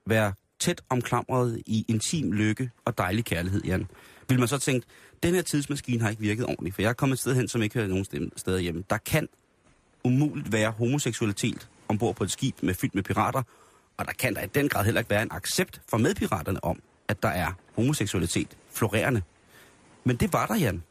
Være 0.05 0.33
tæt 0.59 0.81
omklamret 0.89 1.61
i 1.65 1.85
intim 1.87 2.31
lykke 2.31 2.71
og 2.85 2.97
dejlig 2.97 3.25
kærlighed, 3.25 3.63
Jan. 3.63 3.87
Vil 4.29 4.39
man 4.39 4.47
så 4.47 4.57
tænke, 4.57 4.87
den 5.23 5.33
her 5.35 5.41
tidsmaskine 5.41 6.01
har 6.01 6.09
ikke 6.09 6.21
virket 6.21 6.45
ordentligt, 6.45 6.75
for 6.75 6.81
jeg 6.81 6.89
er 6.89 6.93
kommet 6.93 7.13
et 7.13 7.19
sted 7.19 7.35
hen, 7.35 7.47
som 7.47 7.61
ikke 7.61 7.75
hører 7.75 7.87
nogen 7.87 8.05
sted- 8.05 8.29
steder 8.37 8.59
hjemme. 8.59 8.83
Der 8.89 8.97
kan 8.97 9.27
umuligt 10.03 10.51
være 10.51 10.71
homoseksualitet 10.71 11.69
ombord 11.87 12.15
på 12.15 12.23
et 12.23 12.31
skib 12.31 12.55
med 12.63 12.73
fyldt 12.73 12.95
med 12.95 13.03
pirater, 13.03 13.43
og 13.97 14.05
der 14.05 14.11
kan 14.13 14.35
der 14.35 14.41
i 14.41 14.47
den 14.47 14.69
grad 14.69 14.85
heller 14.85 15.01
ikke 15.01 15.09
være 15.09 15.21
en 15.21 15.31
accept 15.31 15.81
fra 15.89 15.97
medpiraterne 15.97 16.63
om, 16.63 16.81
at 17.07 17.23
der 17.23 17.29
er 17.29 17.51
homoseksualitet 17.75 18.57
florerende. 18.69 19.21
Men 20.03 20.15
det 20.15 20.33
var 20.33 20.45
der, 20.45 20.55
Jan. 20.55 20.83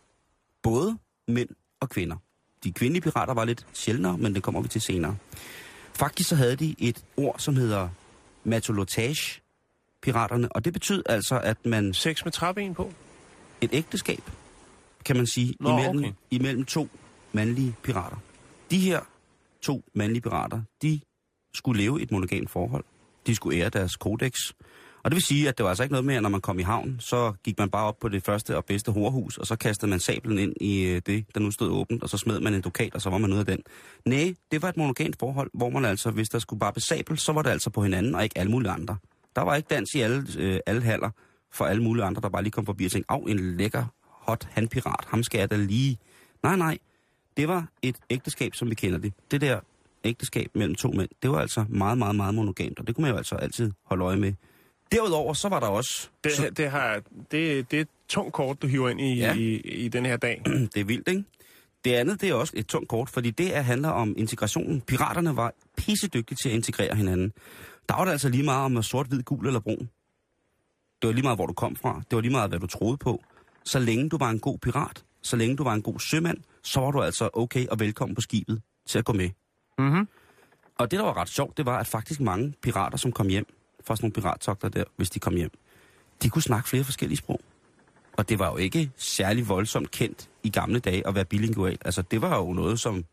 Både 0.63 0.99
mænd 1.29 1.49
og 1.81 1.89
kvinder. 1.91 2.17
De 2.65 2.73
kvindelige 2.73 3.03
pirater 3.03 3.35
var 3.35 3.45
lidt 3.45 3.67
sjældnere, 3.73 4.19
men 4.19 4.35
det 4.35 4.43
kommer 4.43 4.61
vi 4.61 4.69
til 4.69 4.81
senere. 4.81 5.17
Faktisk 5.95 6.29
så 6.29 6.37
havde 6.37 6.57
de 6.57 6.75
et 6.79 7.05
ord, 7.17 7.39
som 7.39 7.57
hedder 7.57 7.89
matolotage, 8.45 9.41
piraterne, 10.03 10.53
og 10.53 10.65
det 10.65 10.73
betød 10.73 11.03
altså, 11.07 11.41
at 11.41 11.67
man 11.67 11.95
Sex 11.95 12.25
med 12.25 12.33
træben 12.33 12.75
på. 12.75 12.93
et 13.61 13.71
ægteskab, 13.73 14.23
kan 15.05 15.17
man 15.17 15.27
sige, 15.27 15.55
Nå, 15.61 15.79
imellem, 15.79 15.99
okay. 15.99 16.13
imellem 16.31 16.65
to 16.65 16.89
mandlige 17.33 17.75
pirater. 17.83 18.17
De 18.71 18.79
her 18.79 19.01
to 19.63 19.85
mandlige 19.95 20.23
pirater, 20.23 20.63
de 20.83 21.01
skulle 21.55 21.83
leve 21.83 22.03
et 22.03 22.11
monogamt 22.13 22.51
forhold. 22.51 22.85
De 23.27 23.35
skulle 23.35 23.59
ære 23.59 23.69
deres 23.69 23.97
kodex. 23.97 24.35
Og 25.03 25.11
det 25.11 25.15
vil 25.15 25.23
sige, 25.23 25.49
at 25.49 25.59
det 25.59 25.65
var 25.65 25.71
altså 25.71 25.83
ikke 25.83 25.93
noget 25.93 26.05
med, 26.05 26.15
at 26.15 26.23
når 26.23 26.29
man 26.29 26.41
kom 26.41 26.59
i 26.59 26.63
havn, 26.63 26.97
så 27.01 27.33
gik 27.45 27.59
man 27.59 27.71
bare 27.71 27.85
op 27.87 27.99
på 28.01 28.09
det 28.09 28.25
første 28.25 28.57
og 28.57 28.65
bedste 28.65 28.93
horehus, 28.93 29.39
og 29.39 29.47
så 29.47 29.57
kastede 29.57 29.91
man 29.91 30.01
sablen 30.01 30.39
ind 30.39 30.55
i 30.61 30.83
øh, 30.83 31.03
det, 31.07 31.25
der 31.35 31.41
nu 31.41 31.51
stod 31.51 31.71
åbent, 31.71 32.03
og 32.03 32.09
så 32.09 32.19
smed 32.19 32.41
man 32.41 32.55
en 32.55 32.61
dukat, 32.61 32.95
og 32.95 33.01
så 33.01 33.11
var 33.11 33.19
man 33.19 33.33
ude 33.33 33.41
af 33.41 33.47
den. 33.47 33.63
Nej, 34.05 34.35
det 34.51 34.63
var 34.63 34.69
et 34.69 34.77
monogamt 34.77 35.17
forhold, 35.19 35.51
hvor 35.55 35.71
man 35.71 35.85
altså, 35.85 36.11
hvis 36.11 36.29
der 36.29 36.39
skulle 36.39 36.61
bare 36.61 36.73
besabel, 36.73 37.19
så 37.19 37.33
var 37.33 37.43
det 37.43 37.51
altså 37.51 37.71
på 37.71 37.83
hinanden, 37.83 38.15
og 38.15 38.25
ikke 38.25 38.39
alle 38.39 38.51
mulige 38.51 38.71
andre. 38.71 38.97
Der 39.37 39.43
var 39.43 39.57
ikke 39.57 39.67
dans 39.67 39.95
i 39.95 40.01
alle, 40.01 40.27
øh, 40.39 40.61
alle 40.67 40.83
haller 40.83 41.11
for 41.53 41.65
alle 41.65 41.83
mulige 41.83 42.05
andre, 42.05 42.23
der 42.23 42.29
bare 42.29 42.43
lige 42.43 42.53
kom 42.53 42.67
forbi 42.67 42.85
og 42.85 42.91
tænkte, 42.91 43.13
af 43.13 43.23
en 43.27 43.57
lækker, 43.57 43.85
hot 44.03 44.49
handpirat, 44.51 45.05
ham 45.09 45.23
skal 45.23 45.39
jeg 45.39 45.51
da 45.51 45.57
lige... 45.57 45.99
Nej, 46.43 46.57
nej, 46.57 46.79
det 47.37 47.49
var 47.49 47.69
et 47.83 47.97
ægteskab, 48.11 48.55
som 48.55 48.71
vi 48.71 48.75
kender 48.75 48.99
det. 48.99 49.13
Det 49.31 49.41
der 49.41 49.61
ægteskab 50.05 50.51
mellem 50.55 50.75
to 50.75 50.91
mænd, 50.91 51.09
det 51.23 51.31
var 51.31 51.39
altså 51.39 51.65
meget, 51.69 51.99
meget, 51.99 52.17
meget 52.17 52.35
monogamt, 52.35 52.79
og 52.79 52.87
det 52.87 52.95
kunne 52.95 53.03
man 53.03 53.11
jo 53.11 53.17
altså 53.17 53.35
altid 53.35 53.73
holde 53.85 54.05
øje 54.05 54.17
med. 54.17 54.33
Derudover, 54.93 55.33
så 55.35 55.49
var 55.49 55.61
der 55.61 55.67
også... 55.67 56.09
Det, 56.25 56.33
så, 56.33 56.51
det, 56.51 56.71
har, 56.71 57.03
det, 57.31 57.71
det 57.71 57.77
er 57.77 57.81
et 57.81 57.89
tungt 58.09 58.33
kort, 58.33 58.63
du 58.63 58.67
hiver 58.67 58.89
ind 58.89 59.01
i, 59.01 59.15
Ja. 59.15 59.35
i, 59.35 59.55
i 59.57 59.89
den 59.89 60.07
her 60.07 60.17
dag. 60.17 60.43
det 60.75 60.81
er 60.81 60.85
vildt, 60.85 61.09
ikke? 61.09 61.25
Det 61.85 61.95
andet, 61.95 62.21
det 62.21 62.29
er 62.29 62.35
også 62.35 62.53
et 62.57 62.67
tungt 62.67 62.89
kort, 62.89 63.11
fordi 63.11 63.31
det 63.31 63.57
er, 63.57 63.61
handler 63.63 63.89
om 63.89 64.15
integrationen. 64.19 64.81
Piraterne 64.81 65.37
var 65.37 65.53
pissedygtige 65.77 66.37
til 66.43 66.49
at 66.49 66.55
integrere 66.55 66.95
hinanden. 66.97 67.33
Der 67.89 67.95
var 67.97 68.05
det 68.05 68.13
altså 68.13 68.29
lige 68.29 68.43
meget 68.43 68.65
om 68.65 68.77
at 68.77 68.85
sort, 68.85 69.07
hvid, 69.07 69.23
gul 69.23 69.47
eller 69.47 69.61
brun. 69.61 69.89
Det 71.03 71.09
var 71.09 71.13
lige 71.13 71.23
meget, 71.23 71.39
hvor 71.39 71.47
du 71.47 71.53
kom 71.53 71.77
fra. 71.77 72.03
Det 72.11 72.17
var 72.17 72.21
lige 72.21 72.33
meget, 72.33 72.51
hvad 72.51 72.59
du 72.61 72.67
troede 72.67 72.97
på. 72.97 73.23
Så 73.65 73.79
længe 73.79 74.09
du 74.09 74.19
var 74.19 74.31
en 74.31 74.41
god 74.41 74.59
pirat, 74.59 75.05
så 75.23 75.37
længe 75.37 75.57
du 75.57 75.65
var 75.65 75.75
en 75.75 75.83
god 75.83 75.99
sømand, 76.01 76.39
så 76.63 76.81
var 76.81 76.91
du 76.91 77.03
altså 77.03 77.31
okay 77.33 77.67
og 77.67 77.81
velkommen 77.81 78.15
på 78.15 78.21
skibet 78.21 78.63
til 78.89 78.99
at 78.99 79.05
gå 79.05 79.13
med. 79.13 79.31
Mm-hmm. 79.79 80.09
Og 80.79 80.91
det, 80.91 80.99
der 80.99 81.05
var 81.05 81.17
ret 81.17 81.29
sjovt, 81.29 81.57
det 81.57 81.67
var, 81.67 81.79
at 81.79 81.87
faktisk 81.87 82.21
mange 82.21 82.55
pirater, 82.63 82.99
som 82.99 83.13
kom 83.13 83.29
hjem 83.29 83.47
fra 83.85 83.97
sådan 83.97 84.05
nogle 84.05 84.13
pirattogter 84.13 84.69
der, 84.69 84.85
hvis 84.97 85.11
de 85.11 85.19
kom 85.19 85.37
hjem, 85.37 85.51
de 86.23 86.31
kunne 86.31 86.43
snakke 86.43 86.69
flere 86.69 86.85
forskellige 86.85 87.19
sprog. 87.19 87.41
Og 88.17 88.29
det 88.29 88.39
var 88.39 88.51
jo 88.51 88.57
ikke 88.57 88.91
særlig 88.97 89.49
voldsomt 89.49 89.91
kendt 89.91 90.29
i 90.43 90.51
gamle 90.51 90.79
dage 90.79 91.07
at 91.07 91.15
være 91.15 91.25
bilingual. 91.25 91.79
Altså, 91.85 92.03
det 92.03 92.23
var 92.23 92.37
jo 92.37 92.53
noget, 92.53 92.81
som 92.81 93.05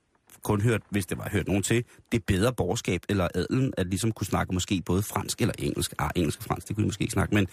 kun 0.44 0.62
hørt, 0.62 0.82
hvis 0.90 1.06
det 1.06 1.18
var 1.18 1.30
hørt 1.32 1.48
nogen 1.48 1.64
til, 1.64 1.84
det 2.12 2.26
bedre 2.26 2.54
borgerskab 2.54 3.02
eller 3.10 3.28
adelen, 3.36 3.74
at 3.78 3.88
ligesom 3.88 4.12
kunne 4.12 4.28
snakke 4.28 4.54
måske 4.54 4.82
både 4.86 5.04
fransk 5.04 5.42
eller 5.42 5.54
engelsk. 5.60 5.94
Ah, 6.00 6.10
engelsk 6.16 6.40
og 6.40 6.46
fransk, 6.46 6.68
det 6.68 6.76
kunne 6.76 6.84
de 6.84 6.88
måske 6.88 7.02
ikke 7.02 7.12
snakke, 7.12 7.36
men 7.36 7.48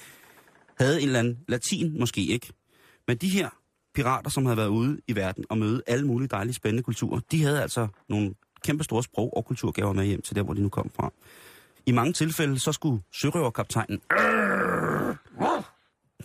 havde 0.78 1.00
en 1.00 1.06
eller 1.06 1.18
anden 1.18 1.38
latin, 1.48 1.98
måske 2.00 2.20
ikke. 2.20 2.52
Men 3.08 3.16
de 3.16 3.28
her 3.28 3.48
pirater, 3.94 4.30
som 4.30 4.46
havde 4.46 4.56
været 4.56 4.68
ude 4.68 5.00
i 5.08 5.16
verden 5.16 5.44
og 5.48 5.58
møde 5.58 5.82
alle 5.86 6.06
mulige 6.06 6.28
dejlige, 6.28 6.54
spændende 6.54 6.82
kulturer, 6.82 7.20
de 7.30 7.42
havde 7.42 7.62
altså 7.62 7.88
nogle 8.08 8.34
kæmpe 8.64 8.84
store 8.84 9.02
sprog- 9.02 9.36
og 9.36 9.44
kulturgaver 9.44 9.92
med 9.92 10.04
hjem 10.04 10.22
til 10.22 10.36
der, 10.36 10.42
hvor 10.42 10.54
de 10.54 10.62
nu 10.62 10.68
kom 10.68 10.90
fra. 10.96 11.12
I 11.86 11.92
mange 11.92 12.12
tilfælde, 12.12 12.58
så 12.58 12.72
skulle 12.72 13.02
sørøverkaptajnen... 13.12 14.00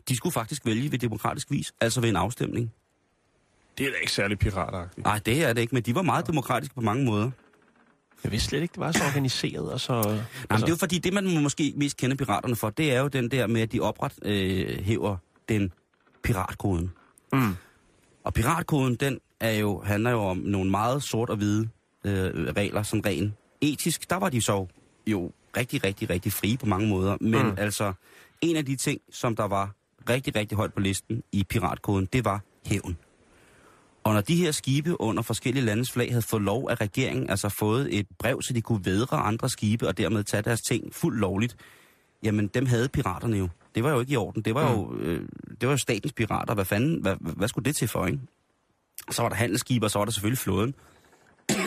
De 0.10 0.16
skulle 0.16 0.34
faktisk 0.34 0.66
vælge 0.66 0.92
ved 0.92 1.00
demokratisk 1.00 1.52
vis, 1.52 1.74
altså 1.82 2.02
ved 2.02 2.10
en 2.10 2.16
afstemning. 2.16 2.74
Det 3.78 3.88
er 3.88 3.92
da 3.92 3.98
ikke 3.98 4.12
særlig 4.12 4.40
piratagtigt. 4.40 5.06
Nej, 5.06 5.20
det 5.26 5.44
er 5.44 5.54
det 5.54 5.62
ikke, 5.62 5.76
men 5.76 5.84
de 5.84 5.96
var 5.96 6.02
meget 6.02 6.28
demokratiske 6.28 6.76
på 6.76 6.82
mange 6.82 7.06
måder. 7.06 7.32
Jeg 8.24 8.32
vidste 8.32 8.50
slet 8.50 8.62
ikke, 8.62 8.72
det 8.72 8.80
var 8.80 8.92
så 8.92 9.04
organiseret 9.06 9.72
og 9.72 9.80
så... 9.80 9.94
Altså, 9.94 10.10
Nej, 10.10 10.24
men 10.50 10.58
det 10.58 10.64
er 10.64 10.70
jo 10.70 10.76
fordi, 10.76 10.98
det 10.98 11.14
man 11.14 11.44
måske 11.44 11.74
mest 11.76 11.98
kender 11.98 12.16
piraterne 12.16 12.56
for, 12.56 12.70
det 12.70 12.94
er 12.94 13.00
jo 13.00 13.08
den 13.08 13.32
der 13.32 13.48
med, 13.48 13.62
at 13.62 13.72
de 13.72 13.80
opret 13.80 14.14
øh, 14.22 14.84
hæver 14.84 15.18
den 15.50 15.74
piratkoden. 16.24 16.92
Mm. 17.34 17.56
Og 18.24 18.34
piratkoden, 18.34 18.96
den 18.96 19.20
er 19.40 19.52
jo, 19.52 19.82
handler 19.82 20.12
jo 20.12 20.20
om 20.20 20.38
nogle 20.38 20.72
meget 20.72 21.04
sort 21.04 21.30
og 21.30 21.38
hvide 21.38 21.70
øh, 22.06 22.34
regler, 22.34 22.84
som 22.84 23.00
ren 23.00 23.36
etisk. 23.62 24.10
Der 24.10 24.16
var 24.16 24.30
de 24.30 24.42
så 24.42 24.68
jo 25.08 25.32
rigtig, 25.58 25.84
rigtig, 25.84 26.10
rigtig 26.10 26.34
frie 26.34 26.58
på 26.58 26.66
mange 26.66 26.88
måder. 26.88 27.18
Men 27.22 27.42
Mm. 27.42 27.48
mm. 27.50 27.56
altså, 27.58 27.94
en 28.42 28.56
af 28.56 28.66
de 28.66 28.76
ting, 28.76 29.02
som 29.12 29.36
der 29.36 29.44
var 29.48 29.72
rigtig, 30.10 30.36
rigtig 30.36 30.56
højt 30.58 30.74
på 30.74 30.80
listen 30.80 31.24
i 31.32 31.44
piratkoden, 31.44 32.06
det 32.06 32.26
var 32.26 32.42
hævn. 32.66 32.98
Og 34.04 34.14
når 34.14 34.22
de 34.22 34.36
her 34.36 34.52
skibe 34.52 35.02
under 35.02 35.24
forskellige 35.24 35.66
landes 35.66 35.92
flag 35.92 36.10
havde 36.12 36.22
fået 36.22 36.42
lov 36.42 36.70
af 36.70 36.82
regeringen, 36.82 37.30
altså 37.30 37.50
fået 37.50 38.00
et 38.00 38.08
brev, 38.20 38.42
så 38.42 38.54
de 38.54 38.62
kunne 38.62 38.86
vædre 38.86 39.18
andre 39.18 39.50
skibe 39.50 39.88
og 39.88 39.98
dermed 39.98 40.24
tage 40.24 40.44
deres 40.44 40.62
ting 40.62 40.94
fuldt 40.96 41.20
lovligt, 41.20 41.56
jamen 42.24 42.48
dem 42.48 42.66
havde 42.66 42.90
piraterne 42.90 43.38
jo. 43.38 43.50
Det 43.76 43.84
var 43.84 43.92
jo 43.92 44.00
ikke 44.00 44.14
i 44.14 44.16
orden. 44.16 44.42
Det 44.42 44.56
var 44.56 44.72
jo, 44.72 44.96
øh, 44.96 45.22
det 45.62 45.68
var 45.68 45.74
jo 45.74 45.78
statens 45.78 46.14
pirater. 46.14 46.54
Hvad 46.54 46.66
fanden, 46.66 47.02
hvad, 47.02 47.16
hvad 47.20 47.48
skulle 47.48 47.66
det 47.66 47.76
til 47.76 47.88
for, 47.88 48.06
ikke? 48.06 48.20
Så 49.12 49.22
var 49.22 49.30
der 49.30 49.36
handelsskibe, 49.36 49.86
og 49.86 49.92
så 49.92 50.00
var 50.00 50.06
der 50.06 50.12
selvfølgelig 50.12 50.38
flåden, 50.38 50.74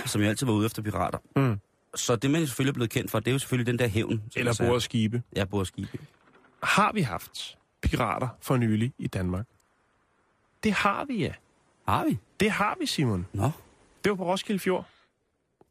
som 0.07 0.23
jo 0.23 0.29
altid 0.29 0.47
var 0.47 0.53
ude 0.53 0.67
efter 0.67 0.83
pirater. 0.83 1.19
Mm. 1.37 1.59
Så 1.95 2.17
det, 2.17 2.31
man 2.31 2.47
selvfølgelig 2.47 2.71
er 2.71 2.75
blevet 2.75 2.91
kendt 2.91 3.11
for, 3.11 3.19
det 3.21 3.29
er 3.29 3.33
jo 3.33 3.39
selvfølgelig 3.39 3.67
den 3.67 3.79
der 3.79 3.87
hævn. 3.87 4.23
Eller 4.37 4.65
bordet 4.67 4.83
skibe. 4.83 5.23
Ja, 5.37 5.45
bordskibe. 5.45 5.99
Har 6.63 6.93
vi 6.93 7.01
haft 7.01 7.59
pirater 7.83 8.29
for 8.41 8.57
nylig 8.57 8.93
i 8.99 9.07
Danmark? 9.07 9.47
Det 10.63 10.73
har 10.73 11.05
vi, 11.05 11.17
ja. 11.19 11.33
Har 11.89 12.05
vi? 12.05 12.19
Det 12.41 12.51
har 12.51 12.77
vi, 12.81 12.87
Simon. 12.87 13.27
Nå. 13.33 13.51
Det 14.05 14.11
var 14.11 14.17
på 14.17 14.25
Roskilde 14.25 14.59
Fjord. 14.59 14.87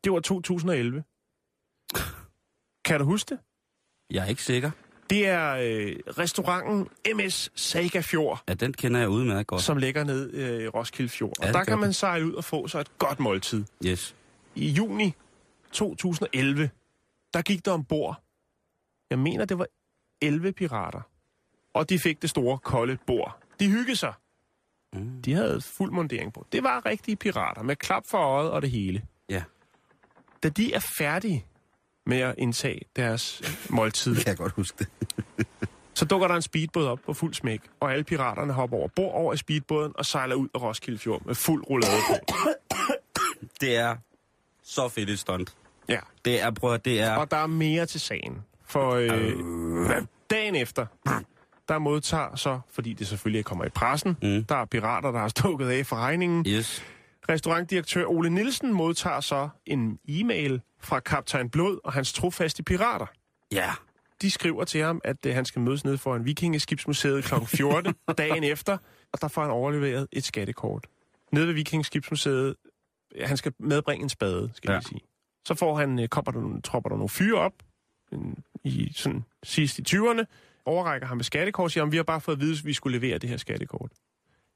Det 0.03 0.11
var 0.11 0.19
2011. 0.19 1.03
Kan 2.85 2.99
du 2.99 3.05
huske 3.05 3.29
det? 3.29 3.39
Jeg 4.09 4.23
er 4.23 4.27
ikke 4.27 4.43
sikker. 4.43 4.71
Det 5.09 5.27
er 5.27 5.51
øh, 5.55 5.95
restauranten 6.17 6.87
MS 7.15 7.51
Saga 7.55 7.99
Fjord, 8.01 8.43
Ja, 8.47 8.53
den 8.53 8.73
kender 8.73 8.99
jeg 8.99 9.09
udmærket 9.09 9.47
godt. 9.47 9.61
som 9.61 9.77
ligger 9.77 10.03
ned 10.03 10.33
øh, 10.33 10.63
i 10.63 10.67
Roskilde 10.67 11.09
Fjord. 11.09 11.33
Ja, 11.41 11.47
Og 11.47 11.53
der 11.53 11.63
kan 11.63 11.79
man 11.79 11.93
sejle 11.93 12.25
ud 12.25 12.33
og 12.33 12.43
få 12.43 12.67
sig 12.67 12.79
et 12.81 12.97
godt 12.97 13.19
måltid. 13.19 13.63
Yes. 13.85 14.15
I 14.55 14.69
juni 14.69 15.13
2011, 15.73 16.69
der 17.33 17.41
gik 17.41 17.65
der 17.65 17.71
ombord. 17.71 18.23
Jeg 19.09 19.19
mener, 19.19 19.45
det 19.45 19.57
var 19.59 19.65
11 20.21 20.51
pirater. 20.53 21.01
Og 21.73 21.89
de 21.89 21.99
fik 21.99 22.21
det 22.21 22.29
store, 22.29 22.57
kolde 22.57 22.97
bord. 23.07 23.37
De 23.59 23.67
hyggede 23.69 23.95
sig. 23.95 24.13
Mm. 24.93 25.21
De 25.21 25.33
havde 25.33 25.61
fuld 25.61 25.91
mundering 25.91 26.33
på. 26.33 26.47
Det 26.51 26.63
var 26.63 26.85
rigtige 26.85 27.15
pirater 27.15 27.63
med 27.63 27.75
klap 27.75 28.03
for 28.07 28.17
øjet 28.17 28.51
og 28.51 28.61
det 28.61 28.71
hele. 28.71 29.05
Ja, 29.29 29.43
Da 30.43 30.49
de 30.49 30.73
er 30.73 30.79
færdige 30.97 31.45
med 32.05 32.17
at 32.19 32.35
indtage 32.37 32.81
deres 32.95 33.41
måltid, 33.69 34.15
kan 34.19 34.27
jeg 34.27 34.37
godt 34.37 34.51
huske 34.51 34.77
det. 34.79 34.87
så 35.93 36.05
dukker 36.05 36.27
der 36.27 36.35
en 36.35 36.41
speedbåd 36.41 36.87
op 36.87 36.99
på 37.05 37.13
fuld 37.13 37.33
smæk, 37.33 37.61
og 37.79 37.91
alle 37.91 38.03
piraterne 38.03 38.53
hopper 38.53 38.77
over 38.77 38.87
bord 38.87 39.13
over 39.13 39.33
i 39.33 39.37
speedbåden 39.37 39.91
og 39.95 40.05
sejler 40.05 40.35
ud 40.35 40.47
af 40.55 40.61
Roskilde 40.61 40.99
Fjord 40.99 41.25
med 41.25 41.35
fuld 41.35 41.69
roulade 41.69 41.97
på. 42.09 42.15
Det 43.61 43.75
er 43.75 43.97
så 44.63 44.89
fedt 44.89 45.09
et 45.09 45.19
stunt. 45.19 45.55
Ja. 45.89 45.99
Det 46.25 46.41
er, 46.41 46.67
at 46.71 46.85
det 46.85 47.01
er... 47.01 47.15
Og 47.15 47.31
der 47.31 47.37
er 47.37 47.47
mere 47.47 47.85
til 47.85 47.99
sagen. 47.99 48.41
For 48.65 48.91
øh, 48.91 50.01
dagen 50.29 50.55
efter, 50.55 50.85
der 51.67 51.79
modtager 51.79 52.35
så, 52.35 52.59
fordi 52.71 52.93
det 52.93 53.07
selvfølgelig 53.07 53.45
kommer 53.45 53.65
i 53.65 53.69
pressen, 53.69 54.17
Mm. 54.21 54.43
der 54.43 54.55
er 54.55 54.65
pirater, 54.65 55.11
der 55.11 55.19
har 55.19 55.27
stukket 55.27 55.69
af 55.69 55.85
for 55.85 55.95
regningen. 55.95 56.45
Yes. 56.47 56.83
Restaurantdirektør 57.29 58.05
Ole 58.05 58.29
Nielsen 58.29 58.73
modtager 58.73 59.19
så 59.19 59.49
en 59.65 59.99
e-mail 60.07 60.61
fra 60.79 60.99
kaptajn 60.99 61.49
Blod 61.49 61.79
og 61.83 61.93
hans 61.93 62.13
trofaste 62.13 62.63
pirater. 62.63 63.05
Ja. 63.51 63.71
De 64.21 64.31
skriver 64.31 64.63
til 64.63 64.81
ham, 64.83 65.01
at 65.03 65.25
øh, 65.25 65.33
han 65.35 65.45
skal 65.45 65.61
mødes 65.61 65.85
nede 65.85 65.97
for 65.97 66.15
en 66.15 66.25
vikingeskibsmuseet 66.25 67.23
kl. 67.23 67.33
14 67.45 67.93
dagen 68.17 68.43
efter, 68.43 68.77
og 69.13 69.21
der 69.21 69.27
får 69.27 69.41
han 69.41 69.51
overleveret 69.51 70.07
et 70.11 70.23
skattekort. 70.23 70.87
Nede 71.31 71.47
ved 71.47 71.53
vikingeskibsmuseet, 71.53 72.55
han 73.21 73.37
skal 73.37 73.53
medbringe 73.59 74.03
en 74.03 74.09
spade, 74.09 74.51
skal 74.55 74.71
ja. 74.71 74.79
Sige. 74.81 74.99
Så 75.47 75.55
får 75.55 75.77
han, 75.77 75.99
øh, 75.99 76.07
kommer 76.07 76.31
der, 76.31 76.39
nogle- 76.41 76.61
tropper 76.61 76.89
der 76.89 76.95
nogle 76.97 77.09
fyre 77.09 77.39
op, 77.39 77.53
en, 78.11 78.43
i 78.63 78.93
sådan 78.95 79.23
sidst 79.43 79.79
i 79.79 79.81
20'erne, 79.95 80.23
overrækker 80.65 81.07
ham 81.07 81.17
med 81.17 81.23
skattekort, 81.23 81.63
og 81.63 81.71
siger, 81.71 81.83
om 81.83 81.91
vi 81.91 81.97
har 81.97 82.03
bare 82.03 82.21
fået 82.21 82.35
at 82.35 82.41
vide, 82.41 82.57
at 82.59 82.65
vi 82.65 82.73
skulle 82.73 82.99
levere 82.99 83.17
det 83.17 83.29
her 83.29 83.37
skattekort. 83.37 83.91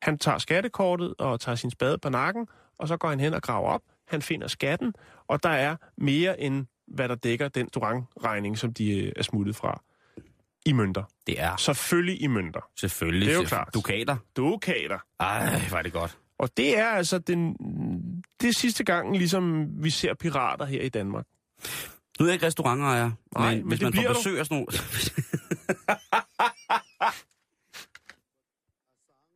Han 0.01 0.17
tager 0.17 0.38
skattekortet 0.38 1.13
og 1.19 1.39
tager 1.39 1.55
sin 1.55 1.71
spade 1.71 1.97
på 1.97 2.09
nakken, 2.09 2.47
og 2.77 2.88
så 2.88 2.97
går 2.97 3.09
han 3.09 3.19
hen 3.19 3.33
og 3.33 3.41
graver 3.41 3.69
op. 3.69 3.81
Han 4.07 4.21
finder 4.21 4.47
skatten, 4.47 4.93
og 5.27 5.43
der 5.43 5.49
er 5.49 5.75
mere 5.97 6.39
end, 6.41 6.65
hvad 6.88 7.09
der 7.09 7.15
dækker 7.15 7.47
den 7.47 7.69
durangregning, 7.73 8.57
som 8.57 8.73
de 8.73 8.97
øh, 9.05 9.11
er 9.15 9.23
smuttet 9.23 9.55
fra 9.55 9.81
i 10.65 10.71
mønter. 10.71 11.03
Det 11.27 11.41
er 11.41 11.55
Selvfølgelig 11.57 12.21
i 12.21 12.27
mønter. 12.27 12.61
selvfølgelig. 12.79 13.27
Det 13.27 13.36
er 13.36 13.39
jo 13.41 13.43
klart. 13.47 13.73
Dukater. 13.73 14.17
Dukater. 14.38 14.99
Ej, 15.19 15.61
var 15.71 15.81
det 15.81 15.93
godt. 15.93 16.17
Og 16.38 16.49
det 16.57 16.79
er 16.79 16.86
altså 16.89 17.19
den, 17.19 17.55
det 18.45 18.55
er 18.55 18.59
sidste 18.59 18.83
gang, 18.83 19.17
ligesom 19.17 19.67
vi 19.83 19.89
ser 19.89 20.13
pirater 20.13 20.65
her 20.65 20.81
i 20.81 20.89
Danmark. 20.89 21.25
Nu 22.19 22.25
er 22.25 22.29
jeg 22.29 22.33
ikke 22.33 22.45
restaurantejer, 22.45 23.11
Nej, 23.37 23.49
men, 23.49 23.59
men 23.59 23.67
hvis 23.67 23.79
det 23.79 23.95
man 23.95 24.03
får 24.05 24.13
besøg 24.13 24.39
af 24.39 24.45
sådan 24.45 24.57
nogle... 24.57 24.67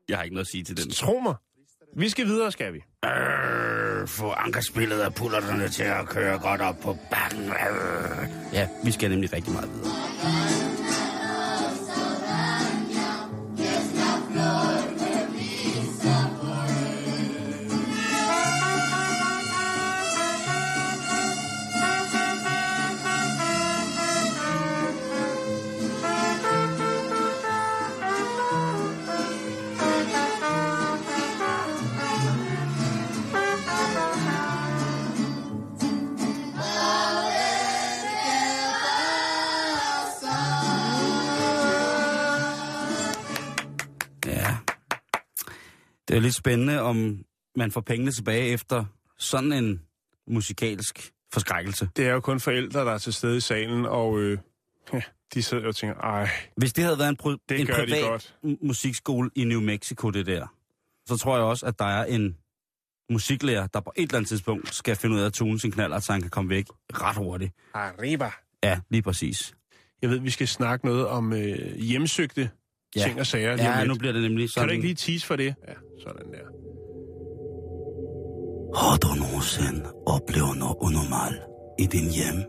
jeg 0.10 0.18
har 0.18 0.24
ikke 0.24 0.34
noget 0.34 0.45
at 0.45 0.51
sige 0.51 0.64
til 0.64 0.78
den. 0.78 0.91
Tro 0.91 1.20
mig. 1.20 1.36
Vi 1.97 2.10
skal 2.10 2.26
videre, 2.26 2.51
skal 2.51 2.74
vi. 2.74 2.84
Øh, 3.05 4.07
få 4.07 4.32
ankerspillet 4.32 4.99
af 4.99 5.16
pullerterne 5.16 5.70
til 5.70 5.84
at 5.84 6.10
køre 6.10 6.39
godt 6.39 6.62
op 6.62 6.76
på 6.84 6.97
bakken. 7.12 7.43
Øh. 7.43 8.28
Ja, 8.53 8.68
vi 8.84 8.91
skal 8.91 9.10
nemlig 9.10 9.34
rigtig 9.34 9.53
meget 9.53 9.70
videre. 9.70 10.59
Det 46.10 46.18
er 46.18 46.22
lidt 46.22 46.36
spændende, 46.36 46.82
om 46.82 47.26
man 47.57 47.72
får 47.72 47.82
pengene 47.82 48.12
tilbage 48.12 48.47
efter 48.47 48.86
sådan 49.18 49.53
en 49.53 49.82
musikalsk 50.28 51.12
forskrækkelse. 51.34 51.89
Det 51.95 52.07
er 52.07 52.12
jo 52.14 52.20
kun 52.20 52.39
forældre, 52.39 52.80
der 52.86 52.91
er 52.91 52.97
til 52.97 53.14
stede 53.14 53.38
i 53.38 53.39
salen, 53.39 53.86
og 53.86 54.20
øh, 54.20 54.38
ja, 54.93 55.01
de 55.34 55.43
sidder 55.43 55.64
jo 55.64 55.70
og 55.70 55.76
tænker, 55.76 55.95
ej, 55.95 56.30
Hvis 56.57 56.74
det 56.74 56.84
havde 56.84 56.99
været 56.99 57.10
en, 57.10 57.18
pro- 57.24 57.45
Det 57.49 57.60
en 57.60 57.68
gør 57.68 57.74
de 57.76 57.82
privat 57.86 58.03
godt. 58.03 58.36
musikskole 58.64 59.30
i 59.36 59.43
New 59.43 59.62
Mexico, 59.62 60.10
det 60.10 60.26
der, 60.26 60.47
så 61.07 61.18
tror 61.18 61.36
jeg 61.36 61.45
også, 61.45 61.66
at 61.66 61.80
der 61.80 61.86
er 61.86 62.05
en 62.05 62.38
musiklærer, 63.12 63.68
der 63.68 63.80
på 63.80 63.91
et 63.95 64.01
eller 64.03 64.18
andet 64.18 64.30
tidspunkt 64.30 64.76
skal 64.76 64.95
finde 64.95 65.16
ud 65.16 65.22
af 65.22 65.26
at 65.26 65.34
tune 65.34 65.60
sin 65.60 65.72
knaller, 65.72 65.99
så 65.99 66.12
han 66.12 66.22
kan 66.22 66.30
komme 66.30 66.49
væk 66.49 66.66
ret 66.93 67.16
hurtigt. 67.18 67.53
arriba. 67.74 68.30
Ja, 68.64 68.80
lige 68.89 69.01
præcis. 69.01 69.53
Jeg 70.01 70.10
ved, 70.10 70.20
vi 70.20 70.30
skal 70.30 70.47
snakke 70.47 70.86
noget 70.86 71.07
om 71.07 71.34
øh, 71.34 71.76
hjemsøgte 71.76 72.49
Ja. 72.96 73.02
ja. 73.02 73.06
ting 73.08 73.20
og 73.20 73.26
sager. 73.26 73.52
Ja, 73.58 73.78
lidt. 73.80 73.88
nu 73.88 73.96
bliver 74.00 74.14
det 74.14 74.22
nemlig 74.22 74.44
Kan 74.44 74.50
sådan. 74.50 74.68
du 74.68 74.74
ikke 74.74 74.86
lige 74.86 74.96
tease 74.96 75.26
for 75.28 75.36
det? 75.36 75.46
Ja, 75.68 75.74
sådan 76.04 76.26
der. 76.32 76.46
Har 78.76 78.98
du 78.98 79.08
nogensinde 79.24 79.84
oplevet 80.06 80.58
noget 80.58 80.76
unormalt 80.82 81.42
i 81.80 81.86
din 81.86 82.10
hjem? 82.10 82.44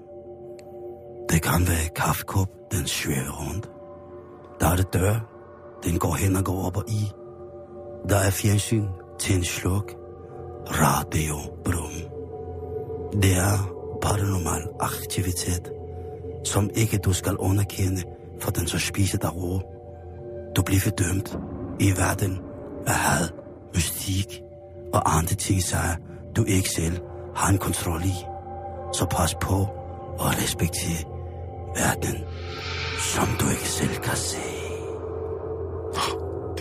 Det 1.30 1.42
kan 1.42 1.60
være 1.68 1.88
kaffekop, 1.96 2.48
den 2.72 2.86
svæver 2.86 3.48
rundt. 3.48 3.70
Der 4.60 4.66
er 4.68 4.76
det 4.76 4.92
dør, 4.92 5.16
den 5.84 5.98
går 5.98 6.14
hen 6.14 6.36
og 6.36 6.44
går 6.44 6.66
op 6.66 6.76
og 6.76 6.84
i. 6.88 7.02
Der 8.08 8.16
er 8.16 8.30
fjernsyn 8.30 8.86
til 9.18 9.36
en 9.36 9.44
sluk. 9.44 9.92
Radio 10.66 11.36
brum. 11.64 11.92
Det 13.22 13.32
er 13.36 13.56
paranormal 14.02 14.62
aktivitet, 14.80 15.72
som 16.44 16.70
ikke 16.74 16.98
du 16.98 17.12
skal 17.12 17.36
underkende, 17.36 18.02
for 18.40 18.50
den 18.50 18.66
så 18.66 18.78
spiser 18.78 19.18
dig 19.18 19.36
ro. 19.36 19.60
Du 20.56 20.62
bliver 20.62 20.80
fordømt 20.80 21.38
i 21.80 21.90
verden 21.90 22.40
af 22.86 22.94
had, 22.94 23.28
mystik 23.74 24.42
og 24.92 25.16
andre 25.16 25.34
ting, 25.34 25.62
sager, 25.62 25.96
du 26.36 26.44
ikke 26.44 26.68
selv 26.68 27.00
har 27.36 27.48
en 27.52 27.58
kontrol 27.58 28.02
i. 28.04 28.16
Så 28.92 29.06
pas 29.10 29.34
på 29.34 29.56
og 30.18 30.26
respekter 30.42 31.04
verden, 31.76 32.16
som 32.98 33.28
du 33.40 33.50
ikke 33.50 33.68
selv 33.68 33.94
kan 33.96 34.16
se. 34.16 34.59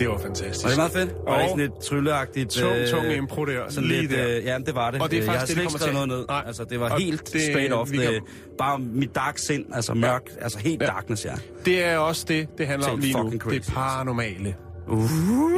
Det 0.00 0.08
var 0.08 0.18
fantastisk. 0.18 0.64
Var 0.64 0.68
det 0.70 0.76
meget 0.76 0.92
fedt? 0.92 1.10
Var 1.26 1.32
det 1.36 1.42
ikke 1.42 1.52
Og 1.52 1.58
sådan 1.58 1.58
lidt 1.58 1.80
trylleagtigt? 1.80 2.50
tung, 2.50 2.76
øh, 2.76 2.88
tung 2.88 3.12
impro 3.12 3.44
der. 3.44 3.68
Sådan 3.70 3.88
lige 3.88 4.00
lidt, 4.00 4.10
der. 4.12 4.36
øh, 4.38 4.44
ja, 4.44 4.58
det 4.58 4.74
var 4.74 4.90
det. 4.90 5.02
Og 5.02 5.10
det 5.10 5.16
er 5.16 5.20
Øh, 5.22 5.26
jeg 5.26 5.32
har 5.32 5.38
faktisk 5.38 5.52
slet 5.52 5.64
det, 5.64 5.70
ikke 5.72 5.78
skrevet 5.78 5.94
noget 5.94 6.08
ned. 6.08 6.26
Nej. 6.28 6.42
Altså, 6.46 6.64
det 6.64 6.80
var 6.80 6.90
Og 6.90 7.00
helt 7.00 7.32
det- 7.32 7.42
straight 7.42 7.72
off. 7.72 7.90
Det, 7.90 8.00
kan- 8.00 8.20
bare 8.58 8.78
mit 8.78 9.14
dark 9.14 9.38
sind, 9.38 9.64
altså 9.74 9.94
mørk, 9.94 10.22
altså 10.40 10.58
helt 10.58 10.82
Ja. 10.82 10.86
darkness, 10.86 11.24
ja. 11.24 11.34
Det 11.64 11.84
er 11.84 11.98
også 11.98 12.24
det, 12.28 12.48
det 12.58 12.66
handler 12.66 12.88
Helt 12.88 13.16
om 13.16 13.22
lige 13.24 13.30
nu. 13.30 13.38
crazy. 13.38 13.54
Det 13.54 13.68
er 13.68 13.72
paranormale. 13.72 14.56
Uh. 14.88 14.98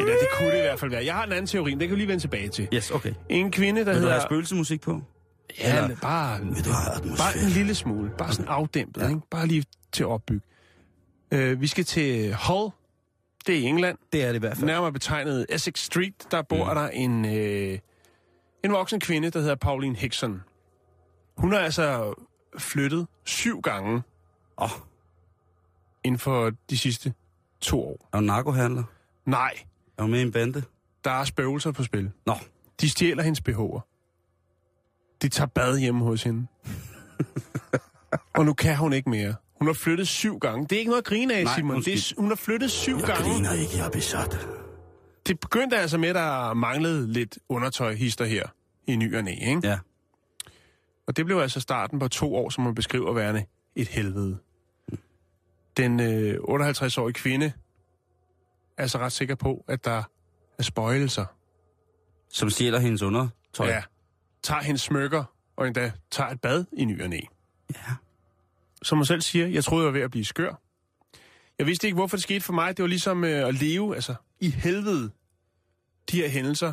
Eller 0.01 0.13
det 0.15 0.29
kunne 0.39 0.51
det 0.51 0.59
i 0.59 0.61
hvert 0.61 0.81
fald 0.81 0.91
være. 0.91 1.05
Jeg 1.05 1.15
har 1.15 1.25
en 1.25 1.33
anden 1.33 1.47
teori, 1.47 1.71
det 1.71 1.81
kan 1.81 1.91
vi 1.91 1.97
lige 1.97 2.09
vende 2.09 2.23
tilbage 2.23 2.49
til. 2.49 2.69
Yes, 2.75 2.91
okay. 2.91 3.13
En 3.29 3.51
kvinde, 3.51 3.81
der 3.81 3.85
Vil 3.85 3.95
du 3.95 3.99
hedder... 4.01 4.13
have 4.13 4.23
spøgelsemusik 4.23 4.81
på? 4.81 5.01
Ja, 5.61 5.83
Eller- 5.83 5.97
bare, 6.03 6.39
Vil 6.41 6.65
du 6.65 6.71
bare 7.19 7.39
en 7.45 7.49
lille 7.51 7.75
smule. 7.75 8.11
Bare 8.19 8.33
sådan 8.33 8.49
afdæmpet, 8.49 9.01
Ja. 9.01 9.07
ja. 9.07 9.11
ikke? 9.11 9.23
Bare 9.31 9.47
lige 9.47 9.65
til 9.93 10.03
at 10.03 10.09
opbygge. 10.09 10.43
Uh, 11.35 11.61
vi 11.61 11.67
skal 11.67 11.85
til 11.85 12.35
Hull. 12.49 12.71
Det 13.47 13.55
er 13.55 13.59
i 13.59 13.63
England. 13.63 13.99
Det 14.13 14.23
er 14.25 14.29
det 14.29 14.35
i 14.35 14.39
hvert 14.39 14.57
fald. 14.57 14.67
Nærmere 14.67 14.93
betegnet 14.93 15.47
Essex 15.49 15.79
Street. 15.79 16.27
Der 16.31 16.43
bor 16.43 16.69
mm. 16.69 16.75
der 16.75 16.89
en, 16.89 17.25
øh, 17.25 17.79
en 18.65 18.73
voksen 18.73 19.01
kvinde, 19.01 19.31
der 19.31 19.41
hedder 19.41 19.55
Pauline 19.55 19.97
Hickson. 19.97 20.43
Hun 21.37 21.53
har 21.53 21.59
altså 21.59 22.15
flyttet 22.59 23.07
syv 23.25 23.61
gange 23.61 24.03
Åh, 24.59 24.69
inden 26.05 26.19
for 26.19 26.51
de 26.71 26.79
sidste 26.79 27.15
to 27.61 27.83
år. 27.85 28.09
er 28.13 28.19
du 28.21 28.25
narkohandler? 28.25 28.85
Nej, 29.27 29.53
Er 29.99 30.03
du 30.03 30.09
med 30.09 30.19
i 30.19 30.23
en 30.23 30.33
bande? 30.33 30.63
der 31.05 31.11
er 31.11 31.25
spøgelser 31.25 31.73
på 31.73 31.83
spil. 31.85 32.11
Nå, 32.27 32.35
De 32.81 32.91
stjæler 32.91 33.23
hendes 33.23 33.43
BH'er. 33.49 33.81
De 35.23 35.29
tager 35.29 35.47
bad 35.49 35.79
hjemme 35.79 36.05
hos 36.05 36.23
hende. 36.23 36.47
og 38.37 38.45
nu 38.45 38.53
kan 38.55 38.77
hun 38.77 38.93
ikke 38.93 39.11
mere. 39.11 39.35
Hun 39.63 39.67
har 39.67 39.75
flyttet 39.75 40.09
syv 40.09 40.39
gange. 40.39 40.67
Det 40.67 40.73
er 40.73 40.79
ikke 40.79 40.89
noget 40.91 41.03
at 41.03 41.07
grine 41.07 41.35
af, 41.35 41.45
Nej, 41.45 41.55
Simon. 41.55 41.83
Det 41.83 41.95
er, 41.95 42.15
hun 42.21 42.29
har 42.29 42.37
flyttet 42.37 42.71
syv 42.71 42.97
jeg 42.97 43.07
gange. 43.07 43.23
griner 43.23 43.53
ikke, 43.53 43.77
jeg 43.77 43.87
er 43.87 43.91
besat. 43.91 44.49
Det 45.27 45.41
begyndte 45.41 45.77
altså 45.77 45.99
med, 45.99 46.09
at 46.09 46.15
der 46.15 46.55
manglede 46.55 47.13
lidt 47.13 47.39
undertøjhister 47.49 48.25
her 48.25 48.49
i 48.87 48.97
ny 48.97 49.17
og 49.17 49.25
næ, 49.25 49.31
ikke? 49.31 49.61
Ja. 49.65 49.79
Og 51.07 51.17
det 51.17 51.27
blev 51.27 51.37
altså 51.39 51.61
starten 51.61 51.99
på 51.99 52.09
to 52.09 52.35
år, 52.37 52.51
som 52.51 52.65
man 52.65 52.75
beskriver 52.75 53.13
værende 53.13 53.45
et 53.77 53.89
helvede. 53.89 54.39
Den 55.77 56.01
øh, 56.01 56.35
58-årige 56.35 57.13
kvinde 57.15 57.47
er 58.77 58.83
altså 58.83 58.99
ret 58.99 59.13
sikker 59.13 59.35
på, 59.35 59.65
at 59.69 59.85
der 59.85 60.03
er 60.59 60.63
spøjelser. 60.63 61.25
Som 62.29 62.51
stjæler 62.51 62.79
hendes 62.79 63.03
undertøj. 63.03 63.67
Ja. 63.69 63.83
Tager 64.43 64.63
hendes 64.63 64.83
smykker, 64.83 65.25
og 65.57 65.67
endda 65.67 65.93
tager 66.11 66.31
et 66.31 66.41
bad 66.41 66.65
i 66.73 66.85
ny 66.85 67.03
og 67.03 67.09
næ. 67.11 67.21
ja. 67.75 67.93
Som 68.83 68.99
hun 68.99 69.05
selv 69.05 69.21
siger, 69.21 69.47
jeg 69.47 69.65
troede, 69.65 69.85
jeg 69.85 69.87
var 69.87 69.99
ved 69.99 70.05
at 70.05 70.11
blive 70.11 70.25
skør. 70.25 70.55
Jeg 71.59 71.67
vidste 71.67 71.87
ikke, 71.87 71.95
hvorfor 71.95 72.17
det 72.17 72.23
skete 72.23 72.41
for 72.41 72.53
mig. 72.53 72.77
Det 72.77 72.83
var 72.83 72.89
ligesom 72.89 73.25
øh, 73.25 73.49
at 73.49 73.55
leve 73.55 73.95
altså, 73.95 74.15
i 74.41 74.51
helvede. 74.51 75.11
De 76.11 76.17
her 76.17 76.29
hændelser 76.29 76.73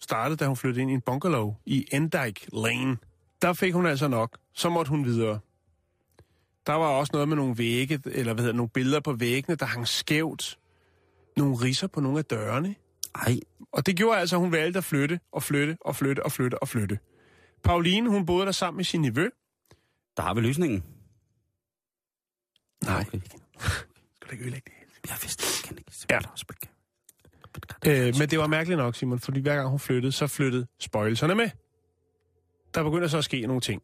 startede, 0.00 0.36
da 0.36 0.46
hun 0.46 0.56
flyttede 0.56 0.82
ind 0.82 0.90
i 0.90 0.94
en 0.94 1.00
bungalow 1.00 1.54
i 1.66 1.86
Endyke 1.92 2.46
Lane. 2.52 2.96
Der 3.42 3.52
fik 3.52 3.74
hun 3.74 3.86
altså 3.86 4.08
nok. 4.08 4.38
Så 4.54 4.68
måtte 4.68 4.90
hun 4.90 5.04
videre. 5.04 5.38
Der 6.66 6.72
var 6.72 6.86
også 6.86 7.10
noget 7.12 7.28
med 7.28 7.36
nogle 7.36 7.58
vægge, 7.58 8.00
eller 8.06 8.32
hvad 8.32 8.42
hedder, 8.44 8.56
nogle 8.56 8.70
billeder 8.70 9.00
på 9.00 9.12
væggene, 9.12 9.56
der 9.56 9.66
hang 9.66 9.88
skævt. 9.88 10.58
Nogle 11.36 11.56
riser 11.56 11.86
på 11.86 12.00
nogle 12.00 12.18
af 12.18 12.24
dørene. 12.24 12.74
Ej, 13.14 13.40
Og 13.72 13.86
det 13.86 13.96
gjorde 13.96 14.18
altså, 14.18 14.36
at 14.36 14.40
hun 14.40 14.52
valgte 14.52 14.78
at 14.78 14.84
flytte 14.84 15.20
og 15.32 15.42
flytte 15.42 15.76
og 15.80 15.96
flytte 15.96 16.22
og 16.22 16.32
flytte 16.32 16.62
og 16.62 16.68
flytte. 16.68 16.98
Pauline, 17.64 18.10
hun 18.10 18.26
boede 18.26 18.46
der 18.46 18.52
sammen 18.52 18.76
med 18.76 18.84
sin 18.84 19.00
nevø. 19.00 19.28
Der 20.16 20.22
har 20.22 20.34
vi 20.34 20.40
løsningen. 20.40 20.84
Nej. 22.84 23.04
Okay. 23.08 23.20
Skal 24.14 24.28
du 24.28 24.32
ikke 24.32 24.44
ødelægge 24.44 24.70
det? 24.70 25.10
Jeg 25.10 25.16
vidste 25.22 25.42
det, 25.42 25.64
kan 25.64 25.78
ikke. 25.78 25.92
Ja. 26.10 26.18
Øh, 27.86 28.14
men 28.18 28.28
det 28.28 28.38
var 28.38 28.46
mærkeligt 28.46 28.78
nok, 28.78 28.94
Simon, 28.94 29.18
fordi 29.18 29.40
hver 29.40 29.56
gang 29.56 29.68
hun 29.68 29.78
flyttede, 29.78 30.12
så 30.12 30.26
flyttede 30.26 30.66
spøjelserne 30.80 31.34
med. 31.34 31.50
Der 32.74 32.82
begynder 32.82 33.08
så 33.08 33.18
at 33.18 33.24
ske 33.24 33.46
nogle 33.46 33.60
ting. 33.60 33.82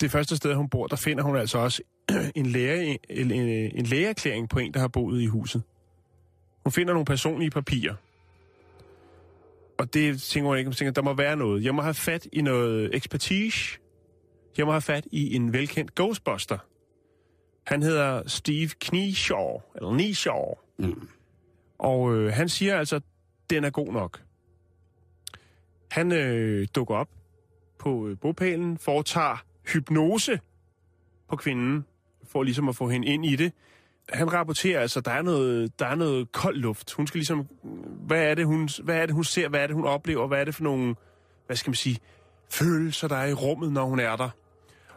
Det 0.00 0.10
første 0.10 0.36
sted, 0.36 0.54
hun 0.54 0.68
bor, 0.68 0.86
der 0.86 0.96
finder 0.96 1.24
hun 1.24 1.36
altså 1.36 1.58
også 1.58 1.82
en, 2.34 2.46
læge, 2.46 2.98
en, 3.08 3.30
en, 3.30 3.48
en 3.74 3.86
lægeerklæring 3.86 4.48
på 4.48 4.58
en, 4.58 4.74
der 4.74 4.80
har 4.80 4.88
boet 4.88 5.22
i 5.22 5.26
huset. 5.26 5.62
Hun 6.64 6.72
finder 6.72 6.92
nogle 6.92 7.04
personlige 7.04 7.50
papirer. 7.50 7.94
Og 9.78 9.94
det 9.94 10.22
tænker 10.22 10.48
hun 10.48 10.58
ikke, 10.58 10.68
hun 10.68 10.74
tænker, 10.74 10.92
der 10.92 11.02
må 11.02 11.14
være 11.14 11.36
noget. 11.36 11.64
Jeg 11.64 11.74
må 11.74 11.82
have 11.82 11.94
fat 11.94 12.26
i 12.32 12.42
noget 12.42 12.94
ekspertise. 12.94 13.78
Jeg 14.58 14.66
må 14.66 14.72
have 14.72 14.80
fat 14.80 15.06
i 15.12 15.36
en 15.36 15.52
velkendt 15.52 15.94
ghostbuster. 15.94 16.58
Han 17.66 17.82
hedder 17.82 18.28
Steve 18.28 18.70
Knieshaw, 18.80 19.60
eller 19.74 19.90
Knieshaw. 19.92 20.54
Mm. 20.78 21.08
Og 21.78 22.14
øh, 22.14 22.32
han 22.32 22.48
siger 22.48 22.78
altså, 22.78 23.00
den 23.50 23.64
er 23.64 23.70
god 23.70 23.92
nok. 23.92 24.22
Han 25.90 26.12
øh, 26.12 26.68
dukker 26.74 26.94
op 26.94 27.08
på 27.78 28.08
øh, 28.08 28.18
bopælen, 28.18 28.78
foretager 28.78 29.44
hypnose 29.72 30.40
på 31.28 31.36
kvinden, 31.36 31.84
for 32.24 32.42
ligesom 32.42 32.68
at 32.68 32.76
få 32.76 32.88
hende 32.88 33.06
ind 33.06 33.26
i 33.26 33.36
det. 33.36 33.52
Han 34.08 34.32
rapporterer 34.32 34.80
altså, 34.80 35.00
der 35.00 35.10
er 35.10 35.22
noget, 35.22 35.78
der 35.78 35.86
er 35.86 35.94
noget 35.94 36.32
kold 36.32 36.56
luft. 36.56 36.92
Hun 36.92 37.06
skal 37.06 37.18
ligesom, 37.18 37.48
hvad 38.06 38.22
er, 38.22 38.34
det, 38.34 38.46
hun, 38.46 38.68
hvad 38.82 38.96
er 38.96 39.06
det, 39.06 39.14
hun 39.14 39.24
ser, 39.24 39.48
hvad 39.48 39.60
er 39.60 39.66
det, 39.66 39.76
hun 39.76 39.84
oplever, 39.84 40.26
hvad 40.26 40.40
er 40.40 40.44
det 40.44 40.54
for 40.54 40.64
nogle, 40.64 40.94
hvad 41.46 41.56
skal 41.56 41.70
man 41.70 41.74
sige, 41.74 41.98
følelser, 42.50 43.08
der 43.08 43.16
er 43.16 43.26
i 43.26 43.32
rummet, 43.32 43.72
når 43.72 43.84
hun 43.84 44.00
er 44.00 44.16
der. 44.16 44.30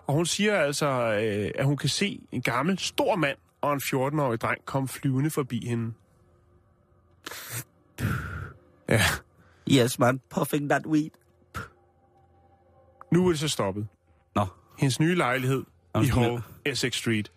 Og 0.08 0.14
hun 0.14 0.26
siger 0.26 0.56
altså, 0.56 0.86
øh, 0.86 1.52
at 1.56 1.66
hun 1.66 1.78
kan 1.78 1.90
se 1.90 2.22
en 2.32 2.42
gammel, 2.42 2.80
stor 2.80 3.16
mand 3.16 3.38
og 3.62 3.74
en 3.74 3.82
14-årig 3.84 4.42
dreng 4.42 4.66
komme 4.66 4.88
flyvende 4.88 5.30
forbi 5.30 5.68
hende. 5.68 5.94
Ja, 8.90 9.02
Yes, 9.72 10.00
man. 10.00 10.22
Puffing 10.30 10.70
that 10.70 10.86
weed. 10.86 11.10
nu 13.12 13.26
er 13.26 13.30
det 13.30 13.40
så 13.40 13.48
stoppet. 13.48 13.88
Nå. 14.36 14.46
Hendes 14.80 15.00
nye 15.00 15.16
lejlighed 15.16 15.64
Nå, 15.96 16.02
i 16.02 16.06
Hall, 16.06 16.42
Essex 16.66 16.96
Street, 16.96 17.32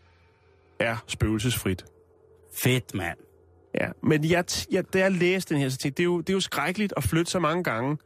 er 0.80 0.96
spøgelsesfrit. 1.06 1.84
Fedt, 2.54 2.94
mand. 2.94 3.18
Ja, 3.80 3.90
men 4.02 4.24
jeg, 4.24 4.44
jeg, 4.70 4.92
da 4.92 4.98
jeg 4.98 5.12
læste 5.12 5.54
den 5.54 5.62
her, 5.62 5.68
så 5.68 5.76
tænkte 5.76 5.96
det 5.96 6.02
er, 6.02 6.04
jo, 6.04 6.20
det 6.20 6.28
er 6.28 6.34
jo 6.34 6.40
skrækkeligt 6.40 6.92
at 6.96 7.04
flytte 7.04 7.30
så 7.30 7.38
mange 7.38 7.64
gange. 7.64 7.98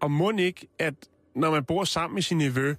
Og 0.00 0.10
må 0.10 0.30
ikke, 0.30 0.66
at 0.78 0.94
når 1.34 1.50
man 1.50 1.64
bor 1.64 1.84
sammen 1.84 2.14
med 2.14 2.22
sin 2.22 2.38
nevø, 2.38 2.74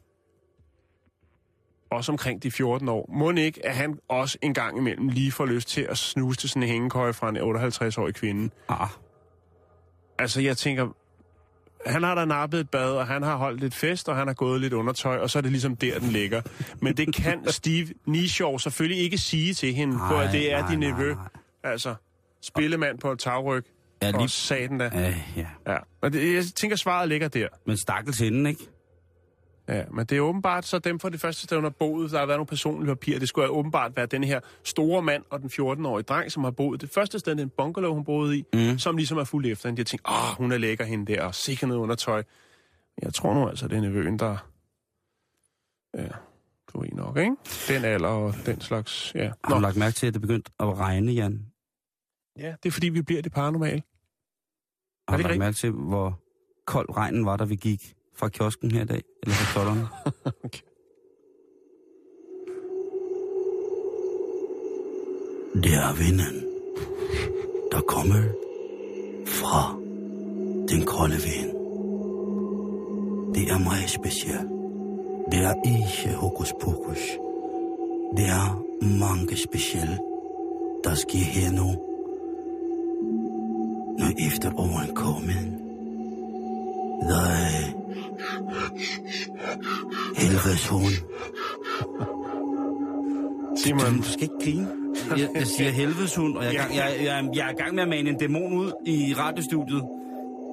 også 1.91 2.11
omkring 2.11 2.43
de 2.43 2.51
14 2.51 2.89
år, 2.89 3.09
må 3.13 3.31
ikke, 3.31 3.65
at 3.65 3.75
han 3.75 3.99
også 4.09 4.37
en 4.41 4.53
gang 4.53 4.77
imellem 4.77 5.07
lige 5.07 5.31
får 5.31 5.45
lyst 5.45 5.67
til 5.67 5.81
at 5.81 5.97
snuse 5.97 6.39
til 6.39 6.49
sådan 6.49 6.63
en 6.63 6.69
hængekøje 6.69 7.13
fra 7.13 7.29
en 7.29 7.37
58-årig 7.37 8.15
kvinde. 8.15 8.49
Ah, 8.69 8.87
Altså, 10.19 10.41
jeg 10.41 10.57
tænker, 10.57 10.87
han 11.85 12.03
har 12.03 12.15
da 12.15 12.25
nappet 12.25 12.59
et 12.59 12.69
bad, 12.69 12.91
og 12.91 13.07
han 13.07 13.23
har 13.23 13.35
holdt 13.37 13.59
lidt 13.61 13.75
fest, 13.75 14.09
og 14.09 14.15
han 14.15 14.27
har 14.27 14.33
gået 14.33 14.61
lidt 14.61 14.73
undertøj, 14.73 15.17
og 15.17 15.29
så 15.29 15.37
er 15.39 15.41
det 15.41 15.51
ligesom 15.51 15.75
der, 15.75 15.99
den 15.99 16.09
ligger. 16.09 16.41
Men 16.81 16.97
det 16.97 17.15
kan 17.15 17.39
Steve 17.51 17.87
Nishaw 18.07 18.57
selvfølgelig 18.57 19.03
ikke 19.03 19.17
sige 19.17 19.53
til 19.53 19.73
hende, 19.73 19.97
på 20.09 20.17
at 20.19 20.31
det 20.31 20.53
er 20.53 20.59
nej, 20.61 20.69
din 20.69 20.79
nej, 20.79 20.89
nevø. 20.91 21.13
nej. 21.13 21.23
Altså, 21.63 21.95
spillemand 22.41 22.99
på 22.99 23.11
et 23.11 23.19
tagryg. 23.19 23.65
Ja, 24.01 24.11
lige- 24.11 24.19
og 24.21 24.29
satan 24.29 24.77
da. 24.77 24.85
øh, 24.85 25.17
ja. 25.37 25.47
Ja. 25.73 25.77
Og 26.01 26.13
det, 26.13 26.35
jeg 26.35 26.43
tænker, 26.55 26.75
svaret 26.75 27.09
ligger 27.09 27.27
der. 27.27 27.47
Men 27.67 27.77
stakkels 27.77 28.19
hende, 28.19 28.49
ikke? 28.49 28.61
Ja, 29.71 29.83
men 29.91 30.05
det 30.05 30.17
er 30.17 30.21
åbenbart 30.21 30.65
så 30.65 30.79
dem 30.79 30.99
fra 30.99 31.09
det 31.09 31.19
første 31.19 31.43
sted, 31.43 31.61
har 31.61 31.69
boet. 31.69 32.11
Der 32.11 32.19
har 32.19 32.25
været 32.25 32.37
nogle 32.37 32.47
personlige 32.47 32.87
papirer. 32.87 33.19
Det 33.19 33.29
skulle 33.29 33.49
åbenbart 33.49 33.95
være 33.95 34.05
den 34.05 34.23
her 34.23 34.39
store 34.63 35.01
mand 35.01 35.23
og 35.29 35.39
den 35.39 35.49
14-årige 35.49 36.03
dreng, 36.03 36.31
som 36.31 36.43
har 36.43 36.51
boet 36.51 36.81
det 36.81 36.89
første 36.89 37.19
sted, 37.19 37.35
den 37.35 37.49
bungalow, 37.49 37.93
hun 37.93 38.03
boede 38.03 38.37
i, 38.37 38.45
mm. 38.53 38.79
som 38.79 38.97
ligesom 38.97 39.17
er 39.17 39.23
fuld 39.23 39.45
efter 39.45 39.69
hende. 39.69 39.77
De 39.77 39.81
har 39.81 39.85
tænkt, 39.85 40.07
åh, 40.09 40.37
hun 40.37 40.51
er 40.51 40.57
lækker 40.57 40.85
hende 40.85 41.13
der, 41.13 41.23
og 41.23 41.35
sikkert 41.35 41.67
noget 41.67 41.81
undertøj. 41.81 42.23
Jeg 43.01 43.13
tror 43.13 43.33
nu 43.33 43.49
altså, 43.49 43.67
det 43.67 43.77
er 43.77 43.81
nevøen, 43.81 44.19
der... 44.19 44.37
Ja, 45.97 46.07
du 46.73 46.79
er 46.79 46.95
nok, 46.95 47.17
ikke? 47.17 47.35
Den 47.67 47.85
alder 47.85 48.07
og 48.07 48.33
den 48.45 48.61
slags... 48.61 49.11
Ja. 49.15 49.31
Har 49.43 49.55
du 49.55 49.61
lagt 49.61 49.77
mærke 49.77 49.93
til, 49.93 50.07
at 50.07 50.13
det 50.13 50.21
begyndte 50.21 50.51
at 50.59 50.77
regne, 50.77 51.11
Jan? 51.11 51.45
ja, 52.37 52.55
det 52.63 52.69
er 52.69 52.71
fordi, 52.71 52.89
vi 52.89 53.01
bliver 53.01 53.21
det 53.21 53.31
paranormale. 53.31 53.81
Har 55.07 55.17
du 55.17 55.23
lagt 55.23 55.39
mærke 55.39 55.57
til, 55.57 55.71
hvor 55.71 56.19
kold 56.65 56.97
regnen 56.97 57.25
var, 57.25 57.37
da 57.37 57.43
vi 57.43 57.55
gik 57.55 57.95
fra 58.15 58.29
kiosken 58.29 58.71
her 58.71 58.81
i 58.81 58.85
dag? 58.85 59.03
Eller 59.23 59.35
fra 59.35 59.59
tollerne? 59.59 59.87
Okay. 60.43 60.61
Det 65.63 65.73
er 65.73 65.93
vinden, 65.93 66.45
der 67.71 67.81
kommer 67.81 68.23
fra 69.27 69.75
den 70.71 70.85
kolde 70.85 71.15
vind. 71.15 71.51
Det 73.35 73.51
er 73.51 73.59
meget 73.59 73.89
specielt. 73.89 74.49
Det 75.31 75.39
er 75.39 75.53
ikke 75.65 76.15
hokus 76.15 76.53
pokus. 76.61 77.03
Det 78.17 78.25
er 78.25 78.63
mange 78.99 79.37
specielle, 79.37 79.97
der 80.83 80.95
sker 80.95 81.19
her 81.19 81.51
nu. 81.51 81.67
Når 83.99 84.27
efteråren 84.27 84.95
kommer. 84.95 85.41
Der 87.09 87.25
er 87.29 87.80
helvedes 90.17 90.67
hund. 90.67 90.93
Simon, 93.63 93.97
Du 93.97 94.03
skal 94.03 94.21
ikke 94.23 94.35
grine. 94.43 94.67
Jeg, 95.17 95.29
jeg 95.35 95.47
siger 95.47 95.69
helvedeshund, 95.69 96.37
og 96.37 96.43
jeg 96.43 96.53
er, 96.53 96.57
gang, 96.57 96.75
jeg, 96.75 96.95
jeg, 97.03 97.19
er- 97.19 97.29
jeg 97.35 97.45
er 97.47 97.51
i 97.51 97.55
gang 97.55 97.75
med 97.75 97.83
at 97.83 97.89
mane 97.89 98.09
en 98.09 98.17
dæmon 98.17 98.53
ud 98.53 98.71
i 98.85 99.13
radiostudiet. 99.17 99.83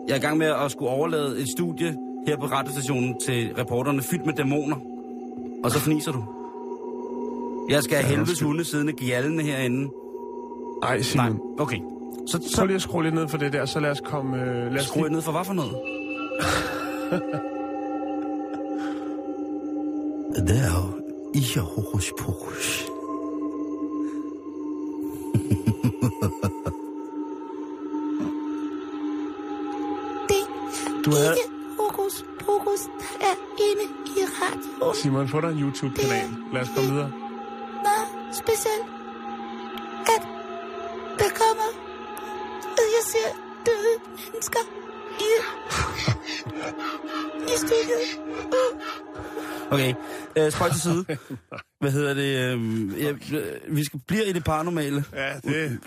Jeg 0.08 0.14
er 0.14 0.18
i 0.18 0.20
gang 0.20 0.38
med 0.38 0.46
at 0.46 0.70
skulle 0.70 0.90
overlade 0.90 1.40
et 1.40 1.48
studie 1.58 1.96
her 2.26 2.36
på 2.36 2.46
radiostationen 2.46 3.20
til 3.26 3.54
reporterne 3.58 4.02
fyldt 4.02 4.26
med 4.26 4.34
dæmoner. 4.34 4.76
Og 5.64 5.70
så 5.70 5.78
fniser 5.78 6.12
du. 6.12 6.24
Jeg 7.70 7.82
skal 7.82 7.96
have 7.96 8.08
helvedes 8.08 8.40
hunde 8.40 8.64
siddende 8.64 8.92
gjaldende 8.92 9.44
herinde. 9.44 9.88
ej 10.82 10.88
Nej, 10.94 11.02
Simon. 11.02 11.40
okay. 11.58 11.78
Så, 12.26 12.38
Så 12.42 12.48
så 12.56 12.64
lige 12.66 12.74
at 12.76 12.82
skrue 12.82 13.02
lidt 13.02 13.14
ned 13.14 13.28
for 13.28 13.38
det 13.38 13.52
der, 13.52 13.64
så 13.66 13.80
lad 13.80 13.90
os 13.90 14.00
komme... 14.04 14.36
Øh, 14.42 14.72
lad 14.72 14.80
os 14.80 14.86
skruer 14.86 15.04
jeg 15.04 15.12
ned 15.12 15.22
for 15.22 15.32
hvad 15.32 15.44
for 15.44 15.52
noget? 15.52 15.72
det 20.46 20.58
er 20.58 20.72
jo 20.80 21.02
ikke 21.34 21.60
hokus 21.60 22.12
pokus. 22.18 22.84
Det 30.28 30.42
Du 31.04 31.10
er 31.10 31.32
ikke 31.32 31.50
hokus 31.78 32.24
pokus, 32.44 32.80
der 33.20 33.26
er 33.26 33.36
inde 33.68 33.84
i 34.06 34.20
radioen. 34.40 34.94
Simon, 34.94 35.28
få 35.28 35.40
dig 35.40 35.50
en 35.50 35.58
YouTube-kanal. 35.58 36.28
Lad 36.52 36.62
os 36.62 36.68
komme 36.74 36.90
videre. 36.90 37.10
Meget 37.88 38.08
specielt, 38.32 38.86
at 40.14 40.22
der 41.18 41.30
kommer, 41.42 41.68
at 42.80 42.88
jeg 42.96 43.04
ser 43.12 43.28
døde 43.66 43.94
mennesker 44.32 44.64
i, 45.20 45.30
i 47.52 47.56
studiet. 47.56 48.04
Okay, 49.70 49.94
øh, 50.38 50.52
spøj 50.52 50.68
til 50.68 50.80
side. 50.80 51.04
Hvad 51.80 51.90
hedder 51.90 52.14
det? 52.14 52.22
Øh, 52.22 53.02
ja, 53.02 53.10
øh, 53.10 53.76
vi 53.76 53.84
skal 53.84 54.00
blive 54.06 54.26
i 54.26 54.32
det 54.32 54.44
paranormale. 54.44 55.04
Ja, 55.12 55.34
det... 55.34 55.80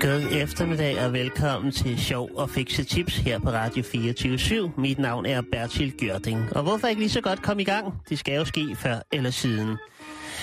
God 0.00 0.42
eftermiddag 0.42 1.04
og 1.04 1.12
velkommen 1.12 1.72
til 1.72 1.98
Sjov 1.98 2.30
og 2.34 2.50
Fikse 2.50 2.84
Tips 2.84 3.16
her 3.16 3.38
på 3.38 3.50
Radio 3.50 3.82
24 3.82 4.72
Mit 4.78 4.98
navn 4.98 5.26
er 5.26 5.42
Bertil 5.52 5.92
Gjørding. 5.92 6.56
Og 6.56 6.62
hvorfor 6.62 6.86
ikke 6.86 7.00
lige 7.00 7.10
så 7.10 7.20
godt 7.20 7.42
komme 7.42 7.62
i 7.62 7.64
gang? 7.64 7.94
Det 8.08 8.18
skal 8.18 8.34
jo 8.34 8.44
ske 8.44 8.76
før 8.76 8.96
eller 9.12 9.30
siden. 9.30 9.76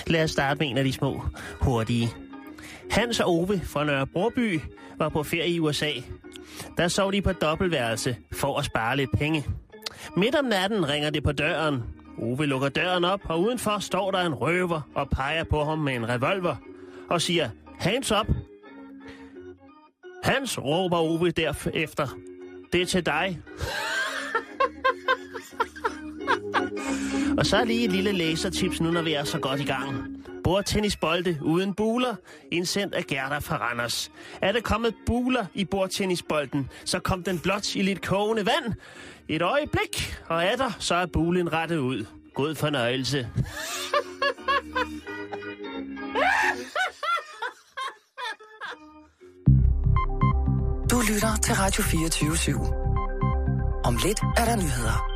Lad 0.06 0.24
os 0.24 0.30
starte 0.30 0.58
med 0.58 0.68
en 0.68 0.78
af 0.78 0.84
de 0.84 0.92
små 0.92 1.22
hurtige. 1.60 2.08
Hans 2.90 3.20
og 3.20 3.28
Ove 3.28 3.60
fra 3.64 3.84
Nørre 3.84 4.06
Broby 4.06 4.60
var 4.98 5.08
på 5.08 5.22
ferie 5.22 5.50
i 5.50 5.60
USA. 5.60 5.90
Der 6.76 6.88
sov 6.88 7.12
de 7.12 7.22
på 7.22 7.32
dobbeltværelse 7.32 8.16
for 8.32 8.58
at 8.58 8.64
spare 8.64 8.96
lidt 8.96 9.10
penge. 9.18 9.44
Midt 10.16 10.34
om 10.34 10.44
natten 10.44 10.88
ringer 10.88 11.10
det 11.10 11.22
på 11.22 11.32
døren. 11.32 11.82
Ove 12.18 12.46
lukker 12.46 12.68
døren 12.68 13.04
op, 13.04 13.20
og 13.24 13.40
udenfor 13.40 13.78
står 13.78 14.10
der 14.10 14.18
en 14.18 14.34
røver 14.34 14.80
og 14.94 15.10
peger 15.10 15.44
på 15.44 15.64
ham 15.64 15.78
med 15.78 15.94
en 15.94 16.08
revolver 16.08 16.56
og 17.10 17.22
siger, 17.22 17.48
hands 17.78 18.12
up, 18.12 18.26
Hans 20.26 20.58
råber 20.58 20.98
Ove 20.98 21.30
derefter. 21.30 22.06
Det 22.72 22.82
er 22.82 22.86
til 22.86 23.06
dig. 23.06 23.40
Og 27.38 27.46
så 27.46 27.64
lige 27.64 27.84
et 27.84 27.92
lille 27.92 28.12
lasertips 28.12 28.80
nu, 28.80 28.90
når 28.90 29.02
vi 29.02 29.12
er 29.12 29.24
så 29.24 29.38
godt 29.38 29.60
i 29.60 29.64
gang. 29.64 30.16
Bordtennisbolde 30.44 31.38
uden 31.42 31.74
buler, 31.74 32.14
indsendt 32.52 32.94
af 32.94 33.04
Gerda 33.04 33.38
fra 33.38 33.56
Randers. 33.56 34.10
Er 34.42 34.52
der 34.52 34.60
kommet 34.60 34.94
buler 35.06 35.46
i 35.54 35.64
bordtennisbolden, 35.64 36.68
så 36.84 36.98
kom 36.98 37.22
den 37.22 37.38
blot 37.38 37.74
i 37.74 37.82
lidt 37.82 38.06
kogende 38.06 38.46
vand. 38.46 38.74
Et 39.28 39.42
øjeblik, 39.42 40.18
og 40.28 40.44
er 40.44 40.56
der, 40.56 40.70
så 40.78 40.94
er 40.94 41.06
bulen 41.06 41.52
rettet 41.52 41.78
ud. 41.78 42.04
God 42.34 42.54
fornøjelse. 42.54 43.28
Du 50.90 51.00
lytter 51.12 51.36
til 51.42 51.54
Radio 51.54 51.82
24 51.82 52.30
/7. 52.30 53.84
Om 53.84 53.96
lidt 54.04 54.20
er 54.36 54.44
der 54.44 54.56
nyheder. 54.56 55.15